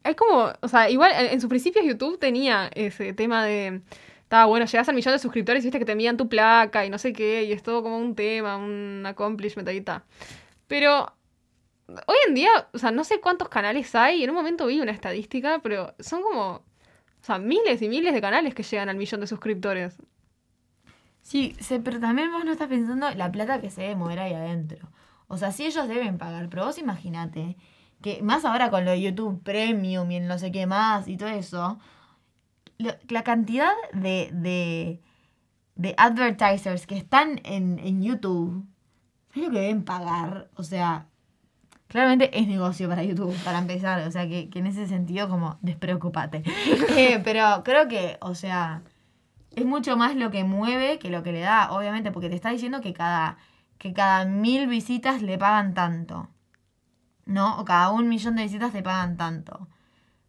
es 0.04 0.18
como, 0.18 0.52
o 0.60 0.68
sea, 0.68 0.90
igual 0.90 1.14
en 1.16 1.40
sus 1.40 1.48
principios 1.48 1.86
YouTube 1.86 2.20
tenía 2.20 2.70
ese 2.76 3.14
tema 3.14 3.46
de, 3.46 3.82
estaba 4.32 4.46
bueno, 4.46 4.66
llegas 4.66 4.88
al 4.88 4.96
millón 4.96 5.14
de 5.14 5.20
suscriptores 5.20 5.62
y 5.62 5.68
viste 5.68 5.78
que 5.78 5.84
te 5.84 5.92
envían 5.92 6.16
tu 6.16 6.30
placa 6.30 6.86
y 6.86 6.90
no 6.90 6.98
sé 6.98 7.12
qué, 7.12 7.44
y 7.44 7.52
es 7.52 7.64
todo 7.64 7.84
como 7.84 7.98
un 7.98 8.16
tema, 8.16 8.56
un 8.56 9.04
accomplishment 9.06 9.68
ahí 9.68 9.80
está. 9.80 10.06
Pero 10.68 11.14
hoy 12.08 12.16
en 12.30 12.34
día, 12.34 12.50
o 12.72 12.78
sea, 12.78 12.92
no 12.92 13.04
sé 13.04 13.20
cuántos 13.20 13.50
canales 13.50 13.94
hay, 13.94 14.24
en 14.24 14.30
un 14.30 14.38
momento 14.38 14.68
vi 14.68 14.80
una 14.80 14.94
estadística, 14.94 15.60
pero 15.62 15.94
son 16.00 16.22
como, 16.22 16.50
o 16.54 16.64
sea, 17.20 17.40
miles 17.40 17.82
y 17.82 17.90
miles 17.90 18.14
de 18.14 18.22
canales 18.22 18.56
que 18.56 18.64
llegan 18.64 18.88
al 18.88 18.96
millón 18.96 19.20
de 19.20 19.28
suscriptores. 19.28 19.98
Sí, 21.22 21.54
pero 21.84 22.00
también 22.00 22.32
vos 22.32 22.46
no 22.46 22.54
estás 22.54 22.70
pensando 22.70 23.12
la 23.12 23.34
plata 23.34 23.60
que 23.60 23.70
se 23.70 23.82
debe 23.82 23.98
mover 23.98 24.20
ahí 24.20 24.34
adentro. 24.34 24.88
O 25.28 25.36
sea, 25.36 25.52
sí 25.52 25.66
ellos 25.66 25.90
deben 25.90 26.18
pagar, 26.18 26.48
pero 26.48 26.68
vos 26.68 26.78
imaginate 26.78 27.58
que 28.02 28.22
más 28.22 28.46
ahora 28.46 28.70
con 28.70 28.86
lo 28.86 28.92
de 28.92 29.02
YouTube 29.02 29.44
Premium 29.44 30.10
y 30.10 30.22
no 30.22 30.40
sé 30.40 30.54
qué 30.54 30.68
más 30.68 31.10
y 31.10 31.18
todo 31.18 31.28
eso, 31.28 31.80
la 33.10 33.24
cantidad 33.24 33.72
de, 33.94 34.30
de, 34.34 35.02
de 35.76 35.96
advertisers 35.98 36.88
que 36.88 36.98
están 36.98 37.40
en, 37.44 37.80
en 37.80 38.02
YouTube, 38.02 38.66
¿sabes 39.34 39.48
lo 39.48 39.54
que 39.54 39.60
deben 39.62 39.84
pagar? 39.84 40.50
O 40.56 40.64
sea, 40.64 41.08
claramente 41.92 42.40
es 42.40 42.48
negocio 42.48 42.88
para 42.88 43.04
YouTube, 43.04 43.36
para 43.44 43.60
empezar. 43.60 44.08
O 44.08 44.12
sea, 44.12 44.28
que, 44.28 44.50
que 44.50 44.60
en 44.60 44.68
ese 44.68 44.88
sentido 44.88 45.28
como 45.30 45.58
despreocupate. 45.62 46.44
Eh, 46.96 47.22
pero 47.24 47.64
creo 47.64 47.88
que, 47.88 48.18
o 48.22 48.36
sea, 48.36 48.84
es 49.52 49.66
mucho 49.66 49.98
más 49.98 50.16
lo 50.16 50.32
que 50.32 50.44
mueve 50.44 51.00
que 51.00 51.10
lo 51.10 51.24
que 51.24 51.32
le 51.32 51.42
da, 51.42 51.72
obviamente, 51.72 52.12
porque 52.12 52.30
te 52.30 52.36
está 52.36 52.50
diciendo 52.50 52.82
que 52.82 52.94
cada, 52.94 53.38
que 53.78 53.94
cada 53.94 54.26
mil 54.26 54.68
visitas 54.68 55.22
le 55.22 55.38
pagan 55.38 55.74
tanto. 55.74 56.30
¿No? 57.26 57.60
O 57.60 57.66
cada 57.66 57.92
un 57.92 58.10
millón 58.10 58.36
de 58.36 58.44
visitas 58.44 58.72
te 58.72 58.84
pagan 58.84 59.18
tanto. 59.18 59.68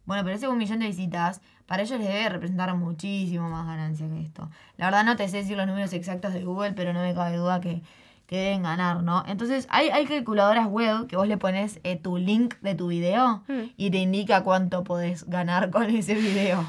Bueno, 0.05 0.23
pero 0.23 0.35
ese 0.35 0.47
un 0.47 0.57
millón 0.57 0.79
de 0.79 0.87
visitas, 0.87 1.41
para 1.65 1.83
ellos 1.83 1.97
les 1.99 2.07
debe 2.09 2.27
representar 2.29 2.75
muchísimo 2.75 3.49
más 3.49 3.65
ganancia 3.65 4.07
que 4.09 4.21
esto. 4.21 4.49
La 4.77 4.85
verdad 4.85 5.05
no 5.05 5.15
te 5.15 5.27
sé 5.29 5.37
decir 5.37 5.55
los 5.57 5.65
números 5.67 5.93
exactos 5.93 6.33
de 6.33 6.43
Google, 6.43 6.73
pero 6.73 6.91
no 6.93 7.01
me 7.01 7.13
cabe 7.13 7.37
duda 7.37 7.61
que, 7.61 7.81
que 8.25 8.37
deben 8.37 8.63
ganar, 8.63 9.01
¿no? 9.03 9.23
Entonces, 9.27 9.65
hay, 9.69 9.89
hay 9.89 10.05
calculadoras 10.05 10.67
web 10.67 11.07
que 11.07 11.15
vos 11.15 11.27
le 11.27 11.37
pones 11.37 11.79
eh, 11.83 11.95
tu 11.95 12.17
link 12.17 12.55
de 12.61 12.75
tu 12.75 12.87
video 12.87 13.43
Mm. 13.47 13.71
y 13.77 13.91
te 13.91 13.97
indica 13.97 14.43
cuánto 14.43 14.83
podés 14.83 15.23
ganar 15.29 15.69
con 15.71 15.89
ese 15.89 16.15
video, 16.15 16.65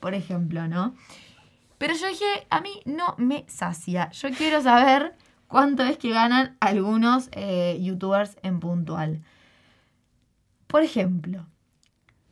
por 0.00 0.14
ejemplo, 0.14 0.66
¿no? 0.66 0.94
Pero 1.78 1.94
yo 1.94 2.06
dije, 2.08 2.46
a 2.50 2.60
mí 2.60 2.70
no 2.84 3.14
me 3.18 3.44
sacia. 3.48 4.10
Yo 4.10 4.30
quiero 4.30 4.60
saber 4.60 5.14
cuánto 5.48 5.82
es 5.84 5.98
que 5.98 6.10
ganan 6.10 6.56
algunos 6.60 7.28
eh, 7.32 7.78
youtubers 7.80 8.36
en 8.42 8.58
puntual. 8.60 9.20
Por 10.66 10.82
ejemplo, 10.82 11.46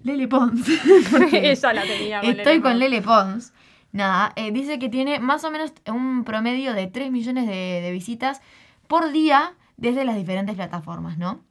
Lele 0.02 0.28
Pons. 0.28 0.66
Ella 1.32 1.72
la 1.72 1.82
tenía. 1.82 2.20
con 2.20 2.30
Estoy 2.30 2.44
Lele 2.44 2.62
con. 2.62 2.78
Lele 2.78 3.02
Pons. 3.02 3.52
Nada, 3.92 4.32
eh, 4.36 4.52
dice 4.52 4.78
que 4.78 4.88
tiene 4.88 5.18
más 5.18 5.44
o 5.44 5.50
menos 5.50 5.72
un 5.88 6.24
promedio 6.24 6.74
de 6.74 6.86
3 6.86 7.10
millones 7.10 7.46
de, 7.46 7.80
de 7.82 7.90
visitas 7.90 8.40
por 8.86 9.10
día 9.10 9.54
desde 9.76 10.04
las 10.04 10.16
diferentes 10.16 10.54
plataformas, 10.54 11.18
¿no? 11.18 11.44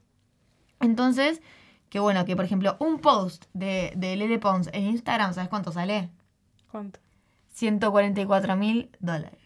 Entonces, 0.80 1.42
que 1.90 2.00
bueno, 2.00 2.24
que 2.26 2.36
por 2.36 2.46
ejemplo, 2.46 2.78
un 2.80 3.00
post 3.00 3.46
de, 3.54 3.92
de 3.96 4.16
Lele 4.16 4.40
Pons 4.40 4.70
en 4.74 4.86
Instagram, 4.86 5.34
¿sabes 5.34 5.50
cuánto 5.50 5.72
sale? 5.72 6.10
¿Cuánto? 6.72 7.00
144 7.54 8.56
mil 8.56 8.90
dólares. 9.00 9.42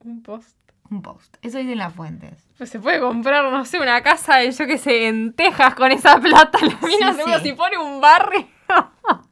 Un 0.00 0.22
post. 0.22 0.56
Un 0.92 1.00
post. 1.00 1.36
Eso 1.40 1.56
dicen 1.56 1.78
las 1.78 1.94
fuentes. 1.94 2.46
Pues 2.58 2.68
se 2.68 2.78
puede 2.78 3.00
comprar, 3.00 3.50
no 3.50 3.64
sé, 3.64 3.80
una 3.80 4.02
casa 4.02 4.44
yo 4.44 4.66
qué 4.66 4.76
sé, 4.76 5.06
en 5.08 5.32
Texas 5.32 5.74
con 5.74 5.90
esa 5.90 6.20
plata. 6.20 6.58
La 6.60 6.86
mina 6.86 7.12
Sí, 7.12 7.18
seguro 7.18 7.38
sí. 7.38 7.44
si 7.48 7.52
pone 7.54 7.78
un 7.78 7.98
barrio. 8.00 8.46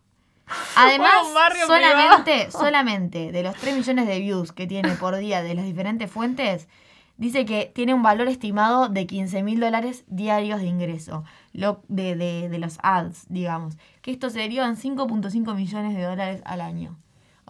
Además, 0.74 1.11
Bueno, 1.12 1.28
un 1.28 1.34
barrio 1.34 1.66
solamente, 1.66 2.50
solamente 2.50 3.30
de 3.30 3.42
los 3.42 3.54
3 3.56 3.76
millones 3.76 4.06
de 4.06 4.18
views 4.20 4.52
que 4.52 4.66
tiene 4.66 4.92
por 4.92 5.16
día 5.18 5.42
de 5.42 5.54
las 5.54 5.64
diferentes 5.66 6.11
fuentes, 6.11 6.66
dice 7.18 7.44
que 7.44 7.70
tiene 7.74 7.92
un 7.92 8.02
valor 8.02 8.26
estimado 8.28 8.88
de 8.88 9.06
15 9.06 9.42
mil 9.42 9.61
dólares 9.61 10.04
diarios 10.08 10.61
de 10.61 10.66
ingreso, 10.66 11.24
lo, 11.52 11.82
de, 11.88 12.16
de, 12.16 12.48
de 12.48 12.58
los 12.58 12.78
ads, 12.82 13.26
digamos. 13.28 13.76
Que 14.00 14.11
esto 14.12 14.30
serían 14.30 14.76
5.5 14.76 15.54
millones 15.54 15.94
de 15.94 16.02
dólares 16.02 16.40
al 16.46 16.62
año. 16.62 16.96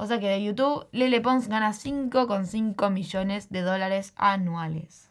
O 0.00 0.06
sea 0.06 0.18
que 0.18 0.28
de 0.28 0.42
YouTube, 0.42 0.86
Lele 0.92 1.20
Pons 1.20 1.46
gana 1.48 1.74
5,5 1.74 2.90
millones 2.90 3.50
de 3.50 3.60
dólares 3.60 4.14
anuales. 4.16 5.10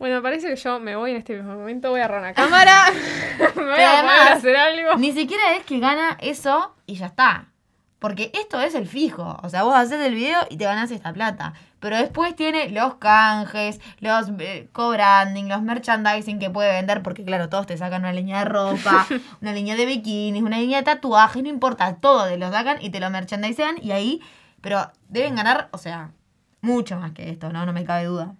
Bueno, 0.00 0.20
parece 0.20 0.48
que 0.48 0.56
yo 0.56 0.80
me 0.80 0.96
voy 0.96 1.12
en 1.12 1.18
este 1.18 1.36
mismo 1.36 1.54
momento, 1.54 1.90
voy 1.90 2.00
a 2.00 2.08
una 2.08 2.34
cámara, 2.34 2.86
me 3.38 3.46
voy 3.46 3.82
a 3.82 4.02
poner 4.02 4.10
a 4.10 4.32
hacer 4.32 4.56
algo. 4.56 4.96
Ni 4.96 5.12
siquiera 5.12 5.54
es 5.54 5.64
que 5.64 5.78
gana 5.78 6.18
eso 6.20 6.74
y 6.86 6.96
ya 6.96 7.06
está. 7.06 7.46
Porque 8.00 8.32
esto 8.34 8.60
es 8.60 8.74
el 8.74 8.88
fijo. 8.88 9.38
O 9.44 9.48
sea, 9.48 9.62
vos 9.62 9.76
haces 9.76 10.04
el 10.04 10.16
video 10.16 10.40
y 10.50 10.56
te 10.56 10.64
ganas 10.64 10.90
esta 10.90 11.12
plata. 11.12 11.52
Pero 11.84 11.98
después 11.98 12.34
tiene 12.34 12.70
los 12.70 12.94
canjes, 12.94 13.78
los 14.00 14.30
eh, 14.38 14.70
co-branding, 14.72 15.48
los 15.48 15.60
merchandising 15.60 16.38
que 16.38 16.48
puede 16.48 16.72
vender. 16.72 17.02
Porque 17.02 17.26
claro, 17.26 17.50
todos 17.50 17.66
te 17.66 17.76
sacan 17.76 18.00
una 18.00 18.14
línea 18.14 18.38
de 18.38 18.44
ropa, 18.46 19.06
una 19.42 19.52
línea 19.52 19.76
de 19.76 19.84
bikinis, 19.84 20.42
una 20.42 20.56
línea 20.56 20.78
de 20.78 20.84
tatuajes, 20.84 21.42
no 21.42 21.50
importa. 21.50 21.96
Todo 21.96 22.26
te 22.26 22.38
lo 22.38 22.50
sacan 22.50 22.78
y 22.80 22.88
te 22.88 23.00
lo 23.00 23.10
merchandisean 23.10 23.76
y 23.82 23.90
ahí... 23.90 24.22
Pero 24.62 24.90
deben 25.10 25.34
ganar, 25.34 25.68
o 25.72 25.76
sea, 25.76 26.12
mucho 26.62 26.98
más 26.98 27.12
que 27.12 27.28
esto, 27.28 27.52
¿no? 27.52 27.66
No 27.66 27.74
me 27.74 27.84
cabe 27.84 28.06
duda. 28.06 28.34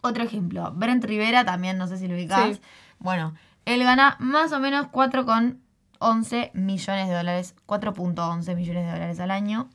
Otro 0.00 0.24
ejemplo, 0.24 0.72
Brent 0.74 1.04
Rivera, 1.04 1.44
también 1.44 1.76
no 1.76 1.86
sé 1.86 1.98
si 1.98 2.08
lo 2.08 2.14
ubicás. 2.14 2.56
Sí. 2.56 2.62
Bueno, 2.98 3.34
él 3.66 3.84
gana 3.84 4.16
más 4.20 4.52
o 4.52 4.58
menos 4.58 4.86
4,11 4.86 6.50
millones 6.54 7.08
de 7.08 7.14
dólares, 7.14 7.56
4.11 7.66 8.56
millones 8.56 8.86
de 8.86 8.90
dólares 8.90 9.20
al 9.20 9.32
año. 9.32 9.68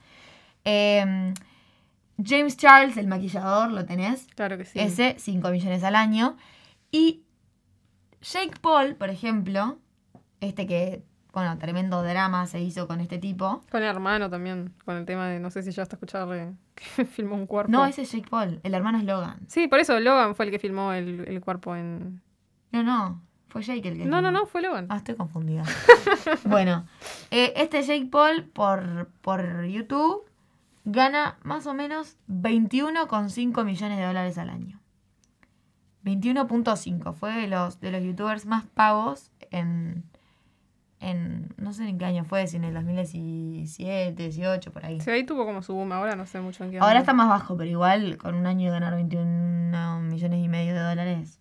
Eh, 0.66 1.36
James 2.24 2.58
Charles, 2.58 2.98
el 2.98 3.08
maquillador, 3.08 3.72
¿lo 3.72 3.86
tenés? 3.86 4.28
Claro 4.36 4.58
que 4.58 4.66
sí. 4.66 4.80
Ese, 4.80 5.16
5 5.18 5.50
millones 5.50 5.84
al 5.84 5.96
año. 5.96 6.36
Y 6.92 7.24
Jake 8.22 8.60
Paul, 8.62 8.96
por 8.96 9.10
ejemplo, 9.10 9.78
este 10.42 10.68
que, 10.68 11.04
bueno, 11.34 11.58
tremendo 11.58 12.04
drama 12.04 12.46
se 12.48 12.60
hizo 12.60 12.88
con 12.88 13.00
este 13.00 13.18
tipo. 13.18 13.62
Con 13.72 13.84
el 13.84 13.90
hermano 13.90 14.30
también, 14.30 14.74
con 14.86 14.98
el 14.98 15.06
tema 15.06 15.28
de, 15.28 15.40
no 15.40 15.50
sé 15.52 15.64
si 15.64 15.72
ya 15.72 15.84
hasta 15.84 15.96
escucharle, 15.96 16.54
que 16.96 17.06
filmó 17.06 17.36
un 17.36 17.46
cuerpo. 17.48 17.72
No, 17.72 17.86
ese 17.86 18.02
es 18.02 18.12
Jake 18.12 18.28
Paul, 18.30 18.60
el 18.64 18.74
hermano 18.74 18.98
es 18.98 19.06
Logan. 19.06 19.40
Sí, 19.48 19.68
por 19.68 19.80
eso 19.80 20.00
Logan 20.00 20.36
fue 20.36 20.46
el 20.46 20.52
que 20.52 20.60
filmó 20.60 20.94
el, 20.94 21.26
el 21.28 21.42
cuerpo 21.42 21.76
en... 21.76 22.22
No, 22.72 22.84
no, 22.84 23.22
fue 23.48 23.62
Jake 23.62 23.88
el 23.88 23.98
que 23.98 24.06
No, 24.06 24.22
no, 24.22 24.28
filmó. 24.30 24.40
no, 24.40 24.46
fue 24.46 24.62
Logan. 24.62 24.88
Ah, 24.90 24.98
estoy 24.98 25.16
confundida. 25.16 25.64
bueno, 26.46 26.86
eh, 27.32 27.54
este 27.56 27.82
Jake 27.82 28.08
Paul 28.12 28.44
por, 28.44 29.08
por 29.22 29.64
YouTube 29.66 30.29
gana 30.92 31.38
más 31.44 31.68
o 31.68 31.74
menos 31.74 32.18
21,5 32.28 33.64
millones 33.64 33.98
de 33.98 34.06
dólares 34.06 34.38
al 34.38 34.50
año. 34.50 34.80
21.5. 36.04 37.14
Fue 37.14 37.32
de 37.34 37.48
los, 37.48 37.80
de 37.80 37.92
los 37.92 38.02
youtubers 38.04 38.46
más 38.46 38.66
pagos 38.66 39.32
en, 39.52 40.04
en. 41.00 41.54
No 41.58 41.74
sé 41.74 41.88
en 41.88 41.98
qué 41.98 42.06
año 42.06 42.24
fue, 42.26 42.48
si 42.48 42.58
en 42.58 42.64
el 42.64 42.74
2017, 42.74 44.14
18, 44.24 44.72
por 44.72 44.86
ahí. 44.86 45.00
Sí, 45.02 45.12
ahí 45.12 45.26
tuvo 45.26 45.46
como 45.46 45.62
su 45.62 45.74
boom, 45.74 45.92
ahora 45.92 46.16
no 46.16 46.26
sé 46.26 46.42
mucho 46.42 46.64
en 46.64 46.72
qué 46.72 46.78
Ahora 46.80 46.92
anda. 46.92 47.00
está 47.02 47.14
más 47.14 47.30
bajo, 47.30 47.56
pero 47.58 47.70
igual 47.70 48.18
con 48.18 48.34
un 48.36 48.48
año 48.48 48.66
de 48.66 48.72
ganar 48.72 48.96
21 48.96 50.00
millones 50.02 50.44
y 50.44 50.48
medio 50.48 50.74
de 50.74 50.80
dólares. 50.80 51.40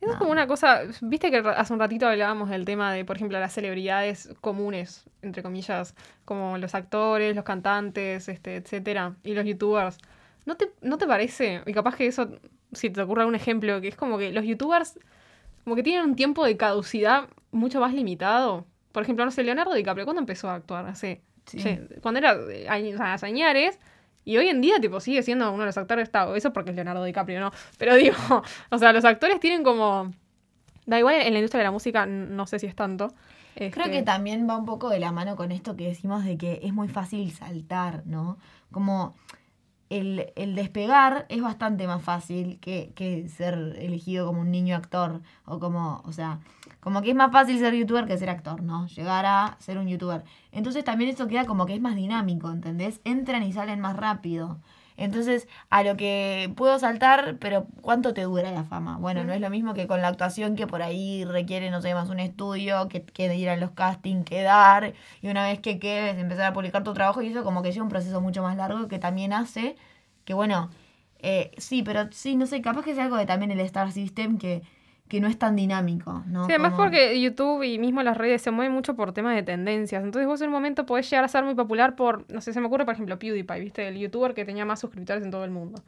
Eso 0.00 0.12
es 0.12 0.18
como 0.18 0.30
una 0.30 0.46
cosa, 0.46 0.82
viste 1.00 1.30
que 1.30 1.38
hace 1.38 1.72
un 1.72 1.78
ratito 1.80 2.06
hablábamos 2.06 2.50
del 2.50 2.64
tema 2.64 2.92
de, 2.92 3.04
por 3.04 3.16
ejemplo, 3.16 3.40
las 3.40 3.52
celebridades 3.54 4.28
comunes, 4.40 5.04
entre 5.22 5.42
comillas, 5.42 5.94
como 6.24 6.58
los 6.58 6.74
actores, 6.74 7.34
los 7.34 7.44
cantantes, 7.44 8.28
este, 8.28 8.56
etcétera, 8.56 9.14
y 9.24 9.32
los 9.34 9.44
youtubers. 9.46 9.98
¿No 10.44 10.56
te, 10.56 10.70
¿No 10.82 10.98
te 10.98 11.06
parece? 11.06 11.62
Y 11.66 11.72
capaz 11.72 11.96
que 11.96 12.06
eso, 12.06 12.28
si 12.72 12.90
te 12.90 13.00
ocurre 13.00 13.22
algún 13.22 13.34
ejemplo, 13.34 13.80
que 13.80 13.88
es 13.88 13.96
como 13.96 14.18
que 14.18 14.32
los 14.32 14.44
youtubers 14.44 14.98
como 15.64 15.74
que 15.74 15.82
tienen 15.82 16.04
un 16.04 16.14
tiempo 16.14 16.44
de 16.44 16.56
caducidad 16.56 17.28
mucho 17.50 17.80
más 17.80 17.92
limitado. 17.92 18.66
Por 18.92 19.02
ejemplo, 19.02 19.24
no 19.24 19.32
sé, 19.32 19.42
Leonardo 19.42 19.74
DiCaprio, 19.74 20.04
¿cuándo 20.04 20.20
empezó 20.20 20.48
a 20.48 20.54
actuar? 20.54 20.86
Hace, 20.86 21.22
Sí. 21.46 21.78
cuando 22.02 22.18
era 22.18 22.36
eh, 22.50 22.68
años, 22.68 23.00
añares, 23.00 23.78
y 24.26 24.36
hoy 24.36 24.48
en 24.48 24.60
día, 24.60 24.80
tipo, 24.80 25.00
sigue 25.00 25.22
siendo 25.22 25.50
uno 25.50 25.60
de 25.60 25.66
los 25.66 25.78
actores, 25.78 26.02
está, 26.02 26.36
eso 26.36 26.52
porque 26.52 26.70
es 26.70 26.76
Leonardo 26.76 27.04
DiCaprio, 27.04 27.40
¿no? 27.40 27.52
Pero 27.78 27.94
digo, 27.94 28.16
o 28.70 28.78
sea, 28.78 28.92
los 28.92 29.04
actores 29.04 29.40
tienen 29.40 29.62
como... 29.62 30.12
Da 30.84 30.98
igual, 30.98 31.14
en 31.22 31.32
la 31.32 31.38
industria 31.38 31.60
de 31.60 31.64
la 31.64 31.70
música 31.70 32.06
no 32.06 32.46
sé 32.46 32.58
si 32.58 32.66
es 32.66 32.74
tanto. 32.74 33.08
Creo 33.54 33.70
Este, 33.70 33.90
que 33.90 34.02
también 34.02 34.48
va 34.48 34.56
un 34.56 34.66
poco 34.66 34.90
de 34.90 35.00
la 35.00 35.12
mano 35.12 35.34
con 35.36 35.50
esto 35.50 35.76
que 35.76 35.86
decimos 35.88 36.24
de 36.24 36.36
que 36.36 36.60
es 36.62 36.72
muy 36.74 36.88
fácil 36.88 37.32
saltar, 37.32 38.02
¿no? 38.04 38.36
Como 38.70 39.14
el, 39.90 40.32
el 40.36 40.54
despegar 40.54 41.26
es 41.28 41.42
bastante 41.42 41.86
más 41.86 42.02
fácil 42.02 42.58
que, 42.60 42.92
que 42.94 43.28
ser 43.28 43.54
elegido 43.78 44.26
como 44.26 44.40
un 44.40 44.50
niño 44.50 44.76
actor 44.76 45.22
o 45.44 45.58
como, 45.58 46.02
o 46.04 46.12
sea, 46.12 46.40
como 46.80 47.02
que 47.02 47.10
es 47.10 47.16
más 47.16 47.32
fácil 47.32 47.58
ser 47.58 47.74
youtuber 47.74 48.06
que 48.06 48.18
ser 48.18 48.30
actor, 48.30 48.62
¿no? 48.62 48.86
Llegar 48.88 49.26
a 49.26 49.56
ser 49.58 49.78
un 49.78 49.88
youtuber. 49.88 50.24
Entonces 50.52 50.84
también 50.84 51.10
eso 51.10 51.26
queda 51.28 51.44
como 51.44 51.66
que 51.66 51.74
es 51.74 51.80
más 51.80 51.96
dinámico, 51.96 52.50
¿entendés? 52.50 53.00
Entran 53.04 53.42
y 53.42 53.52
salen 53.52 53.80
más 53.80 53.96
rápido. 53.96 54.58
Entonces, 54.96 55.48
a 55.70 55.82
lo 55.82 55.96
que 55.96 56.52
puedo 56.56 56.78
saltar, 56.78 57.36
pero 57.38 57.66
¿cuánto 57.82 58.14
te 58.14 58.22
dura 58.22 58.50
la 58.52 58.64
fama? 58.64 58.98
Bueno, 58.98 59.24
no 59.24 59.32
es 59.32 59.40
lo 59.40 59.50
mismo 59.50 59.74
que 59.74 59.86
con 59.86 60.00
la 60.02 60.08
actuación 60.08 60.56
que 60.56 60.66
por 60.66 60.82
ahí 60.82 61.24
requiere, 61.24 61.70
no 61.70 61.82
sé, 61.82 61.94
más 61.94 62.08
un 62.08 62.20
estudio, 62.20 62.88
que, 62.88 63.02
que 63.04 63.34
ir 63.36 63.48
a 63.50 63.56
los 63.56 63.72
castings, 63.72 64.24
quedar, 64.24 64.94
y 65.20 65.28
una 65.28 65.44
vez 65.46 65.60
que 65.60 65.78
quedes, 65.78 66.18
empezar 66.18 66.46
a 66.46 66.52
publicar 66.52 66.82
tu 66.84 66.94
trabajo, 66.94 67.22
y 67.22 67.28
eso 67.28 67.44
como 67.44 67.62
que 67.62 67.72
lleva 67.72 67.84
un 67.84 67.90
proceso 67.90 68.20
mucho 68.20 68.42
más 68.42 68.56
largo 68.56 68.88
que 68.88 68.98
también 68.98 69.32
hace 69.32 69.76
que, 70.24 70.34
bueno, 70.34 70.70
eh, 71.20 71.52
sí, 71.58 71.82
pero 71.82 72.10
sí, 72.12 72.36
no 72.36 72.46
sé, 72.46 72.60
capaz 72.62 72.84
que 72.84 72.92
es 72.92 72.98
algo 72.98 73.16
de 73.16 73.26
también 73.26 73.50
el 73.50 73.60
Star 73.60 73.92
System 73.92 74.38
que, 74.38 74.62
que 75.08 75.20
no 75.20 75.28
es 75.28 75.38
tan 75.38 75.54
dinámico, 75.54 76.24
¿no? 76.26 76.46
Sí, 76.46 76.52
además 76.52 76.72
Como- 76.72 76.84
porque 76.84 77.20
YouTube 77.20 77.62
y 77.62 77.78
mismo 77.78 78.02
las 78.02 78.16
redes 78.16 78.42
se 78.42 78.50
mueven 78.50 78.72
mucho 78.72 78.96
por 78.96 79.12
temas 79.12 79.34
de 79.36 79.42
tendencias. 79.42 80.02
Entonces 80.02 80.26
vos 80.26 80.40
en 80.40 80.48
un 80.48 80.52
momento 80.54 80.84
podés 80.86 81.08
llegar 81.08 81.24
a 81.24 81.28
ser 81.28 81.44
muy 81.44 81.54
popular 81.54 81.94
por, 81.94 82.24
no 82.32 82.40
sé, 82.40 82.52
se 82.52 82.60
me 82.60 82.66
ocurre 82.66 82.84
por 82.84 82.94
ejemplo 82.94 83.18
PewDiePie, 83.18 83.60
¿viste? 83.60 83.86
El 83.88 83.98
youtuber 83.98 84.34
que 84.34 84.44
tenía 84.44 84.64
más 84.64 84.80
suscriptores 84.80 85.22
en 85.24 85.30
todo 85.30 85.44
el 85.44 85.50
mundo. 85.52 85.82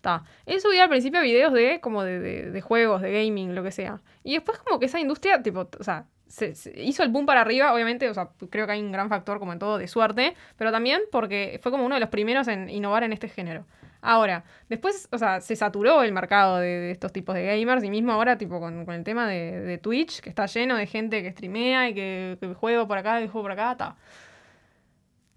Ta. 0.00 0.24
Él 0.46 0.60
subía 0.60 0.84
al 0.84 0.88
principio 0.88 1.20
videos 1.20 1.52
de 1.52 1.80
como 1.80 2.02
de, 2.02 2.18
de- 2.18 2.50
de 2.50 2.60
juegos, 2.60 3.02
de 3.02 3.12
gaming, 3.12 3.54
lo 3.54 3.62
que 3.62 3.70
sea. 3.72 4.00
Y 4.24 4.32
después 4.34 4.58
como 4.58 4.80
que 4.80 4.86
esa 4.86 4.98
industria, 4.98 5.42
tipo, 5.42 5.68
o 5.78 5.84
sea, 5.84 6.06
se, 6.26 6.54
se 6.54 6.72
hizo 6.82 7.02
el 7.02 7.10
boom 7.10 7.26
para 7.26 7.42
arriba, 7.42 7.74
obviamente, 7.74 8.08
o 8.08 8.14
sea, 8.14 8.30
creo 8.50 8.64
que 8.66 8.72
hay 8.72 8.80
un 8.80 8.90
gran 8.90 9.10
factor 9.10 9.38
como 9.38 9.52
en 9.52 9.58
todo 9.58 9.76
de 9.76 9.86
suerte, 9.86 10.34
pero 10.56 10.72
también 10.72 11.02
porque 11.12 11.60
fue 11.62 11.70
como 11.70 11.84
uno 11.84 11.94
de 11.94 12.00
los 12.00 12.08
primeros 12.08 12.48
en 12.48 12.70
innovar 12.70 13.04
en 13.04 13.12
este 13.12 13.28
género. 13.28 13.66
Ahora, 14.04 14.44
después, 14.68 15.08
o 15.12 15.18
sea, 15.18 15.40
se 15.40 15.54
saturó 15.56 16.02
el 16.02 16.12
mercado 16.12 16.58
de, 16.58 16.66
de 16.66 16.90
estos 16.90 17.12
tipos 17.12 17.34
de 17.36 17.44
gamers 17.46 17.84
y 17.84 17.90
mismo 17.90 18.12
ahora, 18.12 18.36
tipo, 18.36 18.58
con, 18.60 18.84
con 18.84 18.94
el 18.96 19.04
tema 19.04 19.28
de, 19.28 19.60
de 19.60 19.78
Twitch, 19.78 20.20
que 20.20 20.28
está 20.28 20.46
lleno 20.46 20.76
de 20.76 20.86
gente 20.88 21.22
que 21.22 21.30
streamea 21.30 21.88
y 21.88 21.94
que, 21.94 22.36
que 22.40 22.54
juego 22.54 22.88
por 22.88 22.98
acá, 22.98 23.20
que 23.20 23.28
juego 23.28 23.44
por 23.44 23.52
acá, 23.52 23.76
ta. 23.76 23.96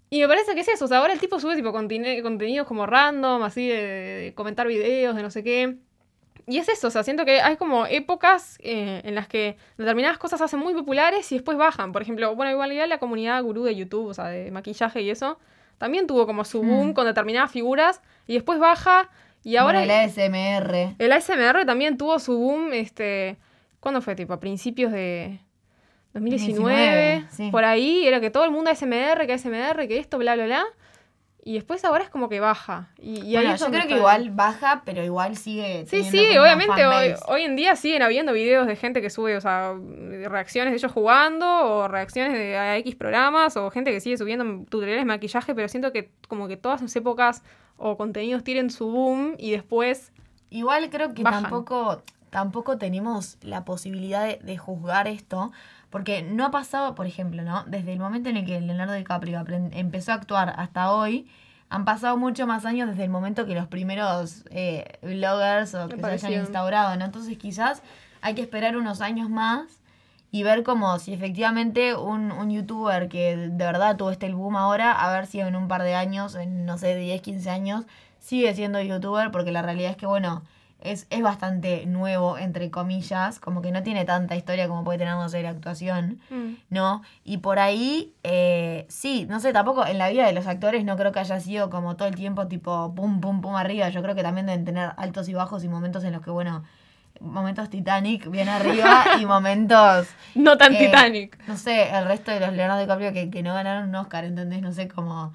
Y 0.08 0.20
me 0.20 0.28
parece 0.28 0.54
que 0.54 0.60
es 0.60 0.68
eso, 0.68 0.84
o 0.84 0.88
sea, 0.88 0.98
ahora 0.98 1.12
el 1.12 1.18
tipo 1.20 1.40
sube 1.40 1.56
tipo 1.56 1.72
contenidos 1.72 2.66
como 2.66 2.86
random, 2.86 3.42
así 3.42 3.66
de, 3.68 3.74
de 3.76 4.34
comentar 4.34 4.66
videos, 4.68 5.16
de 5.16 5.22
no 5.22 5.30
sé 5.30 5.42
qué. 5.42 5.78
y 6.46 6.58
es 6.58 6.68
eso, 6.68 6.88
o 6.88 6.90
sea, 6.90 7.02
siento 7.04 7.24
que 7.24 7.40
hay 7.42 7.56
como 7.56 7.86
épocas 7.86 8.58
eh, 8.62 9.02
en 9.04 9.14
las 9.16 9.28
que 9.28 9.58
determinadas 9.78 10.18
cosas 10.18 10.38
se 10.40 10.44
hacen 10.44 10.60
muy 10.60 10.74
populares 10.74 11.32
y 11.32 11.36
después 11.36 11.58
bajan. 11.58 11.92
Por 11.92 12.02
ejemplo, 12.02 12.34
bueno, 12.36 12.52
igual 12.52 12.72
ya 12.72 12.86
la 12.86 12.98
comunidad 12.98 13.42
gurú 13.42 13.64
de 13.64 13.76
YouTube, 13.76 14.08
o 14.08 14.14
sea, 14.14 14.26
de 14.28 14.50
maquillaje 14.52 15.02
y 15.02 15.10
eso, 15.10 15.38
también 15.78 16.06
tuvo 16.06 16.26
como 16.26 16.44
su 16.44 16.62
boom 16.64 16.90
Hmm. 16.90 16.94
con 16.94 17.06
determinadas 17.06 17.52
figuras 17.52 18.02
y 18.26 18.34
después 18.34 18.58
baja. 18.58 19.08
Y 19.44 19.56
ahora 19.56 19.78
Bueno, 19.78 19.92
el 19.94 20.10
ASMR. 20.10 20.96
el 20.98 21.12
ASMR 21.12 21.64
también 21.64 21.96
tuvo 21.96 22.18
su 22.18 22.36
boom, 22.36 22.72
este, 22.72 23.36
¿cuándo 23.80 24.00
fue? 24.00 24.14
Tipo, 24.16 24.32
a 24.32 24.40
principios 24.40 24.90
de 24.92 25.38
2019, 26.14 27.20
2019, 27.22 27.24
sí. 27.30 27.50
por 27.50 27.64
ahí, 27.64 28.06
era 28.06 28.20
que 28.20 28.30
todo 28.30 28.44
el 28.44 28.50
mundo 28.50 28.70
ASMR, 28.70 29.26
que 29.26 29.32
ASMR, 29.34 29.86
que 29.86 29.98
esto, 29.98 30.18
bla, 30.18 30.34
bla, 30.34 30.46
bla. 30.46 30.64
Y 31.46 31.54
después 31.54 31.84
ahora 31.84 32.02
es 32.02 32.10
como 32.10 32.28
que 32.28 32.40
baja. 32.40 32.88
Y, 32.98 33.20
y 33.20 33.34
bueno, 33.34 33.54
yo 33.54 33.66
creo 33.66 33.86
que 33.86 33.94
igual 33.94 34.30
baja, 34.30 34.82
pero 34.84 35.04
igual 35.04 35.36
sigue. 35.36 35.86
Sí, 35.86 36.02
sí, 36.02 36.36
obviamente 36.36 36.84
hoy, 36.84 37.14
hoy 37.28 37.42
en 37.42 37.54
día 37.54 37.76
siguen 37.76 38.02
habiendo 38.02 38.32
videos 38.32 38.66
de 38.66 38.74
gente 38.74 39.00
que 39.00 39.10
sube, 39.10 39.36
o 39.36 39.40
sea, 39.40 39.74
reacciones 40.24 40.72
de 40.72 40.78
ellos 40.78 40.90
jugando 40.90 41.46
o 41.46 41.86
reacciones 41.86 42.32
de 42.32 42.58
a 42.58 42.76
X 42.78 42.96
programas 42.96 43.56
o 43.56 43.70
gente 43.70 43.92
que 43.92 44.00
sigue 44.00 44.18
subiendo 44.18 44.64
tutoriales 44.68 45.02
de 45.02 45.06
maquillaje, 45.06 45.54
pero 45.54 45.68
siento 45.68 45.92
que 45.92 46.10
como 46.26 46.48
que 46.48 46.56
todas 46.56 46.80
sus 46.80 46.96
épocas 46.96 47.44
o 47.76 47.96
contenidos 47.96 48.42
tienen 48.42 48.68
su 48.68 48.90
boom 48.90 49.36
y 49.38 49.52
después 49.52 50.10
Igual 50.50 50.90
creo 50.90 51.14
que 51.14 51.22
Bajan. 51.22 51.42
tampoco, 51.44 52.02
tampoco 52.30 52.76
tenemos 52.76 53.38
la 53.42 53.64
posibilidad 53.64 54.26
de, 54.26 54.40
de 54.42 54.58
juzgar 54.58 55.06
esto, 55.06 55.52
porque 55.96 56.22
no 56.22 56.44
ha 56.44 56.50
pasado, 56.50 56.94
por 56.94 57.06
ejemplo, 57.06 57.42
¿no? 57.42 57.64
Desde 57.66 57.94
el 57.94 57.98
momento 57.98 58.28
en 58.28 58.36
el 58.36 58.44
que 58.44 58.60
Leonardo 58.60 58.92
DiCaprio 58.92 59.42
empezó 59.72 60.12
a 60.12 60.16
actuar 60.16 60.52
hasta 60.58 60.92
hoy, 60.92 61.26
han 61.70 61.86
pasado 61.86 62.18
mucho 62.18 62.46
más 62.46 62.66
años 62.66 62.90
desde 62.90 63.04
el 63.04 63.08
momento 63.08 63.46
que 63.46 63.54
los 63.54 63.66
primeros 63.66 64.44
eh, 64.50 64.98
bloggers 65.00 65.74
o 65.74 65.88
que 65.88 65.96
se 65.96 66.26
hayan 66.26 66.42
instaurado, 66.42 66.94
¿no? 66.96 67.06
Entonces 67.06 67.38
quizás 67.38 67.82
hay 68.20 68.34
que 68.34 68.42
esperar 68.42 68.76
unos 68.76 69.00
años 69.00 69.30
más 69.30 69.80
y 70.30 70.42
ver 70.42 70.64
como 70.64 70.98
si 70.98 71.14
efectivamente 71.14 71.94
un, 71.94 72.30
un 72.30 72.50
youtuber 72.50 73.08
que 73.08 73.34
de 73.34 73.64
verdad 73.64 73.96
tuvo 73.96 74.10
este 74.10 74.30
boom 74.30 74.54
ahora, 74.54 74.92
a 74.92 75.10
ver 75.10 75.26
si 75.26 75.40
en 75.40 75.56
un 75.56 75.66
par 75.66 75.82
de 75.82 75.94
años, 75.94 76.34
en 76.34 76.66
no 76.66 76.76
sé, 76.76 76.94
10, 76.94 77.22
15 77.22 77.48
años, 77.48 77.86
sigue 78.18 78.54
siendo 78.54 78.82
youtuber, 78.82 79.30
porque 79.30 79.50
la 79.50 79.62
realidad 79.62 79.92
es 79.92 79.96
que, 79.96 80.04
bueno, 80.04 80.42
es, 80.92 81.06
es 81.10 81.22
bastante 81.22 81.86
nuevo, 81.86 82.38
entre 82.38 82.70
comillas, 82.70 83.38
como 83.38 83.62
que 83.62 83.72
no 83.72 83.82
tiene 83.82 84.04
tanta 84.04 84.36
historia 84.36 84.68
como 84.68 84.84
puede 84.84 84.98
tener, 84.98 85.14
no 85.14 85.28
sé, 85.28 85.42
la 85.42 85.50
actuación, 85.50 86.20
mm, 86.30 86.54
¿no? 86.70 87.02
Y 87.24 87.38
por 87.38 87.58
ahí, 87.58 88.14
eh, 88.22 88.86
sí, 88.88 89.26
no 89.28 89.40
sé, 89.40 89.52
tampoco 89.52 89.86
en 89.86 89.98
la 89.98 90.08
vida 90.08 90.26
de 90.26 90.32
los 90.32 90.46
actores 90.46 90.84
no 90.84 90.96
creo 90.96 91.12
que 91.12 91.20
haya 91.20 91.40
sido 91.40 91.70
como 91.70 91.96
todo 91.96 92.08
el 92.08 92.14
tiempo 92.14 92.46
tipo 92.46 92.94
pum, 92.94 93.20
pum, 93.20 93.40
pum 93.40 93.56
arriba, 93.56 93.88
yo 93.88 94.02
creo 94.02 94.14
que 94.14 94.22
también 94.22 94.46
deben 94.46 94.64
tener 94.64 94.92
altos 94.96 95.28
y 95.28 95.34
bajos 95.34 95.64
y 95.64 95.68
momentos 95.68 96.04
en 96.04 96.12
los 96.12 96.22
que, 96.22 96.30
bueno, 96.30 96.64
momentos 97.20 97.70
Titanic 97.70 98.30
bien 98.30 98.48
arriba 98.48 99.04
y 99.20 99.26
momentos 99.26 100.06
no 100.34 100.56
tan 100.58 100.74
eh, 100.74 100.78
Titanic. 100.78 101.38
No 101.46 101.56
sé, 101.56 101.90
el 101.90 102.04
resto 102.06 102.30
de 102.30 102.40
los 102.40 102.52
Leonardo 102.52 102.80
DiCaprio 102.80 103.12
que, 103.12 103.30
que 103.30 103.42
no 103.42 103.54
ganaron 103.54 103.88
un 103.88 103.94
Oscar, 103.94 104.24
¿entendés? 104.24 104.62
No 104.62 104.72
sé, 104.72 104.88
como... 104.88 105.32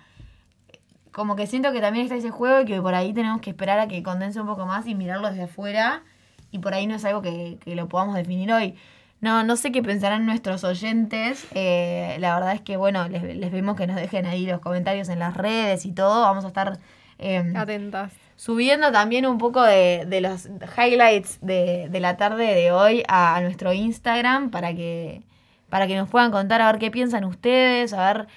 Como 1.11 1.35
que 1.35 1.45
siento 1.47 1.71
que 1.73 1.81
también 1.81 2.05
está 2.05 2.15
ese 2.15 2.29
juego 2.31 2.61
y 2.61 2.65
que 2.65 2.81
por 2.81 2.95
ahí 2.95 3.13
tenemos 3.13 3.41
que 3.41 3.49
esperar 3.49 3.79
a 3.79 3.87
que 3.87 4.01
condense 4.03 4.39
un 4.39 4.47
poco 4.47 4.65
más 4.65 4.87
y 4.87 4.95
mirarlo 4.95 5.29
desde 5.29 5.43
afuera. 5.43 6.03
Y 6.51 6.59
por 6.59 6.73
ahí 6.73 6.87
no 6.87 6.95
es 6.95 7.05
algo 7.05 7.21
que, 7.21 7.57
que 7.63 7.75
lo 7.75 7.87
podamos 7.87 8.15
definir 8.15 8.51
hoy. 8.51 8.75
No, 9.21 9.43
no 9.43 9.55
sé 9.55 9.71
qué 9.71 9.83
pensarán 9.83 10.25
nuestros 10.25 10.63
oyentes. 10.63 11.45
eh, 11.53 12.17
la 12.19 12.33
verdad 12.35 12.53
es 12.53 12.61
que, 12.61 12.75
bueno, 12.77 13.07
les, 13.07 13.23
les 13.23 13.51
vemos 13.51 13.75
que 13.77 13.87
nos 13.87 13.95
dejen 13.97 14.25
ahí 14.25 14.45
los 14.45 14.59
comentarios 14.61 15.09
en 15.09 15.19
las 15.19 15.35
redes 15.37 15.85
y 15.85 15.91
todo. 15.91 16.21
Vamos 16.23 16.43
a 16.43 16.47
estar 16.47 16.79
eh, 17.19 17.53
Atentas. 17.55 18.11
subiendo 18.35 18.91
también 18.91 19.25
un 19.27 19.37
poco 19.37 19.61
de, 19.63 20.05
de 20.07 20.21
los 20.21 20.49
highlights 20.77 21.37
de, 21.41 21.87
de 21.89 21.99
la 21.99 22.17
tarde 22.17 22.55
de 22.55 22.71
hoy 22.71 23.03
a, 23.07 23.35
a 23.35 23.41
nuestro 23.41 23.73
Instagram 23.73 24.49
para 24.49 24.73
que, 24.73 25.21
para 25.69 25.85
que 25.87 25.95
nos 25.95 26.09
puedan 26.09 26.31
contar 26.31 26.61
a 26.61 26.71
ver 26.71 26.79
qué 26.79 26.89
piensan 26.89 27.23
ustedes, 27.25 27.93
a 27.93 28.11
ver 28.13 28.27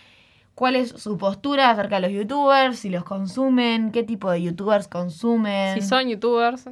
cuál 0.55 0.77
es 0.77 0.91
su 0.91 1.19
postura 1.19 1.71
acerca 1.71 1.97
de 1.97 2.03
los 2.03 2.13
youtubers, 2.13 2.79
si 2.79 2.91
los 2.91 3.05
consumen, 3.05 3.91
qué 3.91 4.03
tipo 4.03 4.31
de 4.31 4.43
youtubers 4.43 4.87
consumen. 4.89 5.81
Si 5.81 5.87
son 5.87 6.09
youtubers. 6.09 6.65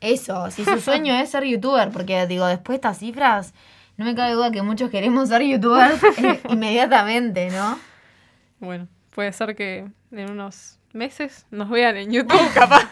Eso, 0.00 0.50
si 0.50 0.64
su 0.64 0.80
sueño 0.80 1.14
es 1.14 1.30
ser 1.30 1.44
youtuber, 1.44 1.90
porque 1.90 2.26
digo, 2.26 2.46
después 2.46 2.74
de 2.74 2.76
estas 2.76 2.98
cifras, 2.98 3.54
no 3.96 4.04
me 4.04 4.14
cabe 4.14 4.32
duda 4.32 4.50
que 4.50 4.62
muchos 4.62 4.90
queremos 4.90 5.28
ser 5.28 5.42
youtubers 5.42 6.00
inmediatamente, 6.48 7.50
¿no? 7.50 7.78
Bueno, 8.58 8.88
puede 9.14 9.32
ser 9.32 9.54
que 9.54 9.86
en 10.10 10.30
unos 10.30 10.78
meses 10.92 11.46
nos 11.50 11.68
vean 11.70 11.96
en 11.96 12.10
YouTube, 12.10 12.40
capaz. 12.54 12.88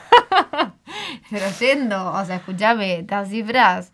Pero 1.31 1.45
yendo, 1.59 2.13
o 2.13 2.25
sea, 2.25 2.37
escúchame, 2.37 3.01
estas 3.01 3.29
cifras, 3.29 3.93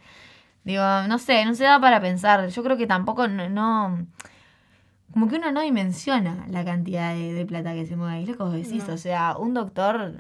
digo, 0.65 0.83
no 1.09 1.19
sé, 1.19 1.45
no 1.45 1.55
se 1.55 1.65
da 1.65 1.81
para 1.81 2.01
pensar. 2.01 2.47
Yo 2.49 2.63
creo 2.63 2.77
que 2.77 2.87
tampoco 2.87 3.29
no, 3.29 3.49
no- 3.49 4.07
como 5.13 5.29
que 5.29 5.37
uno 5.37 5.53
no 5.53 5.61
dimensiona 5.61 6.47
la 6.51 6.65
cantidad 6.65 7.15
de, 7.15 7.33
de 7.33 7.47
plata 7.47 7.75
que 7.75 7.87
se 7.87 7.97
mueve 7.97 8.15
ahí. 8.15 8.27
Lo 8.27 8.37
que 8.37 8.43
vos 8.43 8.53
decís, 8.53 8.87
No. 8.89 8.95
o 8.95 8.97
sea, 8.99 9.37
un 9.37 9.55
doctor 9.55 10.15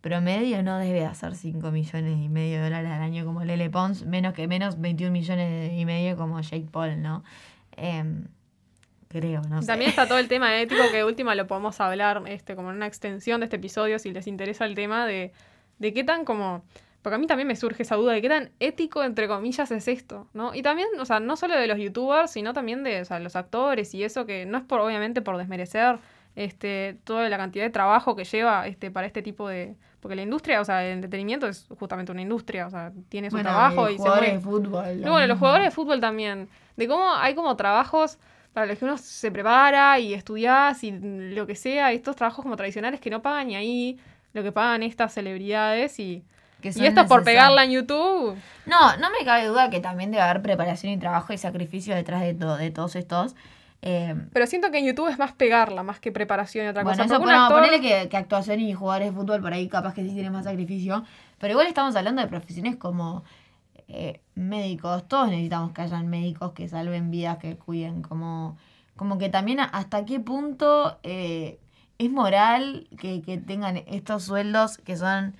promedio 0.00 0.62
no 0.62 0.76
debe 0.78 1.06
hacer 1.06 1.34
5 1.34 1.70
millones 1.70 2.18
y 2.22 2.28
medio 2.28 2.58
de 2.58 2.64
dólares 2.64 2.90
al 2.90 3.00
año 3.02 3.24
como 3.24 3.42
Lele 3.44 3.70
Pons, 3.70 4.04
menos 4.04 4.34
que 4.34 4.46
menos 4.46 4.78
21 4.78 5.10
millones 5.10 5.72
y 5.72 5.86
medio 5.86 6.16
como 6.18 6.38
Jake 6.42 6.66
Paul, 6.70 7.00
¿no? 7.00 7.24
Em, 7.76 8.26
creo, 9.08 9.40
no 9.48 9.62
sé. 9.62 9.66
También 9.68 9.88
está 9.88 10.06
todo 10.06 10.18
el 10.18 10.28
tema 10.28 10.54
ético 10.60 10.82
que 10.90 10.98
de 10.98 11.04
última 11.06 11.34
lo 11.34 11.46
podemos 11.46 11.80
hablar 11.80 12.22
este, 12.26 12.54
como 12.54 12.70
en 12.70 12.76
una 12.76 12.86
extensión 12.86 13.40
de 13.40 13.44
este 13.44 13.56
episodio 13.56 13.98
si 13.98 14.10
les 14.12 14.26
interesa 14.26 14.66
el 14.66 14.74
tema 14.74 15.06
de, 15.06 15.32
de 15.78 15.92
qué 15.94 16.04
tan 16.04 16.24
como... 16.26 16.64
Porque 17.04 17.16
a 17.16 17.18
mí 17.18 17.26
también 17.26 17.46
me 17.46 17.54
surge 17.54 17.82
esa 17.82 17.96
duda 17.96 18.14
de 18.14 18.22
qué 18.22 18.30
tan 18.30 18.50
ético, 18.60 19.04
entre 19.04 19.28
comillas, 19.28 19.70
es 19.70 19.88
esto, 19.88 20.26
¿no? 20.32 20.54
Y 20.54 20.62
también, 20.62 20.88
o 20.98 21.04
sea, 21.04 21.20
no 21.20 21.36
solo 21.36 21.54
de 21.54 21.66
los 21.66 21.76
youtubers, 21.76 22.30
sino 22.30 22.54
también 22.54 22.82
de 22.82 23.02
o 23.02 23.04
sea, 23.04 23.18
los 23.18 23.36
actores 23.36 23.92
y 23.92 24.02
eso, 24.02 24.24
que 24.24 24.46
no 24.46 24.56
es 24.56 24.64
por, 24.64 24.80
obviamente, 24.80 25.20
por 25.20 25.36
desmerecer 25.36 25.98
este, 26.34 26.96
toda 27.04 27.28
la 27.28 27.36
cantidad 27.36 27.62
de 27.62 27.68
trabajo 27.68 28.16
que 28.16 28.24
lleva 28.24 28.66
este, 28.66 28.90
para 28.90 29.06
este 29.06 29.20
tipo 29.20 29.46
de... 29.46 29.76
Porque 30.00 30.16
la 30.16 30.22
industria, 30.22 30.62
o 30.62 30.64
sea, 30.64 30.82
el 30.82 30.94
entretenimiento 30.94 31.46
es 31.46 31.66
justamente 31.78 32.10
una 32.10 32.22
industria, 32.22 32.66
o 32.66 32.70
sea, 32.70 32.90
tiene 33.10 33.28
su 33.28 33.36
Bueno, 33.36 33.50
trabajo 33.50 33.90
y 33.90 33.96
se 33.96 33.98
jugadores 33.98 34.28
mueve 34.30 34.38
de 34.38 34.40
fútbol. 34.40 34.84
y 34.96 35.04
lo 35.04 35.10
bueno, 35.10 35.26
los 35.26 35.38
jugadores 35.38 35.66
de 35.66 35.70
fútbol 35.72 36.00
también. 36.00 36.48
De 36.74 36.88
cómo 36.88 37.14
hay 37.16 37.34
como 37.34 37.54
trabajos 37.54 38.18
para 38.54 38.64
los 38.64 38.78
que 38.78 38.84
uno 38.86 38.96
se 38.96 39.30
prepara 39.30 39.98
y 39.98 40.14
estudias 40.14 40.82
y 40.82 40.90
lo 40.90 41.46
que 41.46 41.54
sea. 41.54 41.92
Estos 41.92 42.16
trabajos 42.16 42.42
como 42.42 42.56
tradicionales 42.56 42.98
que 42.98 43.10
no 43.10 43.20
pagan 43.20 43.48
ni 43.48 43.56
ahí 43.56 43.98
lo 44.32 44.42
que 44.42 44.52
pagan 44.52 44.82
estas 44.82 45.12
celebridades 45.12 46.00
y, 46.00 46.24
Que 46.72 46.80
y 46.80 46.86
esto 46.86 47.06
por 47.06 47.24
pegarla 47.24 47.64
en 47.64 47.72
YouTube. 47.72 48.36
No, 48.64 48.96
no 48.96 49.10
me 49.10 49.22
cabe 49.24 49.46
duda 49.46 49.68
que 49.68 49.80
también 49.80 50.10
debe 50.10 50.22
haber 50.22 50.40
preparación 50.40 50.92
y 50.94 50.98
trabajo 50.98 51.34
y 51.34 51.38
sacrificio 51.38 51.94
detrás 51.94 52.22
de, 52.22 52.32
todo, 52.32 52.56
de 52.56 52.70
todos 52.70 52.96
estos. 52.96 53.36
Eh, 53.82 54.14
Pero 54.32 54.46
siento 54.46 54.70
que 54.70 54.78
en 54.78 54.86
YouTube 54.86 55.08
es 55.08 55.18
más 55.18 55.32
pegarla, 55.32 55.82
más 55.82 56.00
que 56.00 56.10
preparación 56.10 56.64
y 56.64 56.68
otra 56.70 56.82
bueno, 56.82 56.96
cosa. 56.96 57.14
eso 57.14 57.22
bueno, 57.22 57.38
actor- 57.44 57.60
ponele 57.60 57.82
que, 57.82 58.08
que 58.08 58.16
actuación 58.16 58.60
y 58.60 58.72
jugadores 58.72 59.08
de 59.08 59.14
fútbol 59.14 59.42
por 59.42 59.52
ahí 59.52 59.68
capaz 59.68 59.92
que 59.92 60.02
sí 60.04 60.08
tienen 60.14 60.32
más 60.32 60.44
sacrificio. 60.44 61.04
Pero 61.38 61.50
igual 61.52 61.66
estamos 61.66 61.94
hablando 61.96 62.22
de 62.22 62.28
profesiones 62.28 62.76
como 62.76 63.24
eh, 63.88 64.22
médicos. 64.34 65.06
Todos 65.06 65.28
necesitamos 65.28 65.72
que 65.72 65.82
hayan 65.82 66.08
médicos 66.08 66.52
que 66.52 66.66
salven 66.66 67.10
vidas, 67.10 67.36
que 67.36 67.56
cuiden. 67.58 68.00
Como, 68.00 68.56
como 68.96 69.18
que 69.18 69.28
también 69.28 69.60
hasta 69.60 70.06
qué 70.06 70.18
punto 70.18 70.98
eh, 71.02 71.58
es 71.98 72.10
moral 72.10 72.88
que, 72.98 73.20
que 73.20 73.36
tengan 73.36 73.76
estos 73.86 74.22
sueldos 74.24 74.78
que 74.78 74.96
son... 74.96 75.34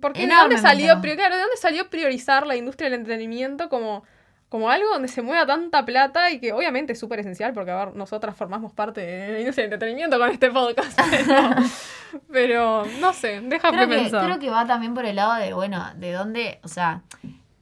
Porque 0.00 0.26
¿de 0.26 0.34
dónde 0.34 0.58
salió, 0.58 1.00
claro, 1.00 1.34
¿de 1.34 1.40
dónde 1.40 1.56
salió 1.60 1.88
priorizar 1.90 2.46
la 2.46 2.56
industria 2.56 2.88
del 2.88 3.00
entretenimiento 3.00 3.68
como, 3.68 4.04
como 4.48 4.70
algo 4.70 4.88
donde 4.90 5.08
se 5.08 5.22
mueva 5.22 5.46
tanta 5.46 5.84
plata 5.84 6.30
y 6.30 6.40
que 6.40 6.52
obviamente 6.52 6.92
es 6.92 6.98
súper 6.98 7.20
esencial 7.20 7.52
porque 7.52 7.70
a 7.70 7.84
ver, 7.84 7.96
nosotras 7.96 8.36
formamos 8.36 8.72
parte 8.72 9.00
de 9.00 9.32
la 9.32 9.38
industria 9.40 9.64
del 9.64 9.74
entretenimiento 9.74 10.18
con 10.18 10.30
este 10.30 10.50
podcast. 10.50 10.98
Pero, 12.30 12.84
pero, 12.84 12.86
no 13.00 13.14
sé, 13.14 13.42
que, 13.48 13.58
pensar. 13.58 14.26
creo 14.26 14.38
que 14.38 14.50
va 14.50 14.66
también 14.66 14.92
por 14.92 15.06
el 15.06 15.16
lado 15.16 15.34
de, 15.34 15.54
bueno, 15.54 15.82
de 15.96 16.12
dónde, 16.12 16.60
o 16.62 16.68
sea, 16.68 17.00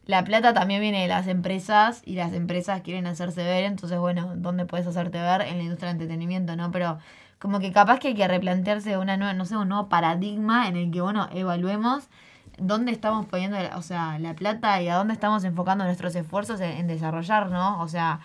la 0.06 0.24
plata 0.24 0.52
también 0.52 0.80
viene 0.80 1.02
de 1.02 1.08
las 1.08 1.28
empresas 1.28 2.02
y 2.04 2.16
las 2.16 2.32
empresas 2.32 2.80
quieren 2.80 3.06
hacerse 3.06 3.44
ver, 3.44 3.62
entonces, 3.62 3.98
bueno, 3.98 4.32
¿dónde 4.34 4.66
puedes 4.66 4.88
hacerte 4.88 5.20
ver? 5.20 5.42
En 5.42 5.58
la 5.58 5.62
industria 5.62 5.92
del 5.92 6.00
entretenimiento, 6.00 6.56
¿no? 6.56 6.72
Pero 6.72 6.98
como 7.40 7.58
que 7.58 7.72
capaz 7.72 7.98
que 7.98 8.08
hay 8.08 8.14
que 8.14 8.28
replantearse 8.28 8.96
una 8.98 9.16
nueva, 9.16 9.32
no 9.34 9.44
sé, 9.46 9.56
un 9.56 9.68
nuevo 9.68 9.88
paradigma 9.88 10.68
en 10.68 10.76
el 10.76 10.90
que, 10.92 11.00
bueno, 11.00 11.28
evaluemos 11.32 12.08
dónde 12.58 12.92
estamos 12.92 13.26
poniendo, 13.26 13.58
la- 13.58 13.76
o 13.78 13.82
sea, 13.82 14.18
la 14.18 14.34
plata 14.34 14.80
y 14.82 14.88
a 14.88 14.96
dónde 14.96 15.14
estamos 15.14 15.42
enfocando 15.44 15.84
nuestros 15.84 16.14
esfuerzos 16.14 16.60
en, 16.60 16.72
en 16.72 16.86
desarrollar, 16.86 17.50
¿no? 17.50 17.80
O 17.80 17.88
sea, 17.88 18.20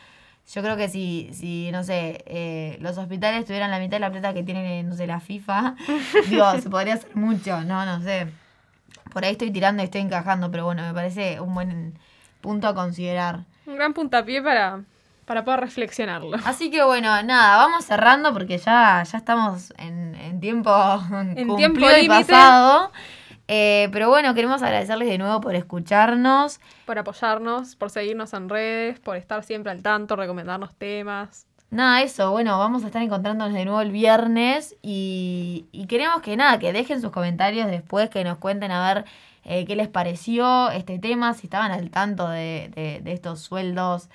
yo 0.53 0.61
creo 0.61 0.75
que 0.77 0.89
si, 0.89 1.29
si 1.33 1.71
no 1.71 1.83
sé, 1.83 2.23
eh, 2.27 2.77
los 2.81 2.97
hospitales 2.97 3.45
tuvieran 3.45 3.71
la 3.71 3.79
mitad 3.79 3.95
de 3.95 4.01
la 4.01 4.11
plata 4.11 4.33
que 4.33 4.43
tienen, 4.43 4.89
no 4.89 4.95
sé, 4.95 5.07
la 5.07 5.19
FIFA, 5.21 5.75
digo, 6.29 6.51
se 6.59 6.69
podría 6.69 6.95
hacer 6.95 7.15
mucho, 7.15 7.61
no, 7.63 7.85
no 7.85 8.01
sé. 8.01 8.27
Por 9.13 9.23
ahí 9.23 9.31
estoy 9.31 9.49
tirando 9.51 9.81
y 9.81 9.85
estoy 9.85 10.01
encajando, 10.01 10.51
pero 10.51 10.65
bueno, 10.65 10.81
me 10.83 10.93
parece 10.93 11.39
un 11.39 11.53
buen 11.53 11.97
punto 12.41 12.67
a 12.67 12.75
considerar. 12.75 13.45
Un 13.65 13.75
gran 13.77 13.93
puntapié 13.93 14.41
para, 14.43 14.81
para 15.25 15.43
poder 15.43 15.59
reflexionarlo. 15.61 16.37
Así 16.45 16.69
que 16.71 16.83
bueno, 16.83 17.21
nada, 17.23 17.57
vamos 17.57 17.85
cerrando 17.85 18.31
porque 18.33 18.57
ya, 18.57 19.03
ya 19.03 19.17
estamos 19.17 19.73
en, 19.77 20.15
en 20.15 20.39
tiempo 20.39 20.71
tiempo 21.35 21.55
cumplido 21.55 21.97
y 21.97 22.07
pasado. 22.07 22.91
Eh, 23.47 23.89
pero 23.91 24.09
bueno, 24.09 24.33
queremos 24.33 24.63
agradecerles 24.63 25.07
de 25.07 25.17
nuevo 25.19 25.39
por 25.41 25.53
escucharnos. 25.55 26.59
Por 26.85 26.97
apoyarnos, 26.97 27.75
por 27.75 27.91
seguirnos 27.91 28.33
en 28.33 28.49
redes, 28.49 28.99
por 28.99 29.17
estar 29.17 29.43
siempre 29.43 29.71
al 29.71 29.83
tanto, 29.83 30.15
recomendarnos 30.15 30.73
temas. 30.75 31.45
Nada, 31.69 32.01
eso, 32.01 32.31
bueno, 32.31 32.57
vamos 32.57 32.83
a 32.83 32.87
estar 32.87 33.01
encontrándonos 33.01 33.53
de 33.53 33.65
nuevo 33.65 33.81
el 33.81 33.91
viernes 33.91 34.75
y, 34.81 35.65
y 35.71 35.87
queremos 35.87 36.21
que 36.21 36.37
nada, 36.37 36.57
que 36.57 36.71
dejen 36.71 37.01
sus 37.01 37.11
comentarios 37.11 37.67
después, 37.67 38.09
que 38.09 38.23
nos 38.23 38.37
cuenten 38.37 38.71
a 38.71 38.93
ver 38.93 39.05
eh, 39.43 39.65
qué 39.65 39.75
les 39.75 39.89
pareció 39.89 40.69
este 40.71 40.99
tema, 40.99 41.33
si 41.33 41.47
estaban 41.47 41.71
al 41.71 41.89
tanto 41.89 42.27
de, 42.29 42.71
de- 42.73 43.01
de 43.03 43.13
estos 43.13 43.41
sueldos. 43.41 44.09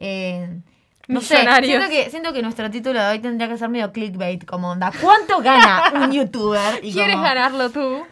Eh, 0.00 0.60
no 1.08 1.20
sé, 1.20 1.38
Millonarios. 1.38 1.70
siento 1.70 1.88
que, 1.88 2.10
siento 2.10 2.32
que 2.32 2.42
nuestro 2.42 2.70
título 2.70 3.00
de 3.00 3.08
hoy 3.10 3.18
tendría 3.20 3.48
que 3.48 3.56
ser 3.58 3.68
medio 3.68 3.92
clickbait, 3.92 4.44
como 4.44 4.70
onda, 4.70 4.90
¿cuánto 5.00 5.38
gana 5.40 5.84
un 5.94 6.10
youtuber? 6.12 6.80
Y 6.84 6.92
¿Quieres 6.92 7.14
como- 7.14 7.24
ganarlo 7.24 7.70
tú? 7.70 8.04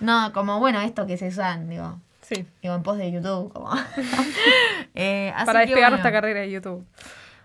No, 0.00 0.32
como 0.32 0.58
bueno, 0.58 0.80
esto 0.80 1.06
que 1.06 1.16
se 1.16 1.28
usan, 1.28 1.68
digo, 1.70 1.98
Sí, 2.22 2.46
digo 2.62 2.74
en 2.74 2.82
pos 2.82 2.96
de 2.98 3.10
YouTube, 3.12 3.52
como. 3.52 3.70
Eh, 4.94 5.32
para 5.46 5.60
despegar 5.60 5.84
bueno. 5.84 5.90
nuestra 5.90 6.12
carrera 6.12 6.40
de 6.40 6.50
YouTube. 6.50 6.86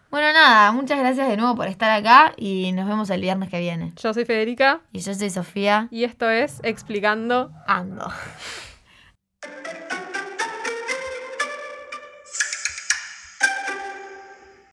Bueno, 0.09 0.31
nada, 0.33 0.71
muchas 0.71 0.99
gracias 0.99 1.27
de 1.27 1.35
nuevo 1.37 1.55
por 1.55 1.67
estar 1.67 1.89
acá 1.91 2.33
y 2.37 2.71
nos 2.73 2.87
vemos 2.87 3.09
el 3.09 3.19
viernes 3.21 3.49
que 3.49 3.59
viene. 3.59 3.91
Yo 4.01 4.13
soy 4.13 4.23
Federica 4.25 4.79
Y 4.93 4.99
yo 4.99 5.13
soy 5.13 5.29
Sofía 5.29 5.87
y 5.91 6.03
esto 6.05 6.29
es 6.29 6.59
Explicando 6.63 7.51
Ando. 7.67 8.09